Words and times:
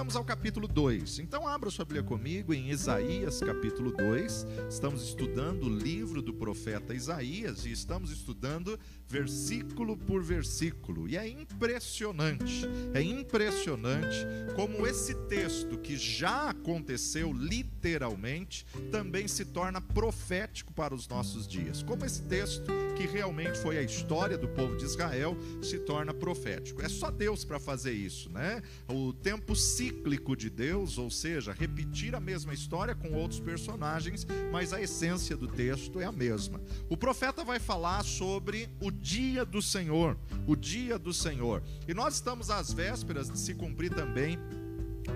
chegamos 0.00 0.16
ao 0.16 0.24
capítulo 0.24 0.66
2. 0.66 1.18
Então 1.18 1.46
abra 1.46 1.68
sua 1.68 1.84
Bíblia 1.84 2.02
comigo 2.02 2.54
em 2.54 2.70
Isaías 2.70 3.38
capítulo 3.40 3.92
2. 3.92 4.46
Estamos 4.70 5.04
estudando 5.04 5.64
o 5.64 5.68
livro 5.68 6.22
do 6.22 6.32
profeta 6.32 6.94
Isaías 6.94 7.66
e 7.66 7.72
estamos 7.72 8.10
estudando 8.10 8.80
versículo 9.06 9.98
por 9.98 10.22
versículo. 10.22 11.06
E 11.06 11.18
é 11.18 11.28
impressionante, 11.28 12.66
é 12.94 13.02
impressionante 13.02 14.16
como 14.56 14.86
esse 14.86 15.14
texto 15.28 15.76
que 15.76 15.98
já 15.98 16.48
aconteceu 16.48 17.30
literalmente 17.30 18.64
também 18.90 19.28
se 19.28 19.44
torna 19.44 19.82
profético 19.82 20.72
para 20.72 20.94
os 20.94 21.06
nossos 21.08 21.46
dias. 21.46 21.82
Como 21.82 22.06
esse 22.06 22.22
texto 22.22 22.72
que 22.96 23.06
realmente 23.06 23.58
foi 23.58 23.76
a 23.76 23.82
história 23.82 24.38
do 24.38 24.48
povo 24.48 24.76
de 24.76 24.84
Israel 24.84 25.36
se 25.60 25.78
torna 25.80 26.14
profético. 26.14 26.80
É 26.80 26.88
só 26.88 27.10
Deus 27.10 27.44
para 27.44 27.58
fazer 27.58 27.92
isso, 27.92 28.30
né? 28.30 28.62
O 28.88 29.12
tempo 29.12 29.56
cíclico 29.90 30.36
de 30.36 30.48
Deus, 30.48 30.98
ou 30.98 31.10
seja, 31.10 31.52
repetir 31.52 32.14
a 32.14 32.20
mesma 32.20 32.54
história 32.54 32.94
com 32.94 33.12
outros 33.12 33.40
personagens, 33.40 34.26
mas 34.52 34.72
a 34.72 34.80
essência 34.80 35.36
do 35.36 35.48
texto 35.48 36.00
é 36.00 36.04
a 36.04 36.12
mesma. 36.12 36.60
O 36.88 36.96
profeta 36.96 37.44
vai 37.44 37.58
falar 37.58 38.04
sobre 38.04 38.68
o 38.80 38.90
dia 38.90 39.44
do 39.44 39.60
Senhor, 39.60 40.16
o 40.46 40.54
dia 40.54 40.98
do 40.98 41.12
Senhor. 41.12 41.62
E 41.88 41.92
nós 41.92 42.14
estamos 42.14 42.50
às 42.50 42.72
vésperas 42.72 43.28
de 43.28 43.38
se 43.38 43.54
cumprir 43.54 43.92
também 43.92 44.38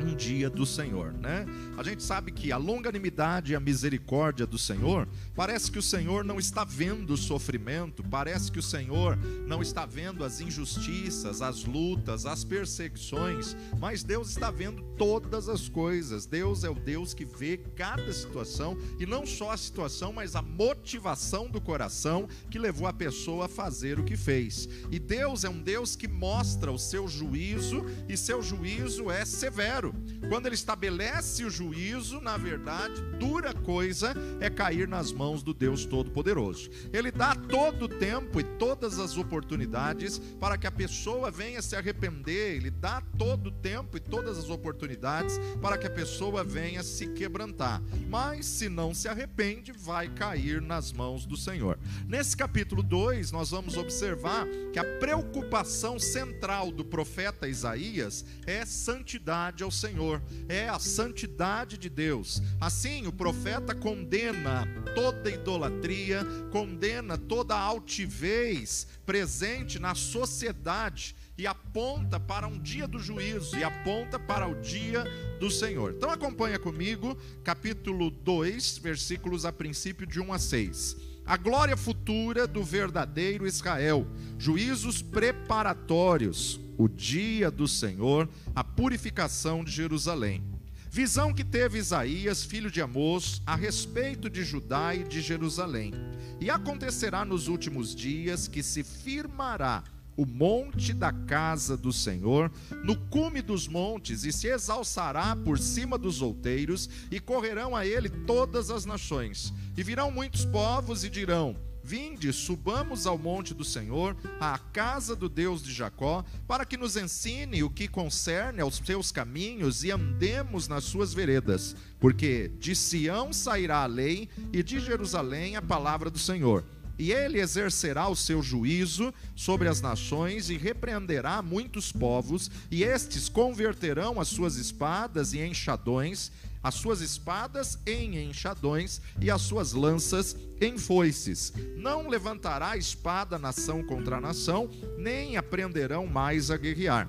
um 0.03 0.15
dia 0.15 0.49
do 0.49 0.65
Senhor, 0.65 1.13
né? 1.13 1.47
A 1.77 1.83
gente 1.83 2.03
sabe 2.03 2.31
que 2.31 2.53
a 2.53 2.57
longanimidade 2.57 3.53
e 3.53 3.57
a 3.57 3.61
misericórdia 3.61 4.47
do 4.47 4.59
Senhor, 4.59 5.09
parece 5.35 5.71
que 5.71 5.79
o 5.79 5.83
Senhor 5.83 6.25
não 6.25 6.39
está 6.39 6.65
vendo 6.65 7.15
o 7.15 7.17
sofrimento, 7.17 8.03
parece 8.03 8.51
que 8.51 8.59
o 8.59 8.63
Senhor 8.63 9.19
não 9.47 9.61
está 9.61 9.85
vendo 9.85 10.25
as 10.25 10.41
injustiças, 10.41 11.43
as 11.43 11.65
lutas, 11.65 12.27
as 12.27 12.45
perseguições, 12.45 13.57
mas 13.79 14.03
Deus 14.03 14.31
está 14.31 14.51
vendo 14.51 14.83
todas 14.97 15.49
as 15.49 15.69
coisas. 15.69 16.27
Deus 16.27 16.65
é 16.65 16.71
o 16.71 16.75
Deus 16.75 17.13
que 17.13 17.25
vê 17.25 17.57
cada 17.57 18.13
situação 18.13 18.79
e 18.99 19.07
não 19.07 19.27
só 19.27 19.51
a 19.51 19.57
situação, 19.57 20.13
mas 20.13 20.37
a 20.37 20.43
motivação 20.43 21.49
do 21.49 21.61
coração 21.61 22.29
que 22.51 22.59
levou 22.59 22.87
a 22.87 22.93
pessoa 22.93 23.47
a 23.47 23.49
fazer 23.49 23.99
o 23.99 24.05
que 24.05 24.17
fez. 24.17 24.69
E 24.91 24.99
Deus 24.99 25.45
é 25.45 25.49
um 25.49 25.61
Deus 25.61 25.97
que 25.97 26.07
mostra 26.07 26.71
o 26.71 26.79
seu 26.79 27.09
juízo 27.09 27.85
e 28.09 28.17
seu 28.17 28.43
juízo 28.43 29.11
é 29.11 29.25
severo 29.25 29.84
claro, 29.85 29.95
quando 30.29 30.47
ele 30.47 30.55
estabelece 30.55 31.45
o 31.45 31.51
juízo, 31.51 32.21
na 32.21 32.37
verdade, 32.37 33.01
dura 33.19 33.53
coisa 33.53 34.15
é 34.41 34.49
cair 34.49 34.89
nas 34.89 35.13
mãos 35.13 35.43
do 35.43 35.53
Deus 35.53 35.85
Todo-Poderoso. 35.85 36.71
Ele 36.93 37.11
dá 37.11 37.35
todo 37.35 37.85
o 37.85 37.89
tempo 37.89 38.41
e 38.41 38.45
todas 38.45 38.99
as 38.99 39.17
oportunidades 39.17 40.19
para 40.41 40.57
que 40.57 40.67
a 40.67 40.71
pessoa 40.71 41.31
venha 41.31 41.61
se 41.61 41.77
arrepender, 41.77 42.57
ele 42.57 42.71
dá 42.71 43.03
todo 43.19 43.49
o 43.49 43.53
tempo 43.53 43.97
e 43.97 44.01
todas 44.01 44.39
as 44.39 44.49
oportunidades 44.49 45.39
para 45.61 45.77
que 45.77 45.87
a 45.87 45.91
pessoa 45.91 46.43
venha 46.43 46.83
se 46.83 47.09
quebrantar. 47.09 47.83
Mas 48.09 48.47
se 48.47 48.69
não 48.69 48.95
se 48.95 49.09
arrepende, 49.09 49.73
vai 49.73 50.09
cair 50.09 50.63
nas 50.63 50.93
mãos 50.93 51.27
do 51.27 51.37
Senhor. 51.37 51.79
Nesse 52.07 52.37
capítulo 52.37 52.83
2, 52.83 53.31
nós 53.31 53.51
vamos 53.51 53.77
observar 53.77 54.47
que 54.73 54.79
a 54.79 54.99
preocupação 54.99 55.99
central 55.99 56.71
do 56.71 56.85
profeta 56.85 57.49
Isaías 57.49 58.25
é 58.47 58.65
santidade 58.65 59.63
ao 59.63 59.71
Senhor, 59.75 60.23
é 60.49 60.69
a 60.69 60.79
santidade 60.79 61.77
de 61.77 61.89
Deus. 61.89 62.43
Assim, 62.61 63.07
o 63.07 63.13
profeta 63.13 63.75
condena 63.75 64.67
toda 64.95 65.31
idolatria, 65.31 66.25
condena 66.51 67.19
toda 67.19 67.59
altivez 67.59 68.87
presente 69.05 69.79
na 69.79 69.95
sociedade 69.95 71.15
e 71.37 71.47
aponta 71.47 72.19
para 72.21 72.47
um 72.47 72.59
dia 72.59 72.87
do 72.87 72.99
juízo 72.99 73.57
e 73.59 73.65
aponta 73.65 74.19
para 74.19 74.47
o 74.47 74.61
dia 74.61 75.05
do 75.41 75.51
Senhor. 75.51 75.93
Então 75.97 76.11
acompanha 76.11 76.59
comigo, 76.59 77.17
capítulo 77.43 78.11
2, 78.11 78.79
versículos 78.79 79.45
a 79.45 79.53
princípio 79.53 80.07
de 80.07 80.21
1 80.21 80.33
a 80.33 80.39
6. 80.39 80.97
A 81.27 81.37
glória 81.37 81.77
futura 81.77 82.47
do 82.47 82.63
verdadeiro 82.63 83.47
Israel, 83.47 84.07
juízos 84.39 85.01
preparatórios, 85.01 86.61
o 86.77 86.89
dia 86.89 87.51
do 87.51 87.67
Senhor, 87.67 88.29
a 88.55 88.65
purificação 88.65 89.65
de 89.65 89.71
Jerusalém. 89.71 90.43
Visão 90.91 91.35
que 91.35 91.43
teve 91.43 91.79
Isaías, 91.79 92.45
filho 92.45 92.71
de 92.71 92.81
Amós, 92.81 93.43
a 93.45 93.57
respeito 93.57 94.31
de 94.31 94.45
Judá 94.45 94.95
e 94.95 95.03
de 95.03 95.21
Jerusalém. 95.21 95.93
E 96.41 96.49
acontecerá 96.49 97.25
nos 97.25 97.49
últimos 97.49 97.95
dias 97.95 98.47
que 98.47 98.63
se 98.63 98.85
firmará 98.85 99.83
o 100.17 100.25
monte 100.25 100.93
da 100.93 101.13
casa 101.13 101.77
do 101.77 101.93
Senhor, 101.93 102.51
no 102.85 102.97
cume 102.97 103.43
dos 103.43 103.67
montes, 103.67 104.25
e 104.25 104.33
se 104.33 104.47
exalçará 104.47 105.35
por 105.35 105.59
cima 105.59 105.99
dos 105.99 106.23
outeiros, 106.23 106.89
e 107.11 107.19
correrão 107.19 107.75
a 107.75 107.85
ele 107.85 108.09
todas 108.09 108.71
as 108.71 108.85
nações. 108.85 109.53
E 109.77 109.83
virão 109.83 110.11
muitos 110.11 110.45
povos 110.45 111.03
e 111.03 111.11
dirão: 111.11 111.57
Vinde, 111.87 112.33
subamos 112.33 113.07
ao 113.07 113.19
monte 113.19 113.53
do 113.53 113.63
Senhor, 113.63 114.17
à 114.41 114.59
casa 114.59 115.15
do 115.15 115.29
Deus 115.29 115.63
de 115.63 115.71
Jacó, 115.71 116.25
para 116.49 116.65
que 116.65 116.79
nos 116.79 116.97
ensine 116.97 117.63
o 117.63 117.69
que 117.69 117.87
concerne 117.87 118.63
aos 118.63 118.77
seus 118.79 119.13
caminhos 119.13 119.85
e 119.85 119.91
andemos 119.91 120.67
nas 120.67 120.85
suas 120.85 121.13
veredas. 121.13 121.77
Porque 122.01 122.51
de 122.59 122.75
Sião 122.75 123.35
sairá 123.35 123.83
a 123.83 123.87
lei 123.87 124.31
e 124.51 124.63
de 124.63 124.81
Jerusalém 124.81 125.57
a 125.57 125.63
palavra 125.63 126.09
do 126.09 126.19
Senhor. 126.19 126.65
E 126.99 127.13
ele 127.13 127.39
exercerá 127.39 128.09
o 128.09 128.17
seu 128.17 128.43
juízo 128.43 129.13
sobre 129.37 129.69
as 129.69 129.83
nações 129.83 130.49
e 130.49 130.57
repreenderá 130.57 131.43
muitos 131.43 131.93
povos, 131.93 132.51
e 132.71 132.83
estes 132.83 133.29
converterão 133.29 134.19
as 134.19 134.29
suas 134.29 134.57
espadas 134.57 135.35
em 135.35 135.51
enxadões 135.51 136.33
as 136.65 136.77
suas 136.77 137.03
espadas 137.03 137.79
em 137.87 138.19
enxadões 138.19 139.03
e 139.21 139.31
as 139.31 139.43
suas 139.43 139.75
lanças 139.75 140.35
em 140.59 140.79
foices. 140.79 141.53
Não 141.77 142.09
levantará 142.09 142.75
espada 142.79 143.39
nação 143.39 143.85
contra 143.85 144.19
nação, 144.19 144.71
nem 144.97 145.37
aprenderão 145.37 146.07
mais 146.07 146.51
a 146.51 146.57
guerrear. 146.57 147.09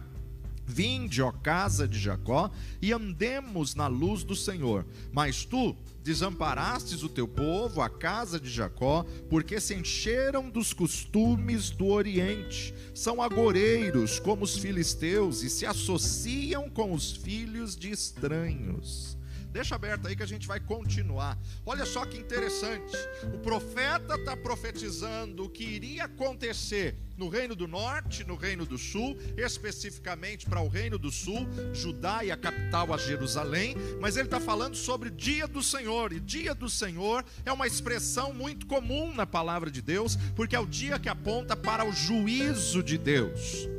Vinde, 0.67 1.21
ó 1.21 1.31
casa 1.31 1.87
de 1.87 1.97
Jacó, 1.97 2.51
e 2.81 2.91
andemos 2.91 3.75
na 3.75 3.87
luz 3.87 4.23
do 4.23 4.35
Senhor. 4.35 4.85
Mas 5.13 5.45
tu 5.45 5.75
desamparastes 6.03 7.01
o 7.03 7.09
teu 7.09 7.27
povo, 7.27 7.81
a 7.81 7.89
casa 7.89 8.39
de 8.39 8.49
Jacó, 8.49 9.05
porque 9.29 9.59
se 9.61 9.73
encheram 9.75 10.49
dos 10.49 10.73
costumes 10.73 11.69
do 11.69 11.87
Oriente. 11.87 12.73
São 12.93 13.21
agoreiros 13.21 14.19
como 14.19 14.43
os 14.43 14.57
filisteus 14.57 15.43
e 15.43 15.49
se 15.49 15.65
associam 15.65 16.69
com 16.69 16.93
os 16.93 17.11
filhos 17.11 17.75
de 17.75 17.91
estranhos. 17.91 19.14
Deixa 19.55 19.75
aberto 19.75 20.05
aí 20.05 20.17
que 20.17 20.21
a 20.21 20.27
gente 20.27 20.49
vai 20.49 20.59
continuar. 20.59 21.37
Olha 21.65 21.85
só 21.85 22.05
que 22.05 22.17
interessante. 22.17 22.93
O 23.33 23.39
profeta 23.39 24.15
está 24.15 24.35
profetizando 24.35 25.45
o 25.45 25.49
que 25.49 25.63
iria 25.63 26.03
acontecer 26.03 26.97
no 27.15 27.29
Reino 27.29 27.55
do 27.55 27.65
Norte, 27.65 28.25
no 28.25 28.35
Reino 28.35 28.65
do 28.65 28.77
Sul, 28.77 29.17
especificamente 29.37 30.45
para 30.45 30.59
o 30.59 30.67
Reino 30.67 30.99
do 30.99 31.09
Sul, 31.09 31.47
Judá 31.73 32.21
e 32.21 32.31
a 32.31 32.35
capital 32.35 32.93
a 32.93 32.97
Jerusalém, 32.97 33.77
mas 34.01 34.17
ele 34.17 34.27
está 34.27 34.41
falando 34.41 34.75
sobre 34.75 35.09
dia 35.09 35.47
do 35.47 35.63
Senhor, 35.63 36.11
e 36.11 36.19
dia 36.19 36.53
do 36.53 36.69
Senhor 36.69 37.23
é 37.45 37.53
uma 37.53 37.65
expressão 37.65 38.33
muito 38.33 38.65
comum 38.65 39.13
na 39.13 39.25
palavra 39.25 39.71
de 39.71 39.81
Deus, 39.81 40.17
porque 40.35 40.57
é 40.57 40.59
o 40.59 40.65
dia 40.65 40.99
que 40.99 41.07
aponta 41.07 41.55
para 41.55 41.85
o 41.85 41.93
juízo 41.93 42.83
de 42.83 42.97
Deus. 42.97 43.69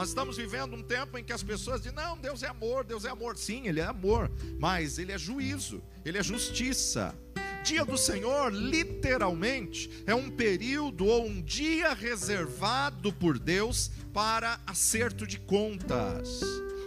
Nós 0.00 0.08
estamos 0.08 0.38
vivendo 0.38 0.74
um 0.74 0.82
tempo 0.82 1.18
em 1.18 1.22
que 1.22 1.30
as 1.30 1.42
pessoas 1.42 1.82
dizem: 1.82 1.94
não, 1.94 2.16
Deus 2.16 2.42
é 2.42 2.48
amor, 2.48 2.84
Deus 2.84 3.04
é 3.04 3.10
amor. 3.10 3.36
Sim, 3.36 3.68
Ele 3.68 3.80
é 3.80 3.84
amor, 3.84 4.30
mas 4.58 4.98
Ele 4.98 5.12
é 5.12 5.18
juízo, 5.18 5.82
Ele 6.06 6.16
é 6.16 6.22
justiça. 6.22 7.14
Dia 7.62 7.84
do 7.84 7.98
Senhor, 7.98 8.50
literalmente, 8.50 10.02
é 10.06 10.14
um 10.14 10.30
período 10.30 11.04
ou 11.04 11.26
um 11.26 11.42
dia 11.42 11.92
reservado 11.92 13.12
por 13.12 13.38
Deus 13.38 13.90
para 14.10 14.58
acerto 14.66 15.26
de 15.26 15.38
contas. 15.38 16.40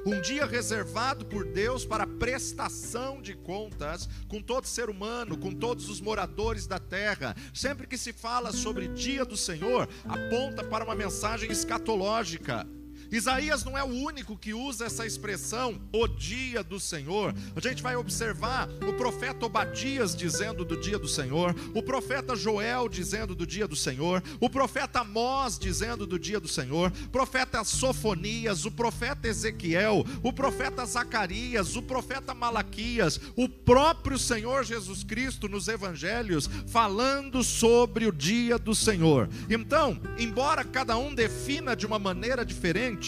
Um 0.08 0.20
dia 0.20 0.48
reservado 0.48 1.24
por 1.24 1.46
Deus 1.46 1.86
para 1.86 2.08
prestação 2.08 3.22
de 3.22 3.36
contas 3.36 4.10
com 4.28 4.42
todo 4.42 4.66
ser 4.66 4.90
humano, 4.90 5.38
com 5.38 5.54
todos 5.54 5.88
os 5.88 6.02
moradores 6.02 6.66
da 6.66 6.80
terra. 6.80 7.36
Sempre 7.54 7.86
que 7.86 7.96
se 7.96 8.12
fala 8.12 8.52
sobre 8.52 8.88
dia 8.88 9.24
do 9.24 9.38
Senhor, 9.38 9.88
aponta 10.04 10.64
para 10.64 10.84
uma 10.84 10.96
mensagem 10.96 11.52
escatológica. 11.52 12.68
Isaías 13.14 13.64
não 13.64 13.78
é 13.78 13.84
o 13.84 13.88
único 13.88 14.36
que 14.36 14.56
usa 14.56 14.86
essa 14.86 15.06
expressão, 15.06 15.80
o 15.94 16.08
dia 16.08 16.64
do 16.64 16.80
Senhor. 16.80 17.32
A 17.56 17.60
gente 17.60 17.84
vai 17.84 17.96
observar 17.96 18.68
o 18.88 18.94
profeta 18.94 19.46
Obadias 19.46 20.16
dizendo 20.16 20.66
do 20.66 20.76
dia 20.76 20.98
do 20.98 21.08
Senhor, 21.08 21.56
o 21.76 21.84
profeta 21.84 22.36
Joel 22.36 22.90
dizendo 22.90 23.36
do 23.36 23.46
dia 23.46 23.68
do 23.68 23.76
Senhor, 23.76 24.24
o 24.40 24.50
profeta 24.50 25.02
Amós 25.02 25.60
dizendo 25.60 26.08
do 26.08 26.18
dia 26.18 26.40
do 26.40 26.48
Senhor, 26.48 26.92
o 27.06 27.10
profeta 27.10 27.64
Sofonias, 27.64 28.66
o 28.66 28.72
profeta 28.72 29.28
Ezequiel, 29.28 30.04
o 30.24 30.34
profeta 30.34 30.84
Zacarias, 30.84 31.76
o 31.76 31.84
profeta 31.84 32.34
Malaquias, 32.34 33.22
o 33.36 33.48
próprio 33.48 34.18
Senhor 34.18 34.64
Jesus 34.64 35.04
Cristo 35.04 35.48
nos 35.48 35.68
evangelhos 35.68 36.50
falando 36.66 37.44
sobre 37.44 38.08
o 38.08 38.12
dia 38.12 38.58
do 38.58 38.74
Senhor. 38.74 39.30
Então, 39.48 40.02
embora 40.18 40.64
cada 40.64 40.98
um 40.98 41.14
defina 41.14 41.76
de 41.76 41.86
uma 41.86 42.00
maneira 42.00 42.44
diferente, 42.44 43.03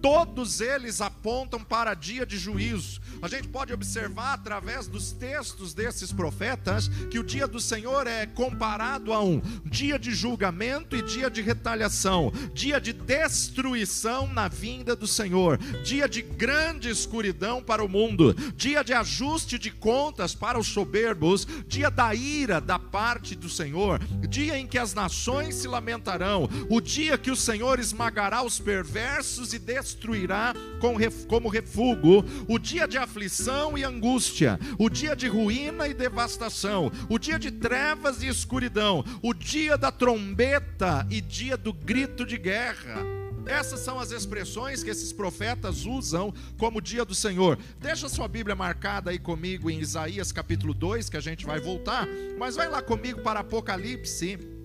todos 0.00 0.60
eles 0.60 1.00
apontam 1.00 1.62
para 1.62 1.94
dia 1.94 2.24
de 2.24 2.38
juízo. 2.38 3.00
A 3.22 3.28
gente 3.28 3.48
pode 3.48 3.72
observar 3.72 4.32
através 4.32 4.86
dos 4.86 5.12
textos 5.12 5.74
desses 5.74 6.10
profetas 6.10 6.88
que 7.10 7.18
o 7.18 7.24
dia 7.24 7.46
do 7.46 7.60
Senhor 7.60 8.06
é 8.06 8.24
comparado 8.24 9.12
a 9.12 9.22
um 9.22 9.42
dia 9.64 9.98
de 9.98 10.14
julgamento 10.14 10.96
e 10.96 11.02
dia 11.02 11.30
de 11.30 11.42
retaliação, 11.42 12.32
dia 12.54 12.80
de 12.80 12.94
destruição 12.94 14.26
na 14.26 14.48
vinda 14.48 14.96
do 14.96 15.06
Senhor, 15.06 15.58
dia 15.84 16.08
de 16.08 16.22
grande 16.22 16.88
escuridão 16.88 17.62
para 17.62 17.84
o 17.84 17.88
mundo, 17.88 18.32
dia 18.56 18.82
de 18.82 18.94
ajuste 18.94 19.58
de 19.58 19.70
contas 19.70 20.34
para 20.34 20.58
os 20.58 20.68
soberbos, 20.68 21.46
dia 21.66 21.90
da 21.90 22.14
ira 22.14 22.58
da 22.58 22.78
parte 22.78 23.34
do 23.34 23.50
Senhor, 23.50 24.00
dia 24.28 24.58
em 24.58 24.66
que 24.66 24.78
as 24.78 24.94
nações 24.94 25.56
se 25.56 25.68
lamentarão, 25.68 26.48
o 26.70 26.80
dia 26.80 27.18
que 27.18 27.30
o 27.30 27.36
Senhor 27.36 27.78
esmagará 27.78 28.42
os 28.42 28.58
perversos 28.58 29.52
e 29.52 29.58
destruirá 29.58 30.54
como 30.80 31.48
refúgio, 31.48 32.24
o 32.48 32.58
dia 32.58 32.88
de 32.88 32.96
aflição 33.10 33.76
e 33.76 33.82
angústia, 33.82 34.58
o 34.78 34.88
dia 34.88 35.16
de 35.16 35.26
ruína 35.26 35.88
e 35.88 35.92
devastação, 35.92 36.92
o 37.08 37.18
dia 37.18 37.40
de 37.40 37.50
trevas 37.50 38.22
e 38.22 38.28
escuridão, 38.28 39.04
o 39.20 39.34
dia 39.34 39.76
da 39.76 39.90
trombeta 39.90 41.04
e 41.10 41.20
dia 41.20 41.56
do 41.56 41.72
grito 41.72 42.24
de 42.24 42.38
guerra. 42.38 43.02
Essas 43.46 43.80
são 43.80 43.98
as 43.98 44.12
expressões 44.12 44.84
que 44.84 44.90
esses 44.90 45.12
profetas 45.12 45.84
usam 45.84 46.32
como 46.56 46.80
dia 46.80 47.04
do 47.04 47.14
Senhor. 47.14 47.58
Deixa 47.80 48.08
sua 48.08 48.28
Bíblia 48.28 48.54
marcada 48.54 49.10
aí 49.10 49.18
comigo 49.18 49.68
em 49.68 49.80
Isaías 49.80 50.30
capítulo 50.30 50.72
2, 50.72 51.10
que 51.10 51.16
a 51.16 51.20
gente 51.20 51.44
vai 51.44 51.58
voltar, 51.58 52.06
mas 52.38 52.54
vai 52.54 52.68
lá 52.68 52.80
comigo 52.80 53.22
para 53.22 53.40
Apocalipse 53.40 54.59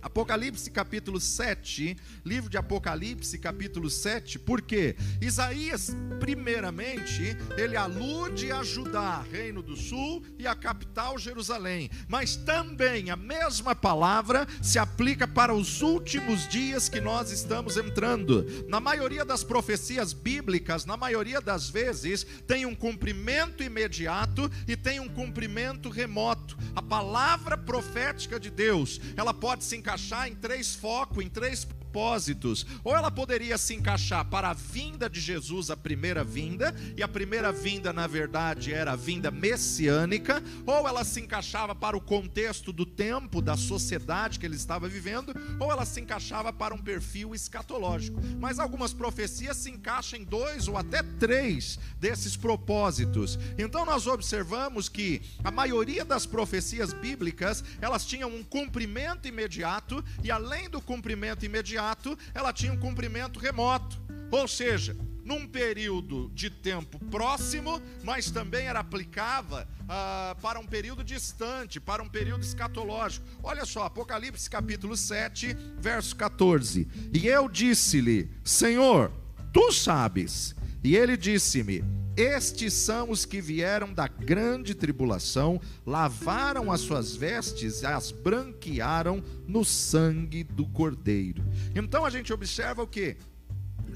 Apocalipse 0.00 0.70
capítulo 0.70 1.20
7, 1.20 1.96
livro 2.24 2.48
de 2.48 2.56
Apocalipse 2.56 3.36
capítulo 3.36 3.90
7, 3.90 4.38
porque 4.38 4.96
Isaías, 5.20 5.90
primeiramente, 6.20 7.36
ele 7.56 7.76
alude 7.76 8.52
a 8.52 8.62
Judá, 8.62 9.24
reino 9.30 9.60
do 9.60 9.76
sul, 9.76 10.24
e 10.38 10.46
a 10.46 10.54
capital 10.54 11.18
Jerusalém, 11.18 11.90
mas 12.06 12.36
também 12.36 13.10
a 13.10 13.16
mesma 13.16 13.74
palavra 13.74 14.46
se 14.62 14.78
aplica 14.78 15.26
para 15.26 15.52
os 15.52 15.82
últimos 15.82 16.46
dias 16.46 16.88
que 16.88 17.00
nós 17.00 17.32
estamos 17.32 17.76
entrando. 17.76 18.46
Na 18.68 18.78
maioria 18.78 19.24
das 19.24 19.42
profecias 19.42 20.12
bíblicas, 20.12 20.84
na 20.84 20.96
maioria 20.96 21.40
das 21.40 21.68
vezes, 21.68 22.24
tem 22.46 22.64
um 22.64 22.74
cumprimento 22.74 23.64
imediato 23.64 24.48
e 24.66 24.76
tem 24.76 25.00
um 25.00 25.08
cumprimento 25.08 25.88
remoto. 25.88 26.56
A 26.76 26.82
palavra 26.82 27.58
profética 27.58 28.38
de 28.38 28.48
Deus, 28.48 29.00
ela 29.16 29.34
pode 29.34 29.64
se 29.64 29.76
encaixar 29.76 29.87
em 30.28 30.34
três 30.34 30.74
focos, 30.74 31.24
em 31.24 31.28
três 31.28 31.66
propósitos. 31.88 32.66
Ou 32.84 32.94
ela 32.94 33.10
poderia 33.10 33.56
se 33.56 33.74
encaixar 33.74 34.24
para 34.26 34.50
a 34.50 34.54
vinda 34.54 35.08
de 35.08 35.20
Jesus, 35.20 35.70
a 35.70 35.76
primeira 35.76 36.22
vinda, 36.22 36.74
e 36.96 37.02
a 37.02 37.08
primeira 37.08 37.50
vinda, 37.50 37.92
na 37.92 38.06
verdade, 38.06 38.72
era 38.72 38.92
a 38.92 38.96
vinda 38.96 39.30
messiânica, 39.30 40.42
ou 40.66 40.86
ela 40.86 41.04
se 41.04 41.20
encaixava 41.20 41.74
para 41.74 41.96
o 41.96 42.00
contexto 42.00 42.72
do 42.72 42.84
tempo, 42.84 43.40
da 43.40 43.56
sociedade 43.56 44.38
que 44.38 44.46
ele 44.46 44.56
estava 44.56 44.88
vivendo, 44.88 45.34
ou 45.58 45.72
ela 45.72 45.84
se 45.84 46.00
encaixava 46.00 46.52
para 46.52 46.74
um 46.74 46.78
perfil 46.78 47.34
escatológico. 47.34 48.20
Mas 48.38 48.58
algumas 48.58 48.92
profecias 48.92 49.56
se 49.56 49.70
encaixam 49.70 50.20
em 50.20 50.24
dois 50.24 50.68
ou 50.68 50.76
até 50.76 51.02
três 51.02 51.78
desses 51.98 52.36
propósitos. 52.36 53.38
Então 53.56 53.84
nós 53.84 54.06
observamos 54.06 54.88
que 54.88 55.22
a 55.42 55.50
maioria 55.50 56.04
das 56.04 56.26
profecias 56.26 56.92
bíblicas, 56.92 57.64
elas 57.80 58.04
tinham 58.04 58.28
um 58.28 58.42
cumprimento 58.42 59.26
imediato, 59.26 60.04
e 60.22 60.30
além 60.30 60.68
do 60.68 60.80
cumprimento 60.80 61.44
imediato, 61.44 61.77
imediato, 61.78 62.18
ela 62.34 62.52
tinha 62.52 62.72
um 62.72 62.76
cumprimento 62.76 63.38
remoto. 63.38 64.00
Ou 64.30 64.46
seja, 64.48 64.96
num 65.24 65.46
período 65.46 66.30
de 66.34 66.50
tempo 66.50 66.98
próximo, 67.06 67.80
mas 68.02 68.30
também 68.30 68.66
era 68.66 68.80
aplicável 68.80 69.64
ah, 69.88 70.36
para 70.42 70.58
um 70.58 70.66
período 70.66 71.04
distante, 71.04 71.80
para 71.80 72.02
um 72.02 72.08
período 72.08 72.42
escatológico. 72.42 73.26
Olha 73.42 73.64
só, 73.64 73.84
Apocalipse 73.84 74.50
capítulo 74.50 74.96
7, 74.96 75.56
verso 75.78 76.16
14. 76.16 76.88
E 77.12 77.26
eu 77.26 77.48
disse-lhe: 77.48 78.30
Senhor, 78.44 79.10
tu 79.52 79.72
sabes. 79.72 80.54
E 80.82 80.96
ele 80.96 81.16
disse-me: 81.16 81.84
estes 82.18 82.72
são 82.72 83.10
os 83.10 83.24
que 83.24 83.40
vieram 83.40 83.94
da 83.94 84.08
grande 84.08 84.74
tribulação, 84.74 85.60
lavaram 85.86 86.72
as 86.72 86.80
suas 86.80 87.14
vestes 87.14 87.82
e 87.82 87.86
as 87.86 88.10
branquearam 88.10 89.22
no 89.46 89.64
sangue 89.64 90.42
do 90.42 90.66
Cordeiro. 90.66 91.44
Então 91.76 92.04
a 92.04 92.10
gente 92.10 92.32
observa 92.32 92.82
o 92.82 92.88
que? 92.88 93.16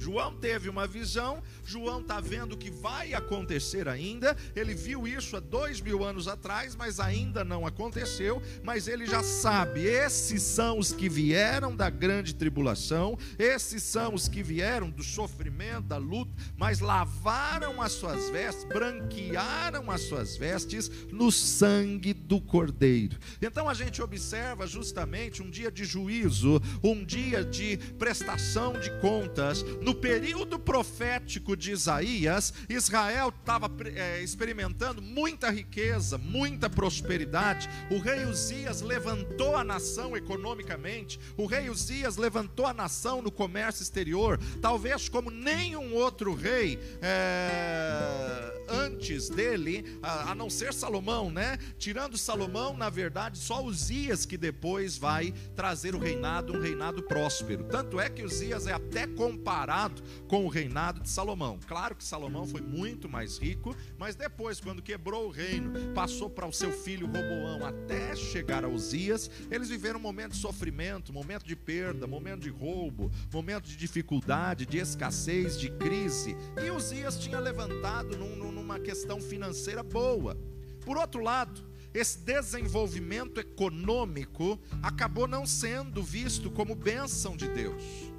João 0.03 0.35
teve 0.35 0.69
uma 0.69 0.85
visão, 0.85 1.41
João 1.65 2.01
está 2.01 2.19
vendo 2.21 2.57
que 2.57 2.73
vai 2.73 3.15
acontecer 3.15 3.87
ainda. 3.87 4.37
Ele 4.57 4.75
viu 4.75 5.07
isso 5.07 5.37
há 5.37 5.41
dois 5.41 5.81
mil 5.81 6.03
anos 6.03 6.27
atrás, 6.27 6.75
mas 6.75 6.99
ainda 6.99 7.45
não 7.45 7.65
aconteceu. 7.65 8.43
Mas 8.65 8.89
ele 8.89 9.07
já 9.07 9.23
sabe: 9.23 9.83
esses 9.83 10.43
são 10.43 10.77
os 10.77 10.93
que 10.93 11.09
vieram 11.09 11.77
da 11.77 11.89
grande 11.89 12.35
tribulação, 12.35 13.17
esses 13.39 13.81
são 13.85 14.15
os 14.15 14.27
que 14.27 14.43
vieram 14.43 14.91
do 14.91 15.05
sofrimento, 15.05 15.87
da 15.87 15.99
luta, 15.99 16.33
mas 16.57 16.81
lavaram 16.81 17.81
as 17.81 17.93
suas 17.93 18.29
vestes, 18.29 18.65
branquearam 18.65 19.89
as 19.89 20.01
suas 20.01 20.37
vestes 20.37 20.91
no 21.13 21.31
sangue 21.31 22.13
do 22.13 22.41
Cordeiro. 22.41 23.21
Então 23.41 23.69
a 23.69 23.75
gente 23.75 24.03
observa 24.03 24.67
justamente 24.67 25.41
um 25.41 25.49
dia 25.49 25.71
de 25.71 25.85
juízo, 25.85 26.61
um 26.83 27.05
dia 27.05 27.45
de 27.45 27.77
prestação 28.01 28.73
de 28.81 28.91
contas 29.01 29.63
no 29.81 29.92
período 29.95 30.59
profético 30.59 31.57
de 31.57 31.73
Isaías, 31.73 32.53
Israel 32.69 33.29
estava 33.29 33.71
é, 33.95 34.23
experimentando 34.23 35.03
muita 35.03 35.51
riqueza, 35.51 36.19
muita 36.19 36.71
prosperidade. 36.71 37.69
O 37.91 37.99
rei 37.99 38.25
Uzias 38.25 38.81
levantou 38.81 39.57
a 39.57 39.65
nação 39.65 40.17
economicamente, 40.17 41.19
o 41.37 41.47
rei 41.47 41.69
Uzias 41.69 42.17
levantou 42.17 42.67
a 42.67 42.75
nação 42.75 43.21
no 43.21 43.31
comércio 43.31 43.83
exterior, 43.83 44.39
talvez 44.61 45.09
como 45.09 45.31
nenhum 45.31 45.95
outro 45.95 46.35
rei 46.35 46.79
é, 47.01 48.65
antes 48.69 49.29
dele, 49.29 49.99
a, 50.03 50.33
a 50.33 50.35
não 50.35 50.49
ser 50.49 50.73
Salomão, 50.73 51.31
né? 51.31 51.59
Tirando 51.79 52.17
Salomão, 52.17 52.77
na 52.77 52.89
verdade, 52.89 53.39
só 53.39 53.63
Uzias 53.63 54.25
que 54.25 54.37
depois 54.37 54.97
vai 54.97 55.33
trazer 55.55 55.95
o 55.95 55.99
reinado, 55.99 56.53
um 56.53 56.61
reinado 56.61 57.03
próspero. 57.03 57.65
Tanto 57.65 58.01
é 58.01 58.09
que 58.09 58.23
Uzias 58.23 58.67
é 58.67 58.73
até 58.73 59.07
comparado 59.07 59.82
comparado 59.83 60.03
com 60.29 60.45
o 60.45 60.49
reinado 60.49 61.01
de 61.01 61.09
Salomão. 61.09 61.59
Claro 61.67 61.95
que 61.95 62.05
Salomão 62.05 62.47
foi 62.47 62.61
muito 62.61 63.09
mais 63.09 63.39
rico, 63.39 63.75
mas 63.99 64.15
depois, 64.15 64.61
quando 64.61 64.83
quebrou 64.83 65.27
o 65.27 65.31
reino, 65.31 65.73
passou 65.95 66.31
para 66.31 66.47
o 66.47 66.53
seu 66.53 66.73
filho 66.73 67.07
Roboão 67.07 67.65
até 67.65 68.15
chegar 68.15 68.65
a 68.65 68.69
Uzias, 68.69 69.31
eles 69.51 69.69
viveram 69.69 69.99
um 69.99 70.03
momento 70.03 70.33
de 70.33 70.39
sofrimento, 70.39 71.13
momento 71.13 71.45
de 71.45 71.57
perda, 71.57 72.07
momento 72.07 72.43
de 72.43 72.51
roubo, 72.51 73.11
momento 73.33 73.69
de 73.69 73.77
dificuldade, 73.77 74.67
de 74.67 74.79
escassez, 74.79 75.59
de 75.59 75.71
crise. 75.71 76.37
E 76.65 76.71
Uzias 76.71 77.19
tinha 77.19 77.39
levantado 77.39 78.17
num, 78.17 78.53
numa 78.53 78.79
questão 78.79 79.21
financeira 79.21 79.83
boa. 79.83 80.37
Por 80.85 80.97
outro 80.97 81.23
lado, 81.23 81.63
esse 81.95 82.19
desenvolvimento 82.19 83.39
econômico 83.39 84.59
acabou 84.83 85.29
não 85.29 85.47
sendo 85.47 86.03
visto 86.03 86.51
como 86.51 86.75
bênção 86.75 87.37
de 87.37 87.49
Deus. 87.49 88.12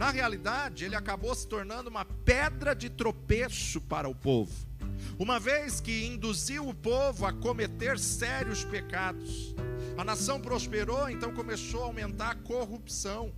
Na 0.00 0.10
realidade, 0.10 0.86
ele 0.86 0.96
acabou 0.96 1.34
se 1.34 1.46
tornando 1.46 1.90
uma 1.90 2.06
pedra 2.06 2.74
de 2.74 2.88
tropeço 2.88 3.82
para 3.82 4.08
o 4.08 4.14
povo, 4.14 4.50
uma 5.18 5.38
vez 5.38 5.78
que 5.78 6.06
induziu 6.06 6.66
o 6.66 6.72
povo 6.72 7.26
a 7.26 7.34
cometer 7.34 7.98
sérios 7.98 8.64
pecados. 8.64 9.54
A 9.98 10.02
nação 10.02 10.40
prosperou, 10.40 11.10
então 11.10 11.34
começou 11.34 11.82
a 11.82 11.86
aumentar 11.88 12.30
a 12.30 12.34
corrupção 12.34 13.30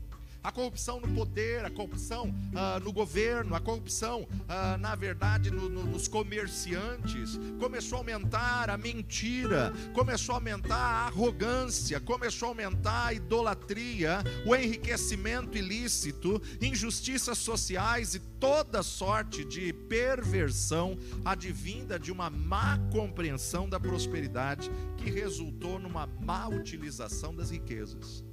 a 0.42 0.50
corrupção 0.50 1.00
no 1.00 1.08
poder, 1.08 1.64
a 1.64 1.70
corrupção 1.70 2.34
ah, 2.54 2.80
no 2.80 2.92
governo, 2.92 3.54
a 3.54 3.60
corrupção, 3.60 4.26
ah, 4.48 4.76
na 4.78 4.94
verdade, 4.94 5.50
no, 5.50 5.68
no, 5.68 5.84
nos 5.84 6.08
comerciantes, 6.08 7.38
começou 7.60 7.96
a 7.96 8.00
aumentar 8.00 8.68
a 8.70 8.76
mentira, 8.76 9.72
começou 9.94 10.34
a 10.34 10.38
aumentar 10.38 10.76
a 10.76 11.06
arrogância, 11.06 12.00
começou 12.00 12.46
a 12.46 12.50
aumentar 12.50 13.06
a 13.06 13.14
idolatria, 13.14 14.22
o 14.44 14.54
enriquecimento 14.54 15.56
ilícito, 15.56 16.42
injustiças 16.60 17.38
sociais 17.38 18.14
e 18.14 18.18
toda 18.18 18.82
sorte 18.82 19.44
de 19.44 19.72
perversão 19.72 20.98
advinda 21.24 21.98
de 21.98 22.10
uma 22.10 22.28
má 22.28 22.78
compreensão 22.90 23.68
da 23.68 23.78
prosperidade 23.78 24.70
que 24.96 25.10
resultou 25.10 25.78
numa 25.78 26.06
má 26.06 26.48
utilização 26.48 27.34
das 27.34 27.50
riquezas. 27.50 28.24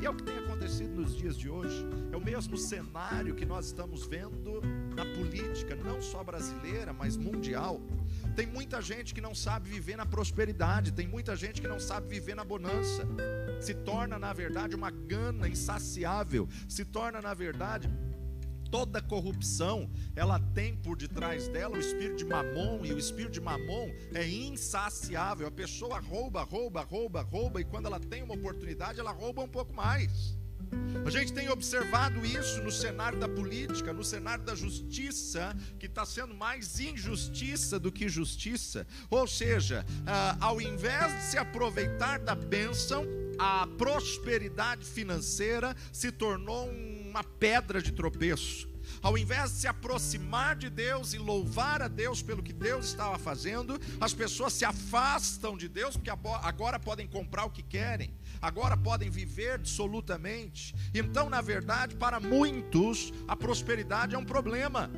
E 0.00 0.06
é 0.06 0.10
o 0.10 0.14
que 0.14 0.22
tem 0.22 0.36
acontecido 0.38 1.00
nos 1.00 1.16
dias 1.16 1.36
de 1.36 1.48
hoje. 1.48 1.86
É 2.12 2.16
o 2.16 2.20
mesmo 2.20 2.56
cenário 2.56 3.34
que 3.34 3.44
nós 3.44 3.66
estamos 3.66 4.06
vendo 4.06 4.60
na 4.94 5.04
política, 5.04 5.74
não 5.76 6.00
só 6.02 6.22
brasileira, 6.22 6.92
mas 6.92 7.16
mundial. 7.16 7.80
Tem 8.36 8.46
muita 8.46 8.80
gente 8.80 9.14
que 9.14 9.20
não 9.20 9.34
sabe 9.34 9.68
viver 9.68 9.96
na 9.96 10.06
prosperidade, 10.06 10.92
tem 10.92 11.06
muita 11.06 11.36
gente 11.36 11.60
que 11.60 11.68
não 11.68 11.80
sabe 11.80 12.08
viver 12.08 12.34
na 12.34 12.44
bonança. 12.44 13.06
Se 13.60 13.74
torna, 13.74 14.18
na 14.18 14.32
verdade, 14.32 14.74
uma 14.74 14.90
gana 14.90 15.48
insaciável, 15.48 16.48
se 16.68 16.84
torna, 16.84 17.20
na 17.20 17.34
verdade, 17.34 17.88
toda 18.72 19.02
corrupção, 19.02 19.90
ela 20.16 20.40
tem 20.54 20.74
por 20.74 20.96
detrás 20.96 21.46
dela 21.46 21.76
o 21.76 21.78
espírito 21.78 22.16
de 22.16 22.24
mamon, 22.24 22.80
e 22.82 22.92
o 22.94 22.98
espírito 22.98 23.32
de 23.32 23.40
mamon 23.40 23.90
é 24.14 24.26
insaciável. 24.26 25.46
A 25.46 25.50
pessoa 25.50 26.00
rouba, 26.00 26.42
rouba, 26.42 26.80
rouba, 26.80 27.20
rouba, 27.20 27.60
e 27.60 27.64
quando 27.64 27.84
ela 27.84 28.00
tem 28.00 28.22
uma 28.22 28.34
oportunidade, 28.34 28.98
ela 28.98 29.12
rouba 29.12 29.42
um 29.42 29.48
pouco 29.48 29.74
mais. 29.74 30.34
A 31.04 31.10
gente 31.10 31.34
tem 31.34 31.50
observado 31.50 32.24
isso 32.24 32.62
no 32.62 32.72
cenário 32.72 33.20
da 33.20 33.28
política, 33.28 33.92
no 33.92 34.02
cenário 34.02 34.42
da 34.42 34.54
justiça, 34.54 35.54
que 35.78 35.84
está 35.84 36.06
sendo 36.06 36.34
mais 36.34 36.80
injustiça 36.80 37.78
do 37.78 37.92
que 37.92 38.08
justiça. 38.08 38.86
Ou 39.10 39.26
seja, 39.26 39.84
ah, 40.06 40.38
ao 40.40 40.62
invés 40.62 41.12
de 41.14 41.22
se 41.24 41.36
aproveitar 41.36 42.20
da 42.20 42.34
bênção, 42.34 43.04
a 43.38 43.66
prosperidade 43.76 44.86
financeira 44.86 45.76
se 45.92 46.10
tornou 46.10 46.72
uma 47.12 47.22
pedra 47.22 47.82
de 47.82 47.92
tropeço. 47.92 48.72
Ao 49.02 49.16
invés 49.18 49.52
de 49.52 49.58
se 49.58 49.68
aproximar 49.68 50.56
de 50.56 50.70
Deus 50.70 51.12
e 51.12 51.18
louvar 51.18 51.82
a 51.82 51.88
Deus 51.88 52.22
pelo 52.22 52.42
que 52.42 52.52
Deus 52.52 52.86
estava 52.86 53.18
fazendo, 53.18 53.78
as 54.00 54.14
pessoas 54.14 54.54
se 54.54 54.64
afastam 54.64 55.56
de 55.56 55.68
Deus 55.68 55.96
porque 55.96 56.10
agora 56.10 56.80
podem 56.80 57.06
comprar 57.06 57.44
o 57.44 57.50
que 57.50 57.62
querem, 57.62 58.12
agora 58.40 58.76
podem 58.76 59.10
viver 59.10 59.52
absolutamente. 59.52 60.74
Então, 60.94 61.28
na 61.28 61.40
verdade, 61.40 61.94
para 61.96 62.18
muitos, 62.18 63.12
a 63.28 63.36
prosperidade 63.36 64.14
é 64.14 64.18
um 64.18 64.24
problema. 64.24 64.90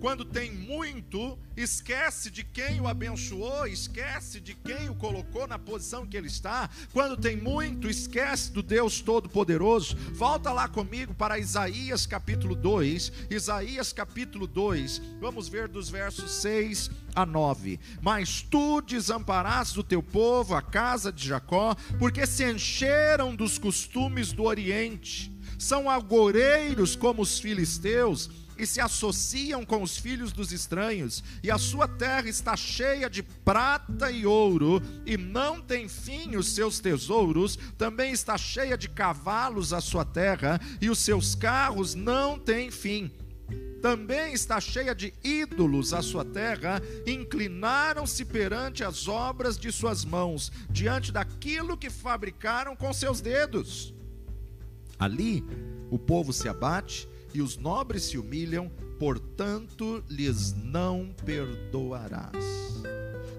Quando 0.00 0.24
tem 0.24 0.52
muito, 0.52 1.36
esquece 1.56 2.30
de 2.30 2.44
quem 2.44 2.80
o 2.80 2.86
abençoou, 2.86 3.66
esquece 3.66 4.38
de 4.38 4.54
quem 4.54 4.88
o 4.88 4.94
colocou 4.94 5.46
na 5.48 5.58
posição 5.58 6.06
que 6.06 6.16
ele 6.16 6.28
está. 6.28 6.70
Quando 6.92 7.16
tem 7.16 7.36
muito, 7.36 7.90
esquece 7.90 8.52
do 8.52 8.62
Deus 8.62 9.00
Todo-Poderoso. 9.00 9.96
Volta 10.12 10.52
lá 10.52 10.68
comigo 10.68 11.12
para 11.14 11.38
Isaías 11.38 12.06
capítulo 12.06 12.54
2. 12.54 13.12
Isaías 13.28 13.92
capítulo 13.92 14.46
2, 14.46 15.02
vamos 15.20 15.48
ver 15.48 15.66
dos 15.66 15.90
versos 15.90 16.30
6 16.30 16.90
a 17.12 17.26
9. 17.26 17.80
Mas 18.00 18.40
tu 18.40 18.80
desamparaste 18.80 19.80
o 19.80 19.84
teu 19.84 20.02
povo, 20.02 20.54
a 20.54 20.62
casa 20.62 21.12
de 21.12 21.26
Jacó, 21.26 21.74
porque 21.98 22.24
se 22.24 22.48
encheram 22.48 23.34
dos 23.34 23.58
costumes 23.58 24.32
do 24.32 24.44
Oriente. 24.44 25.32
São 25.58 25.90
agoreiros 25.90 26.94
como 26.94 27.20
os 27.20 27.40
filisteus 27.40 28.30
e 28.58 28.66
se 28.66 28.80
associam 28.80 29.64
com 29.64 29.82
os 29.82 29.96
filhos 29.96 30.32
dos 30.32 30.52
estranhos, 30.52 31.22
e 31.42 31.50
a 31.50 31.56
sua 31.56 31.86
terra 31.86 32.28
está 32.28 32.56
cheia 32.56 33.08
de 33.08 33.22
prata 33.22 34.10
e 34.10 34.26
ouro, 34.26 34.82
e 35.06 35.16
não 35.16 35.60
tem 35.60 35.88
fim 35.88 36.36
os 36.36 36.48
seus 36.48 36.80
tesouros, 36.80 37.56
também 37.78 38.12
está 38.12 38.36
cheia 38.36 38.76
de 38.76 38.88
cavalos 38.88 39.72
a 39.72 39.80
sua 39.80 40.04
terra, 40.04 40.60
e 40.80 40.90
os 40.90 40.98
seus 40.98 41.34
carros 41.34 41.94
não 41.94 42.38
têm 42.38 42.70
fim. 42.70 43.10
Também 43.80 44.32
está 44.32 44.60
cheia 44.60 44.92
de 44.92 45.14
ídolos 45.22 45.94
a 45.94 46.02
sua 46.02 46.24
terra, 46.24 46.82
inclinaram-se 47.06 48.24
perante 48.24 48.82
as 48.82 49.06
obras 49.06 49.56
de 49.56 49.70
suas 49.70 50.04
mãos, 50.04 50.50
diante 50.68 51.12
daquilo 51.12 51.76
que 51.76 51.88
fabricaram 51.88 52.74
com 52.74 52.92
seus 52.92 53.20
dedos. 53.20 53.94
Ali 54.98 55.44
o 55.90 55.98
povo 55.98 56.32
se 56.32 56.48
abate 56.48 57.08
e 57.38 57.40
os 57.40 57.56
nobres 57.56 58.02
se 58.02 58.18
humilham, 58.18 58.68
portanto 58.98 60.02
lhes 60.10 60.52
não 60.54 61.14
perdoarás. 61.24 62.44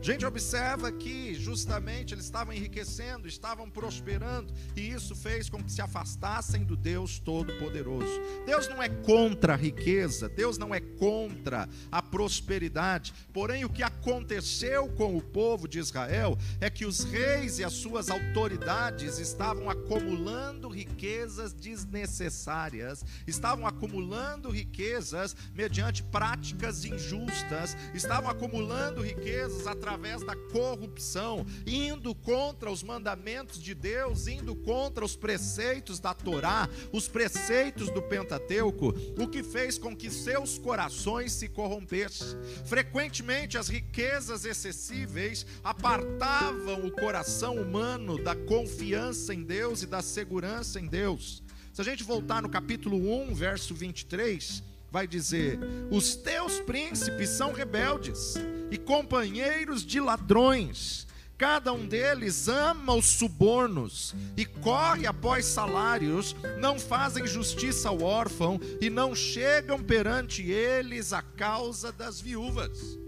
Gente, 0.02 0.26
observa 0.26 0.94
que 0.94 1.34
justamente 1.34 2.14
eles 2.14 2.24
estavam 2.24 2.54
enriquecendo, 2.54 3.28
estavam 3.28 3.70
prosperando, 3.70 4.54
e 4.74 4.92
isso 4.92 5.14
fez 5.14 5.50
com 5.50 5.62
que 5.62 5.72
se 5.72 5.82
afastassem 5.82 6.64
do 6.64 6.78
Deus 6.78 7.20
Todo-Poderoso. 7.20 8.08
Deus 8.46 8.70
não 8.70 8.82
é 8.82 8.88
contra 8.88 9.54
a 9.54 9.58
riqueza, 9.58 10.30
Deus 10.30 10.58
não 10.58 10.74
é 10.74 10.80
contra 10.80 11.68
a 11.92 12.02
prosperidade, 12.02 13.14
porém 13.34 13.66
o 13.66 13.70
que 13.70 13.84
aconteceu 13.84 14.88
com 14.88 15.18
o 15.18 15.22
povo 15.22 15.68
de 15.68 15.80
Israel 15.80 16.38
é 16.62 16.70
que 16.70 16.86
os 16.86 17.04
reis 17.04 17.60
e 17.60 17.66
as 17.66 17.74
suas 17.74 18.10
autoridades 18.10 19.20
estavam 19.20 19.70
acumulando 19.70 20.70
riquezas 20.70 21.52
desnecessárias, 21.52 23.04
estavam 23.28 23.68
acumulando 23.68 24.50
riquezas 24.50 25.36
mediante 25.54 26.04
práticas 26.04 26.86
injustas, 26.86 27.76
estavam 27.94 28.30
acumulando 28.30 29.02
riquezas 29.02 29.68
através 29.68 29.89
através 29.90 30.22
da 30.24 30.36
corrupção, 30.36 31.44
indo 31.66 32.14
contra 32.14 32.70
os 32.70 32.84
mandamentos 32.84 33.60
de 33.60 33.74
Deus, 33.74 34.28
indo 34.28 34.56
contra 34.56 35.04
os 35.04 35.16
preceitos 35.16 36.00
da 36.00 36.14
Torá, 36.14 36.70
os 36.92 37.08
preceitos 37.08 37.90
do 37.90 38.00
Pentateuco, 38.00 38.94
o 39.18 39.28
que 39.28 39.42
fez 39.42 39.80
com 39.80 39.96
que 39.96 40.12
seus 40.12 40.60
corações 40.60 41.32
se 41.32 41.50
corrompessem. 41.50 42.38
Frequentemente, 42.66 43.58
as 43.58 43.68
riquezas 43.68 44.46
excessíveis 44.46 45.44
apartavam 45.64 46.86
o 46.86 46.92
coração 46.92 47.56
humano 47.56 48.24
da 48.24 48.36
confiança 48.36 49.34
em 49.34 49.44
Deus 49.44 49.82
e 49.82 49.88
da 49.88 50.04
segurança 50.04 50.80
em 50.80 50.86
Deus. 50.86 51.42
Se 51.74 51.82
a 51.82 51.84
gente 51.84 52.04
voltar 52.04 52.44
no 52.44 52.50
capítulo 52.50 52.96
1, 53.24 53.34
verso 53.34 53.74
23, 53.74 54.62
vai 54.92 55.08
dizer: 55.08 55.60
Os 55.92 56.16
teus 56.16 56.60
príncipes 56.60 57.30
são 57.30 57.52
rebeldes 57.52 58.36
e 58.72 58.78
companheiros 58.78 59.86
de 59.86 60.00
ladrões. 60.00 61.08
Cada 61.38 61.72
um 61.72 61.88
deles 61.88 62.50
ama 62.50 62.94
os 62.94 63.06
subornos 63.06 64.14
e 64.36 64.44
corre 64.46 65.08
após 65.08 65.46
salários, 65.46 66.36
não 66.60 66.78
fazem 66.78 67.26
justiça 67.26 67.88
ao 67.88 68.02
órfão 68.02 68.60
e 68.82 68.90
não 68.90 69.16
chegam 69.16 69.82
perante 69.82 70.44
eles 70.44 71.14
a 71.14 71.22
causa 71.22 71.94
das 71.94 72.20
viúvas. 72.20 73.00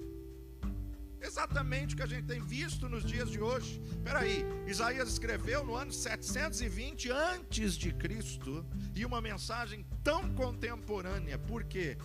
Exatamente 1.21 1.93
o 1.93 1.97
que 1.97 2.03
a 2.03 2.07
gente 2.07 2.25
tem 2.25 2.41
visto 2.41 2.89
nos 2.89 3.05
dias 3.05 3.29
de 3.29 3.39
hoje. 3.39 3.79
Espera 3.91 4.19
aí, 4.19 4.43
Isaías 4.65 5.07
escreveu 5.07 5.63
no 5.63 5.75
ano 5.75 5.93
720 5.93 7.11
antes 7.11 7.75
de 7.75 7.93
Cristo 7.93 8.65
e 8.95 9.05
uma 9.05 9.21
mensagem 9.21 9.85
tão 10.03 10.33
contemporânea. 10.33 11.37
Por 11.37 11.63
quê? 11.63 11.95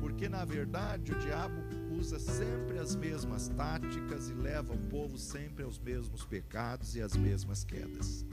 Porque 0.00 0.28
na 0.28 0.44
verdade 0.44 1.12
o 1.12 1.18
diabo 1.18 1.62
usa 1.90 2.18
sempre 2.18 2.78
as 2.78 2.96
mesmas 2.96 3.48
táticas 3.48 4.28
e 4.28 4.34
leva 4.34 4.74
o 4.74 4.78
povo 4.88 5.16
sempre 5.16 5.62
aos 5.62 5.78
mesmos 5.78 6.24
pecados 6.24 6.96
e 6.96 7.02
às 7.02 7.14
mesmas 7.14 7.64
quedas. 7.64 8.24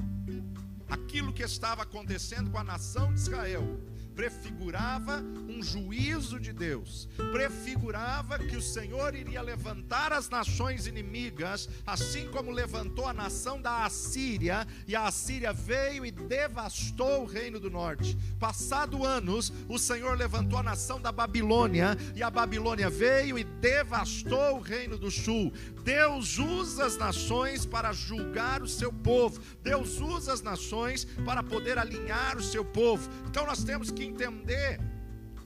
Aquilo 0.89 1.33
que 1.33 1.43
estava 1.43 1.83
acontecendo 1.83 2.49
com 2.49 2.57
a 2.57 2.63
nação 2.63 3.13
de 3.13 3.19
Israel 3.19 3.79
prefigurava 4.17 5.23
um 5.47 5.61
juízo 5.61 6.39
de 6.39 6.51
Deus, 6.51 7.07
prefigurava 7.31 8.39
que 8.39 8.57
o 8.57 8.61
Senhor 8.61 9.13
iria 9.13 9.43
levantar 9.43 10.11
as 10.11 10.27
nações 10.27 10.87
inimigas, 10.87 11.69
assim 11.85 12.27
como 12.27 12.49
levantou 12.49 13.05
a 13.05 13.13
nação 13.13 13.61
da 13.61 13.85
Assíria, 13.85 14.67
e 14.87 14.95
a 14.95 15.05
Assíria 15.05 15.53
veio 15.53 16.03
e 16.03 16.09
devastou 16.09 17.21
o 17.21 17.25
reino 17.27 17.59
do 17.59 17.69
norte. 17.69 18.17
Passado 18.39 19.05
anos, 19.05 19.53
o 19.69 19.77
Senhor 19.77 20.17
levantou 20.17 20.57
a 20.57 20.63
nação 20.63 20.99
da 20.99 21.11
Babilônia, 21.11 21.95
e 22.15 22.23
a 22.23 22.31
Babilônia 22.31 22.89
veio 22.89 23.37
e 23.37 23.43
devastou 23.43 24.57
o 24.57 24.61
reino 24.61 24.97
do 24.97 25.11
sul. 25.11 25.53
Deus 25.87 26.37
usa 26.37 26.85
as 26.85 26.97
nações 26.97 27.65
para 27.65 27.93
julgar 27.93 28.61
o 28.61 28.67
seu 28.67 28.91
povo. 28.91 29.39
Deus 29.63 30.01
usa 30.01 30.33
as 30.33 30.41
nações 30.41 31.05
para 31.23 31.41
poder 31.41 31.77
alinhar 31.77 32.35
o 32.35 32.43
seu 32.43 32.65
povo. 32.65 33.09
Então 33.25 33.45
nós 33.45 33.63
temos 33.63 33.89
que 33.89 34.03
entender 34.03 34.81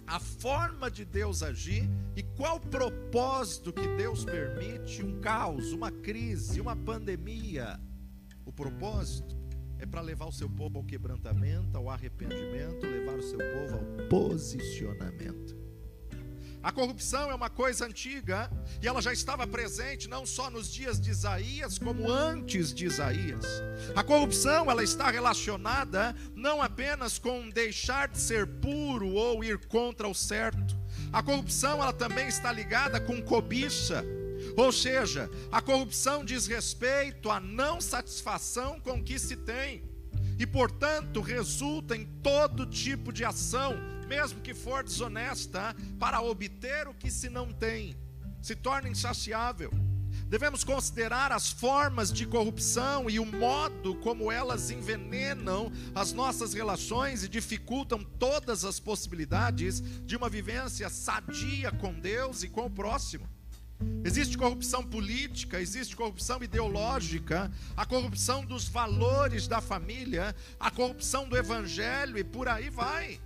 a 0.07 0.19
forma 0.19 0.89
de 0.89 1.05
Deus 1.05 1.43
agir 1.43 1.87
e 2.15 2.23
qual 2.23 2.55
o 2.55 2.59
propósito 2.59 3.71
que 3.71 3.87
Deus 3.95 4.25
permite 4.25 5.03
um 5.03 5.21
caos, 5.21 5.73
uma 5.73 5.91
crise, 5.91 6.59
uma 6.59 6.75
pandemia. 6.75 7.79
O 8.43 8.51
propósito 8.51 9.37
é 9.77 9.85
para 9.85 10.01
levar 10.01 10.25
o 10.25 10.31
seu 10.31 10.49
povo 10.49 10.79
ao 10.79 10.83
quebrantamento, 10.83 11.77
ao 11.77 11.87
arrependimento, 11.87 12.83
levar 12.87 13.19
o 13.19 13.21
seu 13.21 13.37
povo 13.37 13.75
ao 13.75 14.07
posicionamento. 14.07 15.60
A 16.63 16.71
corrupção 16.71 17.31
é 17.31 17.33
uma 17.33 17.49
coisa 17.49 17.85
antiga 17.85 18.51
e 18.81 18.87
ela 18.87 19.01
já 19.01 19.11
estava 19.11 19.47
presente 19.47 20.07
não 20.07 20.27
só 20.27 20.49
nos 20.49 20.71
dias 20.71 21.01
de 21.01 21.09
Isaías, 21.09 21.79
como 21.79 22.11
antes 22.11 22.71
de 22.71 22.85
Isaías. 22.85 23.45
A 23.95 24.03
corrupção 24.03 24.69
ela 24.69 24.83
está 24.83 25.09
relacionada 25.09 26.15
não 26.35 26.61
apenas 26.61 27.17
com 27.17 27.49
deixar 27.49 28.07
de 28.09 28.19
ser 28.19 28.45
puro 28.45 29.13
ou 29.13 29.43
ir 29.43 29.57
contra 29.65 30.07
o 30.07 30.13
certo. 30.13 30.79
A 31.11 31.23
corrupção 31.23 31.81
ela 31.81 31.93
também 31.93 32.27
está 32.27 32.51
ligada 32.51 33.01
com 33.01 33.19
cobiça. 33.21 34.05
Ou 34.55 34.71
seja, 34.71 35.29
a 35.51 35.61
corrupção 35.61 36.23
diz 36.23 36.45
respeito 36.45 37.31
à 37.31 37.39
não 37.39 37.81
satisfação 37.81 38.79
com 38.79 38.99
o 38.99 39.03
que 39.03 39.17
se 39.17 39.35
tem 39.35 39.83
e, 40.37 40.45
portanto, 40.45 41.21
resulta 41.21 41.95
em 41.95 42.05
todo 42.21 42.65
tipo 42.65 43.11
de 43.11 43.23
ação 43.23 43.75
mesmo 44.11 44.41
que 44.41 44.53
for 44.53 44.83
desonesta, 44.83 45.73
para 45.97 46.21
obter 46.21 46.85
o 46.85 46.93
que 46.93 47.09
se 47.09 47.29
não 47.29 47.53
tem, 47.53 47.95
se 48.41 48.53
torna 48.53 48.89
insaciável. 48.89 49.71
Devemos 50.27 50.65
considerar 50.65 51.31
as 51.31 51.49
formas 51.49 52.11
de 52.11 52.25
corrupção 52.25 53.09
e 53.09 53.21
o 53.21 53.25
modo 53.25 53.95
como 53.95 54.29
elas 54.29 54.69
envenenam 54.69 55.71
as 55.95 56.11
nossas 56.11 56.53
relações 56.53 57.23
e 57.23 57.29
dificultam 57.29 58.03
todas 58.03 58.65
as 58.65 58.81
possibilidades 58.81 59.81
de 60.05 60.17
uma 60.17 60.27
vivência 60.27 60.89
sadia 60.89 61.71
com 61.71 61.93
Deus 61.93 62.43
e 62.43 62.49
com 62.49 62.65
o 62.65 62.69
próximo. 62.69 63.29
Existe 64.03 64.37
corrupção 64.37 64.83
política, 64.83 65.61
existe 65.61 65.95
corrupção 65.95 66.43
ideológica, 66.43 67.49
a 67.77 67.85
corrupção 67.85 68.45
dos 68.45 68.67
valores 68.67 69.47
da 69.47 69.61
família, 69.61 70.35
a 70.59 70.69
corrupção 70.69 71.29
do 71.29 71.37
evangelho 71.37 72.17
e 72.17 72.23
por 72.25 72.49
aí 72.49 72.69
vai. 72.69 73.21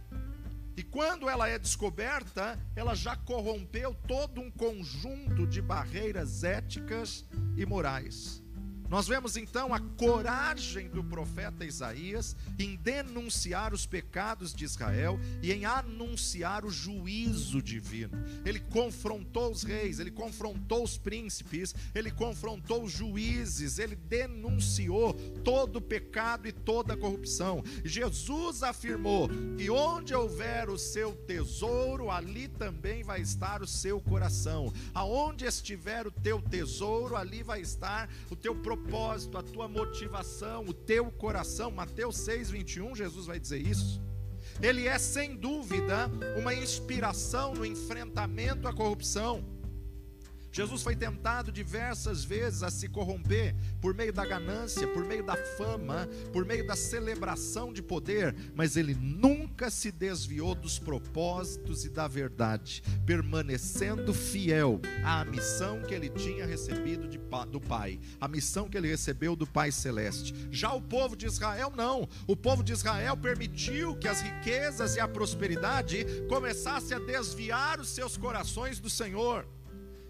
E 0.78 0.84
quando 0.84 1.30
ela 1.30 1.48
é 1.48 1.58
descoberta, 1.58 2.60
ela 2.76 2.94
já 2.94 3.16
corrompeu 3.16 3.94
todo 4.08 4.42
um 4.42 4.52
conjunto 4.52 5.48
de 5.48 5.62
barreiras 5.62 6.44
éticas 6.44 7.26
e 7.56 7.66
morais. 7.66 8.45
Nós 8.90 9.08
vemos 9.08 9.36
então 9.36 9.74
a 9.74 9.80
coragem 9.80 10.90
do 10.90 11.04
profeta 11.04 11.66
Isaías 11.66 12.36
em 12.60 12.76
denunciar 12.76 13.74
os 13.74 13.86
pecados 13.86 14.54
de 14.54 14.64
Israel 14.64 15.20
e 15.42 15.52
em 15.52 15.66
anunciar 15.66 16.64
o 16.64 16.70
juízo 16.70 17.62
divino. 17.62 18.12
Ele 18.46 18.60
confrontou 18.60 19.52
os 19.52 19.64
reis, 19.64 20.00
ele 20.00 20.12
confrontou 20.12 20.84
os 20.84 20.98
príncipes, 20.98 21.74
ele 21.96 22.12
confrontou 22.12 22.84
os 22.84 22.92
juízes, 22.92 23.80
ele 23.80 23.96
denunciou 23.96 25.14
todo 25.44 25.78
o 25.78 25.82
pecado 25.82 26.48
e 26.48 26.52
toda 26.52 26.94
a 26.94 26.98
corrupção. 26.98 27.64
Jesus 27.84 28.62
afirmou 28.62 29.28
que 29.58 29.70
onde 29.70 30.14
houver 30.14 30.70
o 30.70 30.78
seu 30.78 31.16
tesouro, 31.16 32.12
ali 32.12 32.48
também 32.48 33.04
vai 33.04 33.22
estar 33.22 33.64
o 33.64 33.68
seu 33.68 34.00
coração. 34.00 34.72
Aonde 34.94 35.46
estiver 35.46 36.06
o 36.06 36.12
teu 36.12 36.40
tesouro, 36.40 37.16
ali 37.16 37.42
vai 37.42 37.62
estar 37.62 38.08
o 38.30 38.36
teu 38.36 38.54
propósito 38.56 38.76
propósito, 38.86 39.38
a 39.38 39.44
tua 39.44 39.68
motivação, 39.68 40.64
o 40.68 40.74
teu 40.74 41.12
coração. 41.12 41.72
Mateus 41.72 42.18
6, 42.18 42.52
21, 42.52 42.96
Jesus 42.96 43.26
vai 43.26 43.40
dizer 43.40 43.60
isso. 43.60 44.02
Ele 44.62 44.88
é 44.88 44.98
sem 44.98 45.36
dúvida 45.36 46.10
uma 46.38 46.54
inspiração 46.54 47.54
no 47.54 47.66
enfrentamento 47.66 48.68
à 48.68 48.74
corrupção. 48.74 49.44
Jesus 50.56 50.84
foi 50.84 50.96
tentado 50.96 51.52
diversas 51.52 52.24
vezes 52.24 52.64
a 52.64 52.70
se 52.70 52.88
corromper 52.88 53.54
por 53.82 53.94
meio 53.94 54.14
da 54.14 54.26
ganância, 54.26 54.88
por 54.88 55.04
meio 55.04 55.22
da 55.22 55.36
fama, 55.36 56.08
por 56.32 56.46
meio 56.46 56.66
da 56.66 56.78
celebração 56.78 57.74
de 57.74 57.84
poder, 57.84 58.34
mas 58.56 58.78
ele 58.78 58.96
nunca 58.96 59.70
se 59.70 59.92
desviou 59.92 60.56
dos 60.56 60.80
propósitos 60.80 61.84
e 61.84 61.90
da 61.90 62.08
verdade, 62.08 62.82
permanecendo 63.06 64.14
fiel 64.14 64.80
à 65.04 65.26
missão 65.26 65.82
que 65.82 65.94
ele 65.94 66.08
tinha 66.08 66.46
recebido 66.46 67.06
de, 67.06 67.20
do 67.52 67.60
Pai, 67.60 68.00
a 68.22 68.26
missão 68.26 68.70
que 68.70 68.78
ele 68.78 68.88
recebeu 68.88 69.36
do 69.36 69.46
Pai 69.46 69.74
Celeste. 69.74 70.34
Já 70.50 70.72
o 70.72 70.82
povo 70.82 71.18
de 71.18 71.26
Israel 71.26 71.70
não. 71.76 72.08
O 72.26 72.34
povo 72.34 72.64
de 72.64 72.72
Israel 72.72 73.18
permitiu 73.18 73.94
que 73.98 74.08
as 74.08 74.22
riquezas 74.22 74.96
e 74.96 75.02
a 75.02 75.08
prosperidade 75.08 76.06
começassem 76.30 76.96
a 76.96 77.00
desviar 77.02 77.78
os 77.82 77.90
seus 77.90 78.16
corações 78.16 78.80
do 78.80 78.90
Senhor. 78.90 79.46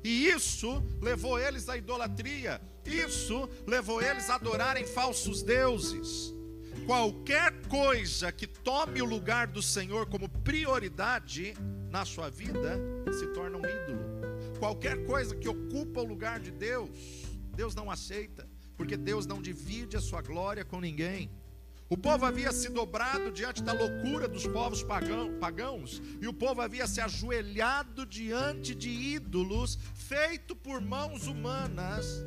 E 0.05 0.27
isso 0.27 0.83
levou 1.01 1.39
eles 1.39 1.67
à 1.67 1.75
idolatria, 1.75 2.61
isso 2.85 3.49
levou 3.65 3.99
eles 4.03 4.29
a 4.29 4.35
adorarem 4.35 4.85
falsos 4.85 5.41
deuses. 5.41 6.31
Qualquer 6.85 7.51
coisa 7.67 8.31
que 8.31 8.45
tome 8.45 9.01
o 9.01 9.05
lugar 9.05 9.47
do 9.47 9.63
Senhor 9.63 10.05
como 10.05 10.29
prioridade 10.29 11.55
na 11.89 12.05
sua 12.05 12.29
vida 12.29 12.79
se 13.17 13.25
torna 13.33 13.57
um 13.57 13.65
ídolo. 13.65 14.59
Qualquer 14.59 15.03
coisa 15.07 15.35
que 15.35 15.49
ocupa 15.49 16.01
o 16.01 16.05
lugar 16.05 16.39
de 16.39 16.51
Deus, 16.51 16.91
Deus 17.55 17.73
não 17.73 17.89
aceita, 17.89 18.47
porque 18.77 18.95
Deus 18.95 19.25
não 19.25 19.41
divide 19.41 19.97
a 19.97 20.01
sua 20.01 20.21
glória 20.21 20.63
com 20.63 20.79
ninguém. 20.79 21.31
O 21.87 21.95
povo 21.95 22.25
havia 22.25 22.51
se 22.51 22.67
dobrado 22.69 23.31
diante 23.31 23.61
da 23.61 23.71
loucura 23.71 24.27
dos 24.27 24.47
povos 24.47 24.81
pagão, 24.81 25.37
pagãos, 25.39 26.01
e 26.19 26.27
o 26.27 26.33
povo 26.33 26.59
havia 26.59 26.87
se 26.87 26.99
ajoelhado 26.99 28.07
diante 28.07 28.73
de 28.73 28.89
ídolos 28.89 29.77
feitos 29.93 30.57
por 30.63 30.81
mãos 30.81 31.27
humanas. 31.27 32.25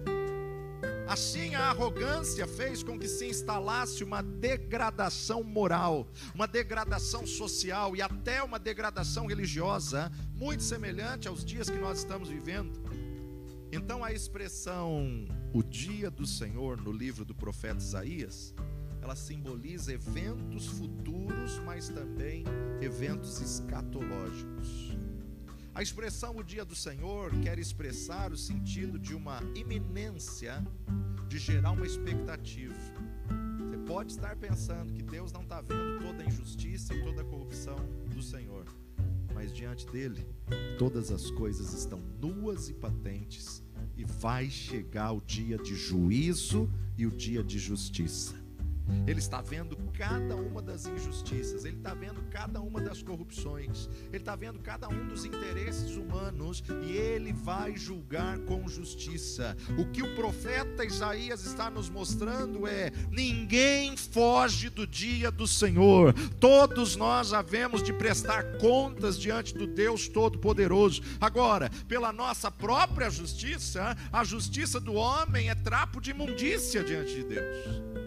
Assim, 1.09 1.57
a 1.57 1.71
arrogância 1.71 2.47
fez 2.47 2.85
com 2.85 2.97
que 2.97 3.09
se 3.09 3.27
instalasse 3.27 4.05
uma 4.05 4.23
degradação 4.23 5.43
moral, 5.43 6.07
uma 6.33 6.47
degradação 6.47 7.27
social 7.27 7.97
e 7.97 8.03
até 8.03 8.41
uma 8.45 8.61
degradação 8.61 9.27
religiosa, 9.27 10.13
muito 10.37 10.63
semelhante 10.63 11.27
aos 11.27 11.45
dias 11.45 11.69
que 11.69 11.79
nós 11.79 11.99
estamos 11.99 12.29
vivendo. 12.29 12.81
Então, 13.73 14.05
a 14.05 14.13
expressão 14.13 15.27
o 15.53 15.65
dia 15.65 16.11
do 16.11 16.27
Senhor 16.27 16.81
no 16.81 16.93
livro 16.93 17.25
do 17.25 17.35
profeta 17.35 17.79
Isaías 17.79 18.55
ela 19.03 19.17
simboliza 19.17 19.93
eventos 19.93 20.67
futuros, 20.67 21.59
mas 21.65 21.89
também 21.89 22.45
eventos 22.81 23.41
escatológicos. 23.41 24.97
A 25.75 25.83
expressão 25.83 26.37
o 26.37 26.43
dia 26.43 26.65
do 26.65 26.75
Senhor 26.75 27.31
quer 27.41 27.59
expressar 27.59 28.33
o 28.33 28.37
sentido 28.37 28.99
de 28.99 29.15
uma 29.15 29.41
iminência 29.55 30.61
de 31.29 31.39
gerar 31.39 31.71
uma 31.71 31.87
expectativa. 31.87 32.75
Você 33.61 33.79
pode 33.87 34.13
estar 34.13 34.35
pensando 34.37 34.93
que 34.93 35.03
Deus 35.03 35.31
não 35.31 35.43
está 35.43 35.61
vendo 35.61 36.01
toda 36.01 36.23
a 36.25 36.27
injustiça 36.27 36.95
e 36.95 37.05
toda 37.05 37.23
a 37.23 37.25
corrupção 37.25 37.77
do 38.13 38.21
Senhor, 38.21 38.65
mas 39.33 39.55
diante 39.55 39.87
dele, 39.87 40.27
todas 40.79 41.13
as 41.13 41.31
coisas 41.31 41.73
estão 41.73 42.01
nuas 42.21 42.69
e 42.69 42.75
patentes, 42.75 43.63
e 43.97 44.05
vai 44.05 44.51
chegar 44.51 45.13
o 45.13 45.21
dia 45.21 45.59
de 45.59 45.77
juízo 45.77 46.69
e 46.97 47.07
o 47.07 47.11
dia 47.11 47.45
de 47.45 47.59
justiça. 47.59 48.48
Ele 49.07 49.19
está 49.19 49.41
vendo 49.41 49.77
cada 49.97 50.37
uma 50.37 50.61
das 50.63 50.87
injustiças, 50.87 51.65
ele 51.65 51.77
está 51.77 51.95
vendo 51.95 52.23
cada 52.31 52.61
uma 52.61 52.81
das 52.81 53.03
corrupções, 53.03 53.89
ele 54.09 54.19
está 54.19 54.37
vendo 54.37 54.59
cada 54.59 54.89
um 54.89 55.09
dos 55.09 55.25
interesses 55.25 55.97
humanos 55.97 56.63
e 56.85 56.93
ele 56.93 57.33
vai 57.33 57.77
julgar 57.77 58.39
com 58.41 58.69
justiça. 58.69 59.57
O 59.79 59.87
que 59.87 60.03
o 60.03 60.15
profeta 60.15 60.85
Isaías 60.85 61.45
está 61.45 61.71
nos 61.71 61.89
mostrando 61.89 62.67
é: 62.67 62.93
ninguém 63.11 63.97
foge 63.97 64.69
do 64.69 64.87
dia 64.87 65.31
do 65.31 65.47
Senhor, 65.47 66.13
todos 66.39 66.97
nós 66.97 67.33
havemos 67.33 67.83
de 67.83 67.93
prestar 67.93 68.59
contas 68.59 69.19
diante 69.19 69.55
do 69.55 69.67
Deus 69.67 70.09
Todo-Poderoso. 70.09 71.03
Agora, 71.21 71.71
pela 71.89 72.13
nossa 72.13 72.51
própria 72.51 73.11
justiça, 73.11 73.97
a 74.13 74.25
justiça 74.25 74.79
do 74.79 74.95
homem 74.95 75.51
é 75.51 75.55
trapo 75.55 76.01
de 76.01 76.11
imundícia 76.11 76.85
diante 76.85 77.15
de 77.15 77.25
Deus 77.25 77.98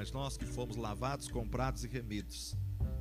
mas 0.00 0.10
nós 0.12 0.34
que 0.34 0.46
fomos 0.46 0.78
lavados, 0.78 1.28
comprados 1.28 1.84
e 1.84 1.86
remidos 1.86 2.56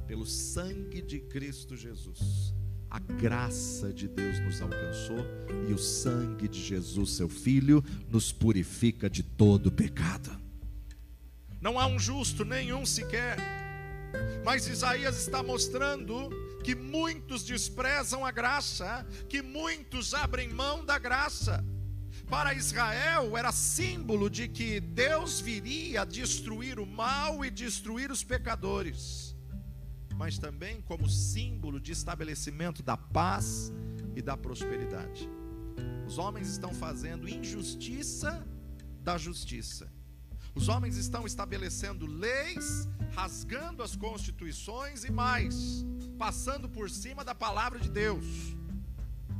pelo 0.06 0.26
sangue 0.26 1.02
de 1.02 1.22
Cristo 1.22 1.78
Jesus. 1.78 2.54
A 2.92 3.00
graça 3.00 3.94
de 3.94 4.06
Deus 4.06 4.38
nos 4.40 4.62
alcançou 4.62 5.26
e 5.70 5.74
o 5.74 5.78
sangue 5.78 6.50
de 6.50 6.62
Jesus, 6.62 7.12
seu 7.12 7.30
Filho, 7.30 7.82
nos 8.10 8.34
purifica 8.34 9.10
de 9.10 9.24
todo 9.24 9.72
pecado. 9.72 10.30
Não 11.62 11.80
há 11.80 11.88
um 11.88 11.98
justo 11.98 12.44
nenhum 12.44 12.86
sequer, 12.86 13.38
mas 14.44 14.68
Isaías 14.68 15.18
está 15.22 15.42
mostrando 15.42 16.30
que 16.66 16.76
muitos 16.76 17.46
desprezam 17.46 18.26
a 18.26 18.32
graça, 18.32 19.08
que 19.30 19.42
muitos 19.42 20.14
abrem 20.14 20.50
mão 20.50 20.84
da 20.84 21.00
graça 21.00 21.64
para 22.30 22.54
Israel 22.54 23.36
era 23.36 23.52
símbolo 23.52 24.30
de 24.30 24.48
que 24.48 24.80
Deus 24.80 25.42
viria 25.42 26.06
destruir 26.06 26.80
o 26.80 26.86
mal 26.86 27.44
e 27.44 27.50
destruir 27.50 28.12
os 28.12 28.24
pecadores, 28.24 29.36
mas 30.15 30.38
também 30.38 30.80
como 30.82 31.10
símbolo 31.10 31.80
de 31.80 31.92
estabelecimento 31.92 32.84
da 32.84 32.96
paz 32.96 33.74
e 34.15 34.22
da 34.22 34.38
prosperidade. 34.38 35.28
Os 36.06 36.20
homens 36.20 36.50
estão 36.50 36.72
fazendo 36.72 37.28
injustiça 37.28 38.48
da 39.02 39.18
justiça. 39.18 39.92
Os 40.54 40.70
homens 40.70 40.98
estão 40.98 41.26
estabelecendo 41.26 42.06
leis, 42.06 42.88
rasgando 43.12 43.82
as 43.82 43.96
constituições 43.96 45.04
e 45.04 45.12
mais, 45.12 45.84
passando 46.18 46.70
por 46.70 46.92
cima 46.92 47.24
da 47.24 47.34
palavra 47.34 47.80
de 47.80 47.89
Deus. 47.89 48.59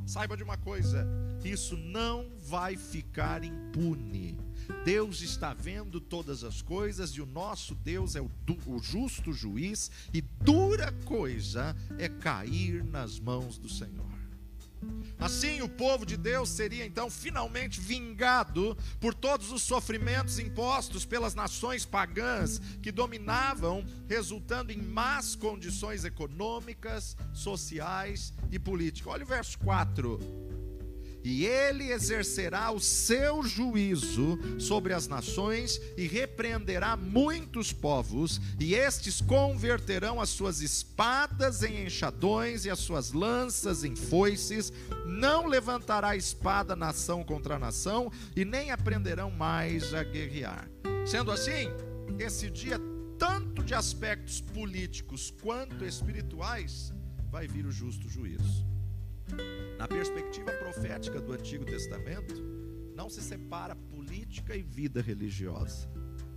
Saiba 0.10 0.36
de 0.36 0.42
uma 0.42 0.58
coisa: 0.58 1.08
isso 1.44 1.78
não 1.78 2.32
vai 2.40 2.76
ficar 2.76 3.44
impune. 3.44 4.40
Deus 4.84 5.22
está 5.22 5.54
vendo 5.54 6.02
todas 6.02 6.44
as 6.44 6.64
coisas 6.64 7.12
e 7.12 7.22
o 7.22 7.28
nosso 7.28 7.76
Deus 7.76 8.16
é 8.16 8.22
o, 8.22 8.32
o, 8.66 8.80
justo 8.80 9.32
juiz, 9.32 9.92
e 10.12 10.20
dura 10.20 10.92
coisa 11.06 11.76
é 12.00 12.10
cair 12.10 12.84
nas 12.84 13.20
mãos 13.20 13.60
do 13.60 13.70
Senhor. 13.70 14.09
Assim, 15.20 15.62
o 15.62 15.68
povo 15.68 16.06
de 16.06 16.16
Deus 16.16 16.50
seria 16.50 16.86
então 16.86 17.10
finalmente 17.10 17.82
vingado 17.82 18.78
por 19.02 19.14
todos 19.14 19.52
os 19.52 19.62
sofrimentos 19.62 20.40
impostos 20.40 21.06
pelas 21.06 21.36
nações 21.36 21.86
pagãs 21.86 22.60
que 22.82 22.92
dominavam, 22.92 23.86
resultando 24.08 24.72
em 24.72 24.82
más 24.82 25.36
condições 25.36 26.06
econômicas, 26.06 27.18
sociais 27.34 28.34
e 28.50 28.58
políticas. 28.58 29.12
Olha 29.12 29.26
o 29.26 29.28
verso 29.28 29.60
4 29.60 30.49
e 31.24 31.46
ele 31.46 31.92
exercerá 31.92 32.72
o 32.72 32.80
seu 32.80 33.44
juízo 33.44 34.38
sobre 34.60 34.94
as 34.94 35.08
nações 35.08 35.80
e 35.98 36.08
repreenderá 36.08 36.96
muitos 36.96 37.74
povos, 37.74 38.40
e 38.60 38.74
estes 38.74 39.22
converterão 39.22 40.22
as 40.22 40.30
suas 40.30 40.62
espadas 40.62 41.64
em 41.64 41.86
enxadões 41.86 42.66
e 42.66 42.70
as 42.70 42.80
suas 42.80 43.12
lanças 43.12 43.84
em 43.84 43.96
foices. 43.96 44.72
Não 45.06 45.46
levantará 45.46 46.16
espada 46.16 46.76
nação 46.76 47.24
contra 47.24 47.60
nação, 47.60 48.12
e 48.36 48.46
nem 48.46 48.72
aprenderão 48.72 49.32
mais 49.32 49.94
a 49.94 50.04
guerrear. 50.04 50.70
Sendo 51.06 51.32
assim, 51.32 51.68
esse 52.20 52.50
dia, 52.50 52.80
tanto 53.18 53.64
de 53.64 53.74
aspectos 53.74 54.42
políticos 54.42 55.34
quanto 55.42 55.84
espirituais, 55.86 56.94
vai 57.30 57.48
vir 57.48 57.66
o 57.66 57.72
justo 57.72 58.08
juízo. 58.10 58.69
Na 59.78 59.88
perspectiva 59.88 60.52
profética 60.54 61.22
do 61.22 61.34
Antigo 61.34 61.66
Testamento, 61.66 62.36
não 62.96 63.10
se 63.10 63.22
separa 63.22 63.76
política 63.76 64.56
e 64.56 64.62
vida 64.62 65.02
religiosa. 65.02 65.90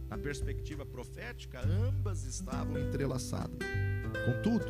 Na 0.09 0.16
perspectiva 0.16 0.87
profética, 0.87 1.61
ambas 1.66 2.24
estavam 2.24 2.78
entrelaçadas. 2.78 3.59
Contudo, 4.26 4.66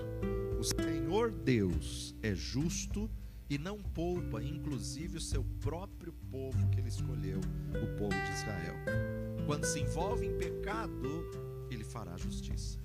o 0.58 0.64
Senhor 0.64 1.30
Deus 1.30 2.14
é 2.22 2.34
justo 2.34 3.10
e 3.50 3.58
não 3.58 3.82
poupa, 3.82 4.42
inclusive, 4.42 5.18
o 5.18 5.20
seu 5.20 5.44
próprio 5.60 6.12
povo 6.30 6.70
que 6.70 6.80
ele 6.80 6.88
escolheu, 6.88 7.40
o 7.70 7.98
povo 7.98 8.14
de 8.14 8.32
Israel. 8.32 8.74
Quando 9.46 9.64
se 9.64 9.80
envolve 9.80 10.24
em 10.24 10.38
pecado, 10.38 11.28
ele 11.70 11.84
fará 11.84 12.16
justiça. 12.16 12.81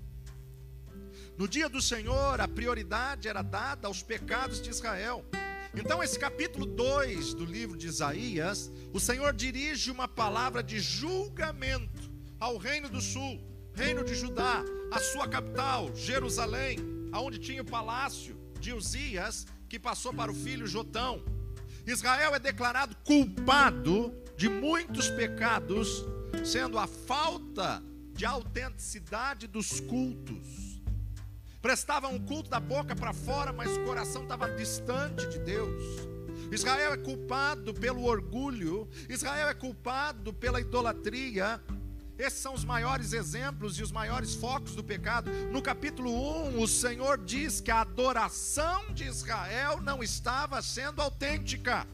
No 1.37 1.47
dia 1.47 1.69
do 1.69 1.79
Senhor, 1.79 2.41
a 2.41 2.47
prioridade 2.47 3.27
era 3.27 3.43
dada 3.43 3.87
aos 3.87 4.01
pecados 4.01 4.59
de 4.59 4.71
Israel. 4.71 5.23
Então, 5.75 6.01
esse 6.01 6.17
capítulo 6.17 6.65
2 6.65 7.35
do 7.35 7.45
livro 7.45 7.77
de 7.77 7.85
Isaías, 7.85 8.71
o 8.91 8.99
Senhor 8.99 9.31
dirige 9.33 9.91
uma 9.91 10.07
palavra 10.07 10.63
de 10.63 10.79
julgamento 10.79 12.11
ao 12.39 12.57
reino 12.57 12.89
do 12.89 12.99
sul, 12.99 13.39
reino 13.71 14.03
de 14.03 14.15
Judá, 14.15 14.63
a 14.91 14.97
sua 14.97 15.27
capital, 15.27 15.95
Jerusalém, 15.95 16.79
aonde 17.11 17.37
tinha 17.37 17.61
o 17.61 17.65
palácio 17.65 18.35
de 18.59 18.73
Uzias, 18.73 19.45
que 19.69 19.77
passou 19.77 20.11
para 20.11 20.31
o 20.31 20.35
filho 20.35 20.65
Jotão. 20.65 21.23
Israel 21.85 22.33
é 22.33 22.39
declarado 22.39 22.95
culpado 23.05 24.11
de 24.35 24.49
muitos 24.49 25.07
pecados, 25.11 26.03
sendo 26.43 26.79
a 26.79 26.87
falta 26.87 27.83
de 28.15 28.25
autenticidade 28.25 29.45
dos 29.45 29.79
cultos 29.79 30.66
prestavam 31.67 32.13
um 32.13 32.19
culto 32.19 32.49
da 32.49 32.61
boca 32.61 32.95
para 32.95 33.11
fora, 33.11 33.51
mas 33.51 33.75
o 33.75 33.83
coração 33.83 34.23
estava 34.23 34.49
distante 34.51 35.27
de 35.27 35.37
Deus. 35.37 35.83
Israel 36.49 36.93
é 36.93 36.97
culpado 36.97 37.73
pelo 37.73 38.05
orgulho, 38.05 38.87
Israel 39.09 39.49
é 39.49 39.53
culpado 39.53 40.31
pela 40.31 40.61
idolatria. 40.61 41.61
Esses 42.17 42.39
são 42.39 42.53
os 42.53 42.63
maiores 42.63 43.11
exemplos 43.11 43.77
e 43.77 43.83
os 43.83 43.91
maiores 43.91 44.33
focos 44.33 44.75
do 44.75 44.81
pecado. 44.81 45.29
No 45.51 45.61
capítulo 45.61 46.09
1, 46.51 46.61
o 46.61 46.67
Senhor 46.69 47.17
diz 47.17 47.59
que 47.59 47.69
a 47.69 47.81
adoração 47.81 48.93
de 48.93 49.03
Israel 49.03 49.81
não 49.81 50.01
estava 50.01 50.61
sendo 50.61 51.01
autêntica. 51.01 51.85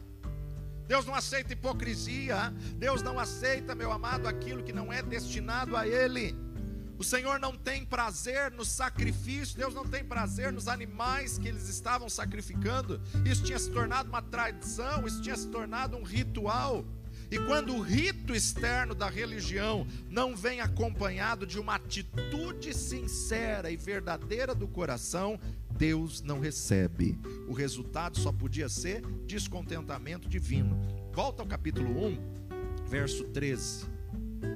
Deus 0.86 1.04
não 1.04 1.16
aceita 1.16 1.52
hipocrisia, 1.52 2.54
Deus 2.76 3.02
não 3.02 3.18
aceita, 3.18 3.74
meu 3.74 3.90
amado, 3.90 4.28
aquilo 4.28 4.62
que 4.62 4.72
não 4.72 4.92
é 4.92 5.02
destinado 5.02 5.76
a 5.76 5.84
Ele. 5.84 6.43
O 7.04 7.06
Senhor 7.06 7.38
não 7.38 7.54
tem 7.54 7.84
prazer 7.84 8.50
no 8.50 8.64
sacrifício, 8.64 9.58
Deus 9.58 9.74
não 9.74 9.84
tem 9.84 10.02
prazer 10.02 10.50
nos 10.50 10.68
animais 10.68 11.36
que 11.36 11.46
eles 11.46 11.68
estavam 11.68 12.08
sacrificando. 12.08 12.98
Isso 13.26 13.44
tinha 13.44 13.58
se 13.58 13.70
tornado 13.70 14.08
uma 14.08 14.22
tradição, 14.22 15.06
isso 15.06 15.20
tinha 15.20 15.36
se 15.36 15.46
tornado 15.48 15.98
um 15.98 16.02
ritual. 16.02 16.82
E 17.30 17.38
quando 17.40 17.74
o 17.74 17.82
rito 17.82 18.34
externo 18.34 18.94
da 18.94 19.10
religião 19.10 19.86
não 20.08 20.34
vem 20.34 20.62
acompanhado 20.62 21.46
de 21.46 21.60
uma 21.60 21.74
atitude 21.74 22.72
sincera 22.72 23.70
e 23.70 23.76
verdadeira 23.76 24.54
do 24.54 24.66
coração, 24.66 25.38
Deus 25.76 26.22
não 26.22 26.40
recebe. 26.40 27.18
O 27.46 27.52
resultado 27.52 28.18
só 28.18 28.32
podia 28.32 28.70
ser 28.70 29.02
descontentamento 29.26 30.26
divino. 30.26 30.80
Volta 31.12 31.42
ao 31.42 31.46
capítulo 31.46 32.06
1, 32.06 32.88
verso 32.88 33.24
13. 33.24 33.93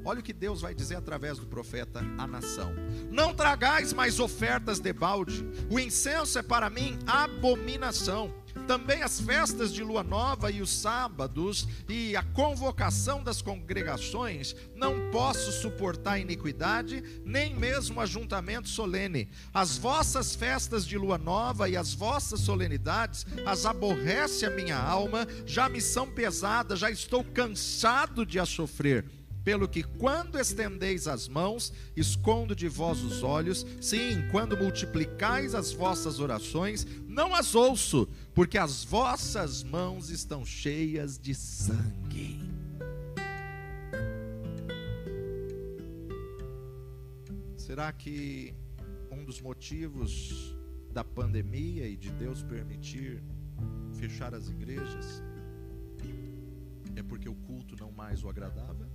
Olha 0.04 0.20
o 0.20 0.22
que 0.22 0.32
Deus 0.32 0.60
vai 0.60 0.74
dizer 0.74 0.96
através 0.96 1.38
do 1.38 1.46
profeta 1.46 2.00
à 2.16 2.26
nação: 2.26 2.72
Não 3.10 3.34
tragais 3.34 3.92
mais 3.92 4.18
ofertas 4.18 4.78
de 4.80 4.92
balde, 4.92 5.44
o 5.70 5.78
incenso 5.78 6.38
é 6.38 6.42
para 6.42 6.70
mim 6.70 6.98
abominação. 7.06 8.32
Também 8.66 9.02
as 9.02 9.20
festas 9.20 9.72
de 9.72 9.82
lua 9.82 10.02
nova 10.02 10.50
e 10.50 10.60
os 10.60 10.70
sábados 10.70 11.68
e 11.88 12.16
a 12.16 12.22
convocação 12.22 13.22
das 13.22 13.40
congregações, 13.40 14.54
não 14.74 15.10
posso 15.10 15.52
suportar 15.52 16.18
iniquidade, 16.18 17.02
nem 17.24 17.54
mesmo 17.54 18.00
ajuntamento 18.00 18.68
solene. 18.68 19.28
As 19.54 19.78
vossas 19.78 20.34
festas 20.34 20.86
de 20.86 20.98
lua 20.98 21.18
nova 21.18 21.68
e 21.68 21.76
as 21.76 21.94
vossas 21.94 22.40
solenidades 22.40 23.26
as 23.46 23.64
aborrece 23.64 24.44
a 24.44 24.50
minha 24.50 24.76
alma, 24.76 25.26
já 25.46 25.68
me 25.68 25.80
são 25.80 26.10
pesadas, 26.10 26.78
já 26.78 26.90
estou 26.90 27.24
cansado 27.24 28.26
de 28.26 28.38
a 28.38 28.44
sofrer 28.44 29.04
pelo 29.44 29.68
que 29.68 29.82
quando 29.82 30.38
estendeis 30.38 31.06
as 31.06 31.28
mãos, 31.28 31.72
escondo 31.96 32.54
de 32.54 32.68
vós 32.68 33.02
os 33.02 33.22
olhos, 33.22 33.66
sim, 33.80 34.28
quando 34.30 34.56
multiplicais 34.56 35.54
as 35.54 35.72
vossas 35.72 36.20
orações, 36.20 36.86
não 37.06 37.34
as 37.34 37.54
ouço, 37.54 38.08
porque 38.34 38.58
as 38.58 38.84
vossas 38.84 39.62
mãos 39.62 40.10
estão 40.10 40.44
cheias 40.44 41.18
de 41.18 41.34
sangue. 41.34 42.38
Será 47.56 47.92
que 47.92 48.54
um 49.10 49.24
dos 49.24 49.40
motivos 49.40 50.56
da 50.90 51.04
pandemia 51.04 51.86
e 51.86 51.96
de 51.96 52.10
Deus 52.10 52.42
permitir 52.42 53.22
fechar 53.92 54.34
as 54.34 54.48
igrejas 54.48 55.22
é 56.98 57.02
porque 57.02 57.28
o 57.28 57.34
culto 57.34 57.76
não 57.78 57.92
mais 57.92 58.24
o 58.24 58.28
agradava? 58.28 58.87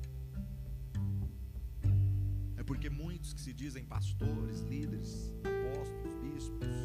É 2.63 2.65
porque 2.65 2.89
muitos 2.89 3.34
que 3.34 3.41
se 3.41 3.52
dizem 3.52 3.84
pastores, 3.84 4.62
líderes, 4.62 5.34
apóstolos, 5.43 6.13
bispos, 6.21 6.76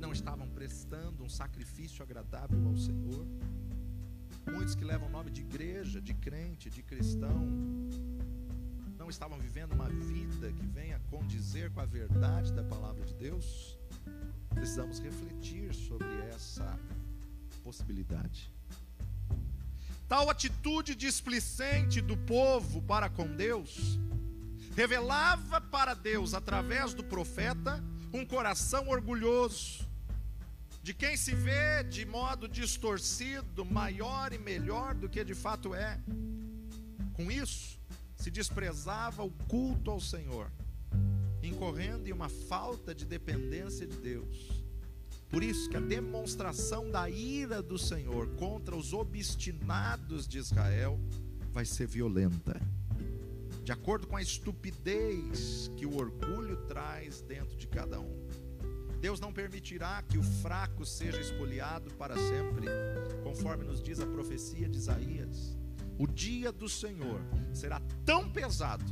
não 0.00 0.12
estavam 0.12 0.48
prestando 0.48 1.22
um 1.22 1.28
sacrifício 1.28 2.02
agradável 2.02 2.66
ao 2.66 2.76
Senhor. 2.76 3.24
Muitos 4.52 4.74
que 4.74 4.82
levam 4.82 5.06
o 5.06 5.12
nome 5.12 5.30
de 5.30 5.42
igreja, 5.42 6.00
de 6.00 6.12
crente, 6.14 6.68
de 6.68 6.82
cristão, 6.82 7.46
não 8.98 9.08
estavam 9.08 9.38
vivendo 9.38 9.70
uma 9.70 9.88
vida 9.88 10.50
que 10.52 10.66
venha 10.66 10.98
condizer 11.08 11.70
com 11.70 11.78
a 11.78 11.86
verdade 11.86 12.52
da 12.52 12.64
palavra 12.64 13.04
de 13.04 13.14
Deus. 13.14 13.78
Precisamos 14.52 14.98
refletir 14.98 15.72
sobre 15.72 16.08
essa 16.34 16.76
possibilidade. 17.62 18.52
Tal 20.10 20.28
atitude 20.28 20.96
displicente 20.96 22.00
do 22.00 22.16
povo 22.16 22.82
para 22.82 23.08
com 23.08 23.28
Deus? 23.28 23.96
Revelava 24.74 25.60
para 25.60 25.94
Deus, 25.94 26.34
através 26.34 26.92
do 26.92 27.04
profeta, 27.04 27.80
um 28.12 28.26
coração 28.26 28.88
orgulhoso, 28.88 29.88
de 30.82 30.92
quem 30.92 31.16
se 31.16 31.32
vê 31.32 31.84
de 31.84 32.04
modo 32.04 32.48
distorcido, 32.48 33.64
maior 33.64 34.32
e 34.32 34.38
melhor 34.38 34.96
do 34.96 35.08
que 35.08 35.22
de 35.22 35.32
fato 35.32 35.76
é. 35.76 36.00
Com 37.12 37.30
isso, 37.30 37.78
se 38.16 38.32
desprezava 38.32 39.22
o 39.22 39.30
culto 39.46 39.92
ao 39.92 40.00
Senhor, 40.00 40.50
incorrendo 41.40 42.08
em 42.08 42.12
uma 42.12 42.28
falta 42.28 42.92
de 42.92 43.04
dependência 43.04 43.86
de 43.86 43.96
Deus 43.96 44.59
por 45.30 45.44
isso 45.44 45.70
que 45.70 45.76
a 45.76 45.80
demonstração 45.80 46.90
da 46.90 47.08
ira 47.08 47.62
do 47.62 47.78
Senhor 47.78 48.28
contra 48.34 48.74
os 48.74 48.92
obstinados 48.92 50.26
de 50.26 50.38
Israel 50.38 50.98
vai 51.52 51.64
ser 51.64 51.86
violenta. 51.86 52.60
De 53.62 53.70
acordo 53.70 54.08
com 54.08 54.16
a 54.16 54.22
estupidez 54.22 55.70
que 55.76 55.86
o 55.86 55.96
orgulho 55.96 56.56
traz 56.66 57.20
dentro 57.20 57.56
de 57.56 57.68
cada 57.68 58.00
um. 58.00 58.28
Deus 59.00 59.20
não 59.20 59.32
permitirá 59.32 60.02
que 60.02 60.18
o 60.18 60.22
fraco 60.22 60.84
seja 60.84 61.20
espoliado 61.20 61.94
para 61.94 62.16
sempre, 62.16 62.66
conforme 63.22 63.64
nos 63.64 63.80
diz 63.80 64.00
a 64.00 64.06
profecia 64.06 64.68
de 64.68 64.76
Isaías. 64.76 65.56
O 65.96 66.06
dia 66.06 66.50
do 66.50 66.68
Senhor 66.68 67.20
será 67.52 67.80
tão 68.04 68.30
pesado, 68.30 68.84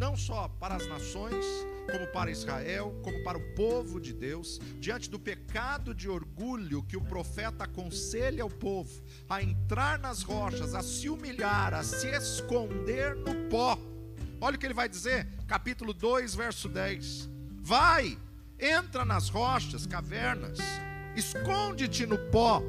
não 0.00 0.16
só 0.16 0.48
para 0.48 0.76
as 0.76 0.86
nações, 0.86 1.44
como 1.92 2.06
para 2.06 2.30
Israel, 2.30 2.98
como 3.02 3.22
para 3.22 3.36
o 3.36 3.54
povo 3.54 4.00
de 4.00 4.14
Deus, 4.14 4.58
diante 4.80 5.10
do 5.10 5.18
pecado 5.18 5.94
de 5.94 6.08
orgulho 6.08 6.82
que 6.84 6.96
o 6.96 7.02
profeta 7.02 7.64
aconselha 7.64 8.42
ao 8.42 8.48
povo 8.48 9.02
a 9.28 9.42
entrar 9.42 9.98
nas 9.98 10.22
rochas, 10.22 10.74
a 10.74 10.82
se 10.82 11.10
humilhar, 11.10 11.74
a 11.74 11.82
se 11.82 12.08
esconder 12.08 13.14
no 13.14 13.46
pó. 13.50 13.78
Olha 14.40 14.56
o 14.56 14.58
que 14.58 14.64
ele 14.64 14.72
vai 14.72 14.88
dizer, 14.88 15.28
capítulo 15.46 15.92
2, 15.92 16.34
verso 16.34 16.66
10. 16.66 17.28
Vai, 17.60 18.16
entra 18.58 19.04
nas 19.04 19.28
rochas, 19.28 19.84
cavernas, 19.84 20.58
esconde-te 21.14 22.06
no 22.06 22.16
pó 22.30 22.62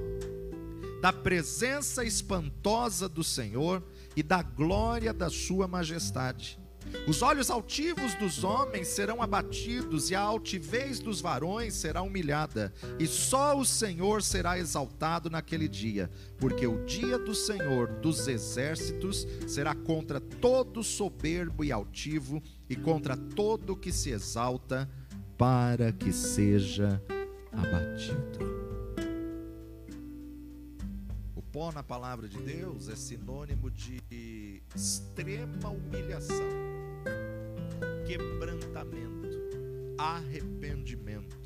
da 1.02 1.13
presença 1.13 2.04
espantosa 2.04 3.08
do 3.08 3.24
Senhor 3.24 3.82
e 4.17 4.22
da 4.22 4.41
glória 4.41 5.13
da 5.13 5.30
Sua 5.30 5.65
majestade. 5.65 6.61
Os 7.08 7.21
olhos 7.21 7.49
altivos 7.49 8.13
dos 8.15 8.43
homens 8.43 8.88
serão 8.88 9.21
abatidos, 9.21 10.10
e 10.10 10.15
a 10.15 10.21
altivez 10.21 10.99
dos 10.99 11.19
varões 11.19 11.73
será 11.73 12.01
humilhada, 12.01 12.73
e 12.99 13.08
só 13.08 13.58
o 13.58 13.65
Senhor 13.65 14.21
será 14.21 14.60
exaltado 14.60 15.30
naquele 15.30 15.67
dia, 15.67 16.10
porque 16.38 16.67
o 16.67 16.86
dia 16.86 17.17
do 17.17 17.34
Senhor 17.34 17.88
dos 17.99 18.27
exércitos 18.27 19.27
será 19.47 19.73
contra 19.73 20.19
todo 20.19 20.84
soberbo 20.84 21.63
e 21.63 21.71
altivo, 21.71 22.41
e 22.69 22.75
contra 22.75 23.17
todo 23.17 23.75
que 23.75 23.91
se 23.91 24.12
exalta, 24.12 24.89
para 25.38 25.91
que 25.91 26.13
seja 26.13 27.01
abatido. 27.51 28.62
O 31.36 31.41
pó 31.41 31.71
na 31.71 31.84
palavra 31.84 32.30
de 32.30 32.38
Deus 32.38 32.88
é 32.88 32.95
sinônimo 32.95 33.69
de 33.71 34.62
extrema 34.75 35.69
humilhação, 35.69 36.61
quebrantamento, 38.12 39.39
arrependimento. 39.97 41.38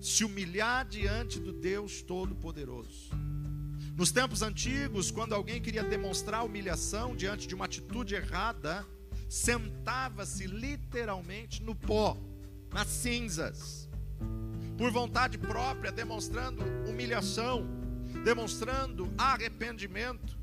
Se 0.00 0.24
humilhar 0.24 0.84
diante 0.84 1.38
do 1.38 1.52
Deus 1.52 2.02
Todo-Poderoso. 2.02 3.10
Nos 3.96 4.10
tempos 4.10 4.42
antigos, 4.42 5.12
quando 5.12 5.32
alguém 5.32 5.62
queria 5.62 5.84
demonstrar 5.84 6.44
humilhação 6.44 7.14
diante 7.14 7.46
de 7.46 7.54
uma 7.54 7.66
atitude 7.66 8.16
errada, 8.16 8.84
sentava-se 9.28 10.44
literalmente 10.48 11.62
no 11.62 11.76
pó, 11.76 12.18
nas 12.72 12.88
cinzas, 12.88 13.88
por 14.76 14.90
vontade 14.90 15.38
própria, 15.38 15.92
demonstrando 15.92 16.64
humilhação, 16.88 17.64
demonstrando 18.24 19.08
arrependimento. 19.16 20.36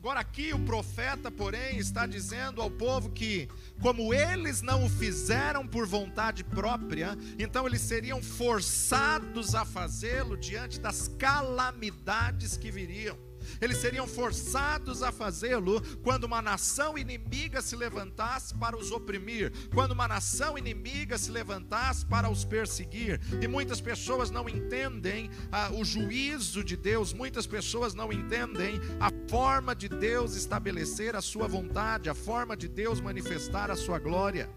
Agora, 0.00 0.20
aqui 0.20 0.54
o 0.54 0.58
profeta, 0.60 1.30
porém, 1.30 1.76
está 1.76 2.06
dizendo 2.06 2.62
ao 2.62 2.70
povo 2.70 3.10
que, 3.10 3.50
como 3.82 4.14
eles 4.14 4.62
não 4.62 4.86
o 4.86 4.88
fizeram 4.88 5.66
por 5.66 5.86
vontade 5.86 6.42
própria, 6.42 7.14
então 7.38 7.66
eles 7.66 7.82
seriam 7.82 8.22
forçados 8.22 9.54
a 9.54 9.66
fazê-lo 9.66 10.38
diante 10.38 10.80
das 10.80 11.06
calamidades 11.18 12.56
que 12.56 12.70
viriam 12.70 13.14
eles 13.60 13.78
seriam 13.78 14.06
forçados 14.06 15.02
a 15.02 15.12
fazê-lo 15.12 15.80
quando 16.02 16.24
uma 16.24 16.42
nação 16.42 16.98
inimiga 16.98 17.62
se 17.62 17.76
levantasse 17.76 18.54
para 18.54 18.76
os 18.76 18.90
oprimir, 18.90 19.52
quando 19.74 19.92
uma 19.92 20.08
nação 20.08 20.58
inimiga 20.58 21.16
se 21.18 21.30
levantasse 21.30 22.04
para 22.06 22.30
os 22.30 22.44
perseguir. 22.44 23.20
E 23.40 23.48
muitas 23.48 23.80
pessoas 23.80 24.30
não 24.30 24.48
entendem 24.48 25.30
ah, 25.50 25.70
o 25.72 25.84
juízo 25.84 26.62
de 26.62 26.76
Deus, 26.76 27.12
muitas 27.12 27.46
pessoas 27.46 27.94
não 27.94 28.12
entendem 28.12 28.80
a 28.98 29.10
forma 29.28 29.74
de 29.74 29.88
Deus 29.88 30.34
estabelecer 30.34 31.16
a 31.16 31.20
sua 31.20 31.46
vontade, 31.46 32.08
a 32.08 32.14
forma 32.14 32.56
de 32.56 32.68
Deus 32.68 33.00
manifestar 33.00 33.70
a 33.70 33.76
sua 33.76 33.98
glória. 33.98 34.48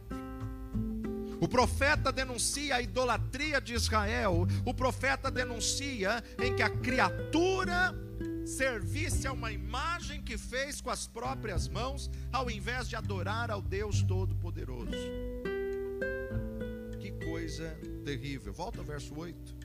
O 1.44 1.48
profeta 1.48 2.10
denuncia 2.10 2.78
a 2.78 2.82
idolatria 2.82 3.60
de 3.60 3.74
Israel, 3.74 4.48
o 4.66 4.74
profeta 4.74 5.30
denuncia 5.30 6.24
em 6.42 6.56
que 6.56 6.64
a 6.64 6.70
criatura 6.70 7.94
servisse 8.46 9.28
a 9.28 9.32
uma 9.32 9.52
imagem 9.52 10.22
que 10.22 10.38
fez 10.38 10.82
com 10.82 10.90
as 10.90 11.08
próprias 11.08 11.68
mãos, 11.68 12.10
ao 12.32 12.50
invés 12.50 12.88
de 12.88 12.96
adorar 12.96 13.50
ao 13.50 13.62
Deus 13.62 14.02
Todo-Poderoso. 14.04 14.92
Que 17.00 17.12
coisa 17.26 17.78
terrível. 18.04 18.54
Volta 18.54 18.80
ao 18.80 18.86
verso 18.86 19.18
8. 19.18 19.56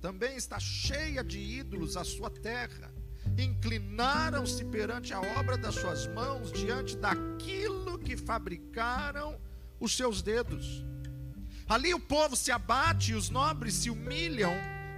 Também 0.00 0.36
está 0.36 0.58
cheia 0.58 1.24
de 1.24 1.38
ídolos 1.38 1.96
a 1.96 2.04
sua 2.04 2.30
terra. 2.30 2.92
Inclinaram-se 3.38 4.64
perante 4.66 5.12
a 5.12 5.20
obra 5.38 5.56
das 5.56 5.74
suas 5.74 6.06
mãos, 6.08 6.52
diante 6.52 6.96
daquilo 6.96 7.98
que 7.98 8.16
fabricaram 8.16 9.40
os 9.80 9.96
seus 9.96 10.22
dedos. 10.22 10.84
Ali 11.66 11.94
o 11.94 12.00
povo 12.00 12.36
se 12.36 12.52
abate 12.52 13.12
e 13.12 13.14
os 13.14 13.30
nobres 13.30 13.74
se 13.74 13.88
humilham 13.88 14.52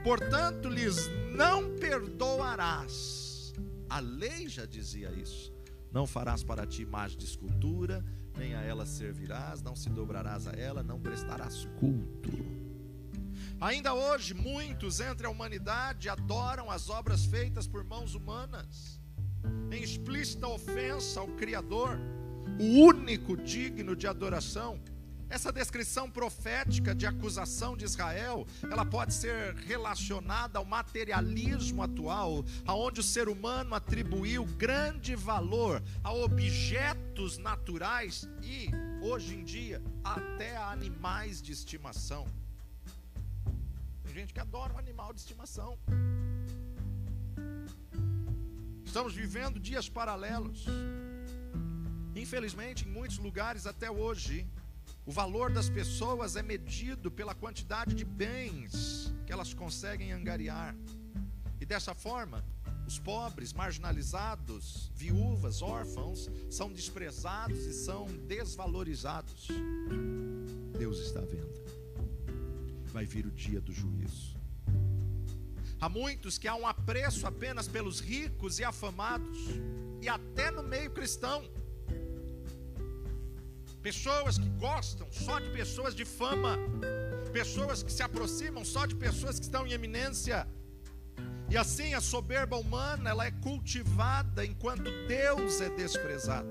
portanto 0.06 0.68
lhes 0.68 1.10
não 1.34 1.76
perdoarás. 1.80 3.52
A 3.90 3.98
lei 3.98 4.48
já 4.48 4.64
dizia 4.64 5.10
isso. 5.10 5.52
Não 5.90 6.06
farás 6.06 6.44
para 6.44 6.64
ti 6.64 6.82
imagem 6.82 7.18
de 7.18 7.24
escultura, 7.24 8.04
nem 8.36 8.54
a 8.54 8.62
ela 8.62 8.86
servirás, 8.86 9.60
não 9.62 9.74
se 9.74 9.90
dobrarás 9.90 10.46
a 10.46 10.52
ela, 10.52 10.80
não 10.80 11.00
prestarás 11.00 11.64
culto. 11.80 12.30
Ainda 13.60 13.94
hoje, 13.94 14.32
muitos 14.32 15.00
entre 15.00 15.26
a 15.26 15.30
humanidade 15.30 16.08
adoram 16.08 16.70
as 16.70 16.88
obras 16.88 17.24
feitas 17.26 17.66
por 17.66 17.82
mãos 17.82 18.14
humanas, 18.14 19.00
em 19.72 19.82
explícita 19.82 20.46
ofensa 20.46 21.18
ao 21.18 21.26
Criador, 21.32 21.98
o 22.60 22.86
único 22.86 23.36
digno 23.36 23.96
de 23.96 24.06
adoração. 24.06 24.80
Essa 25.28 25.52
descrição 25.52 26.08
profética 26.08 26.94
de 26.94 27.04
acusação 27.04 27.76
de 27.76 27.84
Israel, 27.84 28.46
ela 28.70 28.84
pode 28.84 29.12
ser 29.12 29.54
relacionada 29.54 30.58
ao 30.58 30.64
materialismo 30.64 31.82
atual, 31.82 32.44
aonde 32.64 33.00
o 33.00 33.02
ser 33.02 33.28
humano 33.28 33.74
atribuiu 33.74 34.44
grande 34.44 35.16
valor 35.16 35.82
a 36.04 36.12
objetos 36.12 37.38
naturais 37.38 38.28
e, 38.40 38.70
hoje 39.02 39.34
em 39.34 39.42
dia, 39.42 39.82
até 40.04 40.56
a 40.56 40.70
animais 40.70 41.42
de 41.42 41.52
estimação. 41.52 42.26
Tem 44.04 44.14
gente 44.14 44.32
que 44.32 44.40
adora 44.40 44.72
um 44.74 44.78
animal 44.78 45.12
de 45.12 45.20
estimação. 45.20 45.76
Estamos 48.84 49.12
vivendo 49.12 49.58
dias 49.58 49.88
paralelos. 49.88 50.64
Infelizmente, 52.14 52.86
em 52.86 52.90
muitos 52.90 53.18
lugares 53.18 53.66
até 53.66 53.90
hoje, 53.90 54.46
o 55.06 55.12
valor 55.12 55.52
das 55.52 55.70
pessoas 55.70 56.34
é 56.34 56.42
medido 56.42 57.12
pela 57.12 57.32
quantidade 57.32 57.94
de 57.94 58.04
bens 58.04 59.14
que 59.24 59.32
elas 59.32 59.54
conseguem 59.54 60.12
angariar. 60.12 60.76
E 61.60 61.64
dessa 61.64 61.94
forma, 61.94 62.44
os 62.88 62.98
pobres, 62.98 63.52
marginalizados, 63.52 64.90
viúvas, 64.96 65.62
órfãos 65.62 66.28
são 66.50 66.72
desprezados 66.72 67.58
e 67.66 67.72
são 67.72 68.06
desvalorizados. 68.26 69.46
Deus 70.76 70.98
está 70.98 71.20
vendo. 71.20 71.54
Vai 72.86 73.06
vir 73.06 73.26
o 73.26 73.30
dia 73.30 73.60
do 73.60 73.72
juízo. 73.72 74.36
Há 75.80 75.88
muitos 75.88 76.36
que 76.36 76.48
há 76.48 76.56
um 76.56 76.66
apreço 76.66 77.28
apenas 77.28 77.68
pelos 77.68 78.00
ricos 78.00 78.58
e 78.58 78.64
afamados, 78.64 79.38
e 80.02 80.08
até 80.08 80.50
no 80.50 80.64
meio 80.64 80.90
cristão 80.90 81.44
pessoas 83.86 84.36
que 84.36 84.48
gostam 84.58 85.06
só 85.12 85.38
de 85.38 85.48
pessoas 85.50 85.94
de 85.94 86.04
fama, 86.04 86.58
pessoas 87.32 87.84
que 87.84 87.92
se 87.92 88.02
aproximam 88.02 88.64
só 88.64 88.84
de 88.84 88.96
pessoas 88.96 89.38
que 89.38 89.44
estão 89.44 89.64
em 89.64 89.70
eminência. 89.70 90.44
E 91.48 91.56
assim 91.56 91.94
a 91.94 92.00
soberba 92.00 92.56
humana, 92.56 93.10
ela 93.10 93.26
é 93.26 93.30
cultivada 93.30 94.44
enquanto 94.44 94.90
Deus 95.06 95.60
é 95.60 95.70
desprezado. 95.70 96.50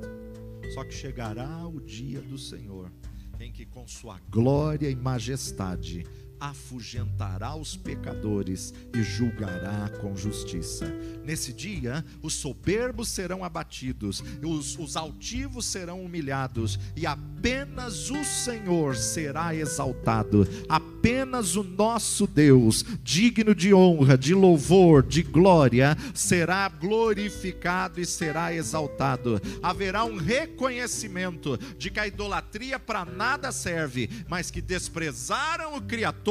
Só 0.73 0.85
que 0.85 0.93
chegará 0.93 1.67
o 1.67 1.81
dia 1.81 2.21
do 2.21 2.37
Senhor, 2.37 2.89
em 3.37 3.51
que 3.51 3.65
com 3.65 3.85
sua 3.85 4.17
glória 4.29 4.89
e 4.89 4.95
majestade 4.95 6.05
afugentará 6.39 7.55
os 7.55 7.75
pecadores 7.75 8.73
e 8.93 9.01
julgará 9.01 9.89
com 10.01 10.15
justiça. 10.15 10.85
Nesse 11.23 11.53
dia, 11.53 12.03
os 12.21 12.33
soberbos 12.33 13.09
serão 13.09 13.43
abatidos, 13.43 14.23
os, 14.43 14.77
os 14.77 14.95
altivos 14.95 15.65
serão 15.65 16.03
humilhados, 16.03 16.79
e 16.95 17.05
apenas 17.05 18.09
o 18.09 18.23
Senhor 18.23 18.95
será 18.95 19.55
exaltado. 19.55 20.47
Apenas 20.67 21.55
o 21.55 21.63
nosso 21.63 22.27
Deus, 22.27 22.83
digno 23.03 23.55
de 23.55 23.73
honra, 23.73 24.17
de 24.17 24.33
louvor, 24.33 25.03
de 25.03 25.23
glória, 25.23 25.95
será 26.13 26.67
glorificado 26.67 28.01
e 28.01 28.05
será 28.05 28.53
exaltado. 28.53 29.41
Haverá 29.61 30.03
um 30.03 30.17
reconhecimento 30.17 31.57
de 31.77 31.89
que 31.89 31.99
a 31.99 32.07
idolatria 32.07 32.79
para 32.79 33.05
nada 33.05 33.51
serve, 33.51 34.09
mas 34.27 34.51
que 34.51 34.61
desprezaram 34.61 35.75
o 35.75 35.81
Criador 35.81 36.24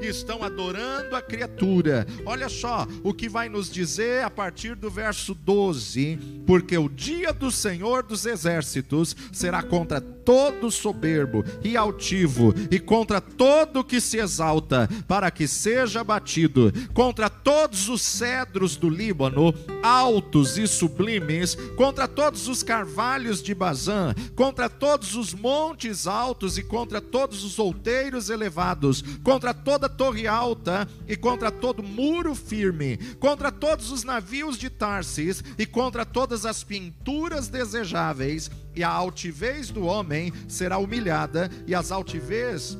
e 0.00 0.06
estão 0.06 0.42
adorando 0.42 1.16
a 1.16 1.22
criatura. 1.22 2.06
Olha 2.26 2.48
só 2.48 2.86
o 3.02 3.14
que 3.14 3.28
vai 3.28 3.48
nos 3.48 3.70
dizer 3.70 4.22
a 4.22 4.30
partir 4.30 4.74
do 4.74 4.90
verso 4.90 5.34
12: 5.34 6.18
porque 6.46 6.76
o 6.76 6.88
dia 6.88 7.32
do 7.32 7.50
Senhor 7.50 8.02
dos 8.02 8.26
exércitos 8.26 9.16
será 9.32 9.62
contra 9.62 10.00
todo 10.30 10.70
soberbo 10.70 11.44
e 11.64 11.76
altivo, 11.76 12.54
e 12.70 12.78
contra 12.78 13.20
todo 13.20 13.82
que 13.82 14.00
se 14.00 14.18
exalta, 14.18 14.88
para 15.08 15.28
que 15.28 15.48
seja 15.48 16.04
batido, 16.04 16.72
contra 16.94 17.28
todos 17.28 17.88
os 17.88 18.00
cedros 18.00 18.76
do 18.76 18.88
Líbano, 18.88 19.52
altos 19.82 20.56
e 20.56 20.68
sublimes, 20.68 21.56
contra 21.76 22.06
todos 22.06 22.46
os 22.46 22.62
carvalhos 22.62 23.42
de 23.42 23.52
Bazã, 23.52 24.14
contra 24.36 24.68
todos 24.68 25.16
os 25.16 25.34
montes 25.34 26.06
altos 26.06 26.56
e 26.56 26.62
contra 26.62 27.00
todos 27.00 27.42
os 27.42 27.58
outeiros 27.58 28.30
elevados, 28.30 29.02
contra 29.24 29.52
toda 29.52 29.88
torre 29.88 30.28
alta 30.28 30.86
e 31.08 31.16
contra 31.16 31.50
todo 31.50 31.82
muro 31.82 32.36
firme, 32.36 32.98
contra 33.18 33.50
todos 33.50 33.90
os 33.90 34.04
navios 34.04 34.56
de 34.56 34.70
Tarsis 34.70 35.42
e 35.58 35.66
contra 35.66 36.06
todas 36.06 36.46
as 36.46 36.62
pinturas 36.62 37.48
desejáveis, 37.48 38.48
e 38.74 38.84
a 38.84 38.88
altivez 38.88 39.70
do 39.70 39.84
homem 39.84 40.32
será 40.48 40.78
humilhada, 40.78 41.50
e 41.66 41.74
as 41.74 41.90
altivez 41.90 42.78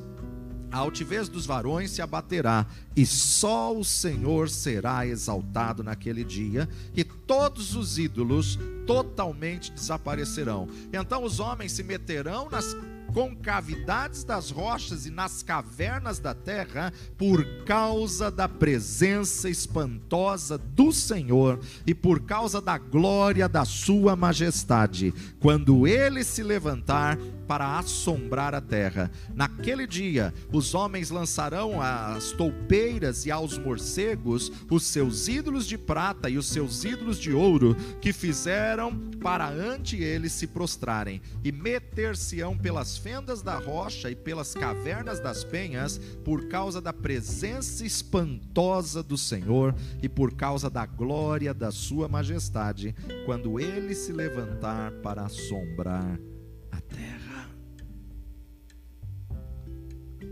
a 0.72 0.78
altivez 0.78 1.28
dos 1.28 1.46
varões 1.46 1.90
se 1.90 2.00
abaterá, 2.00 2.64
e 2.94 3.04
só 3.04 3.76
o 3.76 3.84
Senhor 3.84 4.48
será 4.48 5.04
exaltado 5.04 5.82
naquele 5.82 6.22
dia, 6.22 6.68
e 6.94 7.02
todos 7.02 7.74
os 7.74 7.98
ídolos 7.98 8.56
totalmente 8.86 9.72
desaparecerão. 9.72 10.68
Então 10.92 11.24
os 11.24 11.40
homens 11.40 11.72
se 11.72 11.82
meterão 11.82 12.48
nas 12.48 12.76
concavidades 13.12 14.24
das 14.24 14.50
rochas 14.50 15.06
e 15.06 15.10
nas 15.10 15.42
cavernas 15.42 16.18
da 16.18 16.34
terra, 16.34 16.92
por 17.16 17.44
causa 17.64 18.30
da 18.30 18.48
presença 18.48 19.48
espantosa 19.48 20.56
do 20.56 20.92
Senhor 20.92 21.60
e 21.86 21.94
por 21.94 22.20
causa 22.20 22.60
da 22.60 22.78
glória 22.78 23.48
da 23.48 23.64
Sua 23.64 24.14
majestade, 24.16 25.12
quando 25.40 25.86
ele 25.86 26.24
se 26.24 26.42
levantar 26.42 27.18
para 27.50 27.80
assombrar 27.80 28.54
a 28.54 28.60
terra. 28.60 29.10
Naquele 29.34 29.84
dia, 29.84 30.32
os 30.52 30.72
homens 30.72 31.10
lançarão 31.10 31.82
às 31.82 32.30
toupeiras 32.30 33.26
e 33.26 33.30
aos 33.32 33.58
morcegos 33.58 34.52
os 34.70 34.84
seus 34.84 35.26
ídolos 35.26 35.66
de 35.66 35.76
prata 35.76 36.30
e 36.30 36.38
os 36.38 36.46
seus 36.46 36.84
ídolos 36.84 37.18
de 37.18 37.32
ouro, 37.32 37.74
que 38.00 38.12
fizeram 38.12 38.96
para 39.20 39.50
ante 39.50 39.96
eles 39.96 40.30
se 40.30 40.46
prostrarem, 40.46 41.20
e 41.42 41.50
meter-se-ão 41.50 42.56
pelas 42.56 42.96
fendas 42.96 43.42
da 43.42 43.56
rocha 43.56 44.08
e 44.08 44.14
pelas 44.14 44.54
cavernas 44.54 45.18
das 45.18 45.42
penhas, 45.42 45.98
por 46.24 46.46
causa 46.46 46.80
da 46.80 46.92
presença 46.92 47.84
espantosa 47.84 49.02
do 49.02 49.18
Senhor 49.18 49.74
e 50.00 50.08
por 50.08 50.34
causa 50.34 50.70
da 50.70 50.86
glória 50.86 51.52
da 51.52 51.72
Sua 51.72 52.06
majestade, 52.06 52.94
quando 53.26 53.58
ele 53.58 53.92
se 53.92 54.12
levantar 54.12 54.92
para 55.02 55.22
assombrar 55.22 56.16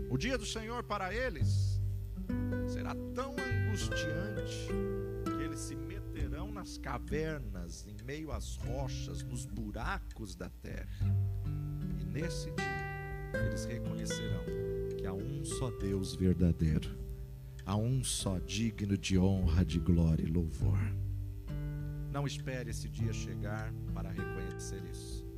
O 0.09 0.17
dia 0.17 0.37
do 0.37 0.45
Senhor 0.45 0.83
para 0.83 1.13
eles 1.13 1.79
será 2.67 2.95
tão 3.13 3.35
angustiante 3.37 4.67
que 5.25 5.43
eles 5.43 5.59
se 5.59 5.75
meterão 5.75 6.51
nas 6.51 6.77
cavernas, 6.77 7.85
em 7.87 7.95
meio 8.05 8.31
às 8.31 8.55
rochas, 8.55 9.23
nos 9.23 9.45
buracos 9.45 10.35
da 10.35 10.49
terra 10.49 11.29
nesse 12.11 12.51
dia, 12.51 13.39
eles 13.45 13.65
reconhecerão 13.65 14.43
que 14.97 15.05
há 15.05 15.13
um 15.13 15.43
só 15.45 15.69
Deus 15.71 16.15
verdadeiro, 16.15 16.97
há 17.65 17.75
um 17.75 18.03
só 18.03 18.39
digno 18.39 18.97
de 18.97 19.17
honra, 19.17 19.63
de 19.63 19.79
glória 19.79 20.23
e 20.23 20.27
louvor. 20.27 20.79
Não 22.11 22.25
espere 22.25 22.71
esse 22.71 22.89
dia 22.89 23.13
chegar 23.13 23.71
para 23.93 24.09
reconhecer 24.09 24.83
isso. 24.91 25.28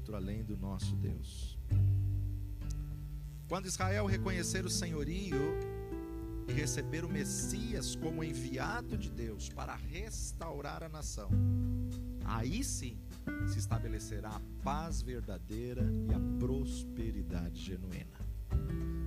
Outro 0.00 0.16
além 0.16 0.42
do 0.42 0.56
nosso 0.56 0.96
Deus. 0.96 1.58
Quando 3.46 3.66
Israel 3.66 4.06
reconhecer 4.06 4.64
o 4.64 4.70
senhorio 4.70 5.58
e 6.48 6.52
receber 6.52 7.04
o 7.04 7.08
Messias 7.08 7.94
como 7.94 8.24
enviado 8.24 8.96
de 8.96 9.10
Deus 9.10 9.50
para 9.50 9.74
restaurar 9.74 10.82
a 10.82 10.88
nação, 10.88 11.28
aí 12.24 12.64
sim 12.64 12.98
se 13.52 13.58
estabelecerá 13.58 14.30
a 14.30 14.40
paz 14.64 15.02
verdadeira 15.02 15.82
e 16.08 16.14
a 16.14 16.38
prosperidade 16.38 17.60
genuína. 17.60 18.18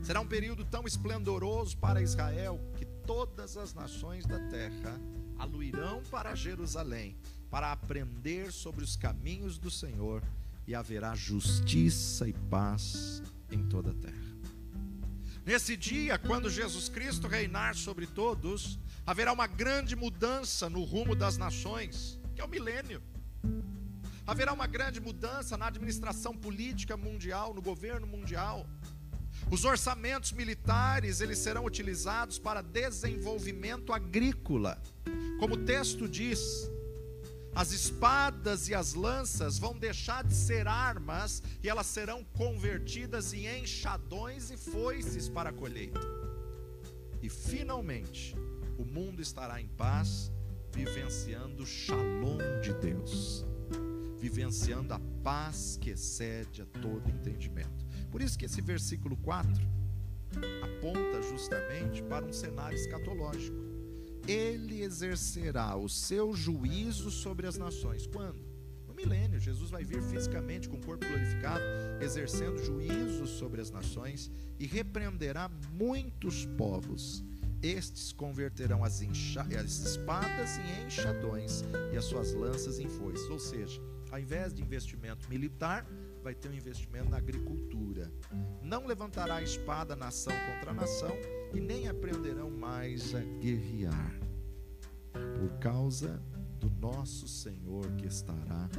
Será 0.03 0.21
um 0.21 0.27
período 0.27 0.63
tão 0.63 0.86
esplendoroso 0.86 1.75
para 1.77 2.03
Israel 2.03 2.60
que 2.77 2.86
todas 2.86 3.58
as 3.58 3.73
nações 3.73 4.25
da 4.25 4.39
terra 4.49 4.99
aluirão 5.39 6.03
para 6.12 6.36
Jerusalém 6.36 7.17
para 7.49 7.71
aprender 7.71 8.51
sobre 8.51 8.84
os 8.84 8.95
caminhos 8.95 9.58
do 9.58 9.71
Senhor 9.71 10.21
e 10.67 10.73
haverá 10.76 11.15
justiça 11.15 12.28
e 12.28 12.34
paz 12.34 13.21
em 13.52 13.63
toda 13.67 13.91
a 13.91 13.93
terra. 13.93 14.34
Nesse 15.45 15.76
dia, 15.76 16.17
quando 16.17 16.49
Jesus 16.49 16.88
Cristo 16.88 17.28
reinar 17.28 17.76
sobre 17.76 18.08
todos, 18.08 18.80
haverá 19.06 19.34
uma 19.34 19.45
grande 19.45 19.95
mudança 19.95 20.69
no 20.69 20.84
rumo 20.84 21.15
das 21.15 21.38
nações, 21.38 22.17
que 22.34 22.41
é 22.41 22.45
o 22.45 22.49
milênio. 22.49 23.02
Haverá 24.26 24.54
uma 24.54 24.65
grande 24.65 25.02
mudança 25.02 25.58
na 25.58 25.67
administração 25.67 26.34
política 26.36 26.95
mundial, 26.95 27.54
no 27.54 27.62
governo 27.62 28.08
mundial. 28.08 28.65
Os 29.52 29.65
orçamentos 29.65 30.32
militares, 30.32 31.19
eles 31.19 31.39
serão 31.39 31.65
utilizados 31.65 32.39
para 32.39 32.62
desenvolvimento 32.62 33.91
agrícola. 33.91 34.82
Como 35.39 35.56
o 35.56 35.65
texto 35.65 36.08
diz, 36.08 36.71
as 37.55 37.71
espadas 37.71 38.67
e 38.67 38.73
as 38.73 38.93
lanças 38.93 39.59
vão 39.59 39.77
deixar 39.77 40.23
de 40.23 40.33
ser 40.33 40.67
armas 40.67 41.41
e 41.61 41.69
elas 41.69 41.87
serão 41.87 42.23
convertidas 42.23 43.33
em 43.33 43.45
enxadões 43.61 44.49
e 44.51 44.57
foices 44.57 45.29
para 45.29 45.49
a 45.49 45.53
colheita. 45.53 46.01
E 47.21 47.29
finalmente, 47.29 48.35
o 48.77 48.83
mundo 48.83 49.21
estará 49.21 49.61
em 49.61 49.67
paz, 49.67 50.31
vivenciando 50.71 51.63
o 51.63 51.65
shalom 51.65 52.37
de 52.61 52.73
Deus 52.73 53.45
vivenciando 54.23 54.93
a 54.93 55.01
paz 55.21 55.77
que 55.81 55.89
excede 55.89 56.61
a 56.61 56.65
todo 56.65 57.09
entendimento. 57.09 57.85
Por 58.09 58.21
isso 58.21 58.39
que 58.39 58.45
esse 58.45 58.61
versículo 58.61 59.17
4 59.17 59.61
aponta 60.63 61.21
justamente 61.23 62.01
para 62.03 62.25
um 62.25 62.31
cenário 62.31 62.77
escatológico. 62.77 63.72
Ele 64.27 64.81
exercerá 64.81 65.75
o 65.75 65.89
seu 65.89 66.33
juízo 66.33 67.12
sobre 67.12 67.45
as 67.45 67.57
nações. 67.57 68.07
Quando? 68.07 68.41
No 68.88 68.93
milênio. 68.93 69.39
Jesus 69.39 69.69
vai 69.69 69.83
vir 69.83 70.01
fisicamente 70.01 70.69
com 70.69 70.77
o 70.77 70.81
corpo 70.81 71.05
glorificado, 71.05 71.63
exercendo 72.01 72.63
juízo 72.63 73.27
sobre 73.27 73.59
as 73.59 73.69
nações 73.69 74.31
e 74.57 74.65
repreenderá 74.65 75.49
muitos 75.73 76.45
povos. 76.57 77.23
Estes 77.62 78.12
converterão 78.12 78.83
as, 78.83 79.01
as 79.01 79.79
espadas 79.79 80.57
em 80.57 80.86
enxadões 80.86 81.63
e 81.93 81.97
as 81.97 82.05
suas 82.05 82.33
lanças 82.33 82.79
em 82.79 82.88
foices. 82.88 83.29
Ou 83.29 83.39
seja, 83.39 83.81
ao 84.12 84.19
invés 84.19 84.53
de 84.53 84.62
investimento 84.62 85.29
militar, 85.29 85.86
vai 86.23 86.33
ter 86.33 86.49
um 86.49 86.53
investimento 86.53 87.09
na 87.09 87.17
agricultura. 87.17 88.09
Não 88.62 88.88
levantará 88.88 89.36
a 89.36 89.43
espada 89.43 89.95
nação 89.95 90.33
contra 90.47 90.73
nação 90.73 91.12
e 91.53 91.59
nem 91.59 91.89
aprenderão 91.89 92.49
mais 92.49 93.13
a 93.13 93.19
guerrear, 93.19 94.19
por 95.12 95.59
causa 95.59 96.23
do 96.59 96.69
nosso 96.69 97.27
Senhor 97.27 97.86
que 97.97 98.07
estará 98.07 98.69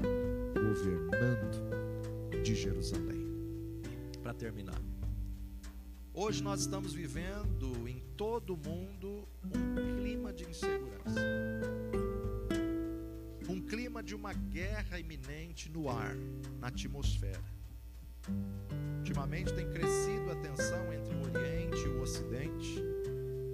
governando 0.55 2.43
de 2.43 2.55
Jerusalém. 2.55 3.23
Para 4.23 4.33
terminar, 4.33 4.81
hoje 6.15 6.43
nós 6.43 6.61
estamos 6.61 6.95
vivendo 6.95 7.87
em 7.87 8.01
todo 8.17 8.55
o 8.55 8.57
mundo 8.57 9.29
um 9.45 9.97
clima 9.97 10.33
de 10.33 10.49
insegurança 10.49 11.21
clima 13.75 14.03
de 14.03 14.15
uma 14.15 14.33
guerra 14.33 14.99
iminente 14.99 15.69
no 15.69 15.91
ar, 15.91 16.15
na 16.61 16.69
atmosfera. 16.69 17.43
Ultimamente 18.99 19.53
tem 19.53 19.71
crescido 19.71 20.31
a 20.31 20.37
tensão 20.37 20.93
entre 20.93 21.15
o 21.15 21.23
Oriente 21.25 21.79
e 21.85 21.89
o 21.89 22.01
Ocidente, 22.01 22.83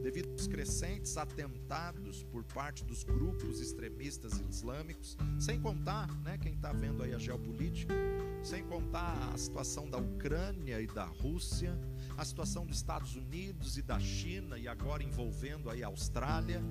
devido 0.02 0.30
aos 0.30 0.46
crescentes 0.46 1.16
atentados 1.16 2.22
por 2.24 2.44
parte 2.44 2.84
dos 2.84 3.02
grupos 3.02 3.60
extremistas 3.60 4.40
islâmicos, 4.48 5.16
sem 5.38 5.60
contar, 5.60 6.08
né, 6.22 6.38
quem 6.38 6.54
está 6.54 6.72
vendo 6.72 7.02
aí 7.02 7.12
a 7.12 7.18
geopolítica, 7.18 7.94
sem 8.42 8.62
contar 8.64 9.32
a 9.34 9.36
situação 9.36 9.90
da 9.90 9.98
Ucrânia 9.98 10.80
e 10.80 10.86
da 10.86 11.04
Rússia, 11.04 11.76
a 12.16 12.24
situação 12.24 12.64
dos 12.64 12.76
Estados 12.76 13.16
Unidos 13.16 13.76
e 13.76 13.82
da 13.82 13.98
China 13.98 14.58
e 14.58 14.68
agora 14.68 15.02
envolvendo 15.02 15.68
aí 15.68 15.82
a 15.82 15.88
Austrália 15.88 16.62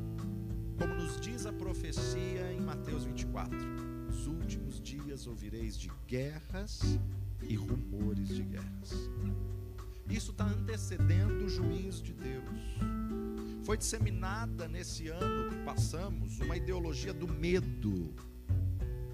como 0.80 0.96
nos 0.96 1.20
diz 1.20 1.46
a 1.46 1.52
profecia 1.52 2.54
em 2.54 2.62
Mateus 2.62 3.04
24: 3.04 3.54
nos 4.08 4.26
últimos 4.28 4.82
dias 4.82 5.28
ouvireis 5.28 5.78
de 5.78 5.92
guerras 6.08 6.80
e 7.42 7.56
rumores 7.56 8.30
de 8.30 8.44
guerras. 8.44 9.10
Isso 10.10 10.32
está 10.32 10.46
antecedendo 10.46 11.46
o 11.46 11.50
juízo 11.50 12.02
de 12.02 12.14
Deus. 12.14 12.50
Foi 13.66 13.78
disseminada 13.78 14.68
nesse 14.70 15.10
ano 15.10 15.50
que 15.50 15.58
passamos 15.66 16.40
uma 16.40 16.56
ideologia 16.56 17.14
do 17.14 17.28
medo. 17.28 18.16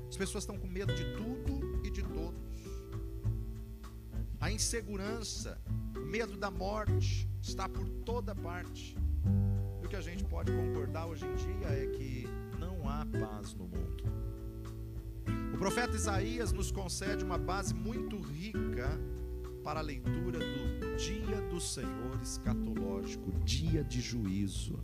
As 0.07 0.15
pessoas 0.15 0.43
estão 0.43 0.57
com 0.57 0.67
medo 0.67 0.93
de 0.93 1.03
tudo 1.15 1.81
e 1.83 1.89
de 1.89 2.03
todos. 2.03 2.45
A 4.39 4.51
insegurança, 4.51 5.59
o 5.95 6.05
medo 6.05 6.37
da 6.37 6.51
morte 6.51 7.27
está 7.41 7.67
por 7.67 7.89
toda 8.05 8.35
parte. 8.35 8.95
O 9.85 9.87
que 9.87 9.95
a 9.95 10.01
gente 10.01 10.23
pode 10.23 10.51
concordar 10.51 11.05
hoje 11.05 11.23
em 11.27 11.35
dia 11.35 11.67
é 11.67 11.85
que 11.85 12.27
não 12.59 12.89
há 12.89 13.05
paz 13.05 13.53
no 13.53 13.67
mundo. 13.67 14.03
O 15.53 15.57
profeta 15.59 15.95
Isaías 15.95 16.51
nos 16.51 16.71
concede 16.71 17.23
uma 17.23 17.37
base 17.37 17.71
muito 17.71 18.19
rica 18.19 18.99
para 19.63 19.81
a 19.81 19.83
leitura 19.83 20.39
do 20.39 20.97
dia 20.97 21.39
do 21.51 21.61
Senhor 21.61 22.19
escatológico, 22.19 23.31
dia 23.43 23.83
de 23.83 24.01
juízo. 24.01 24.83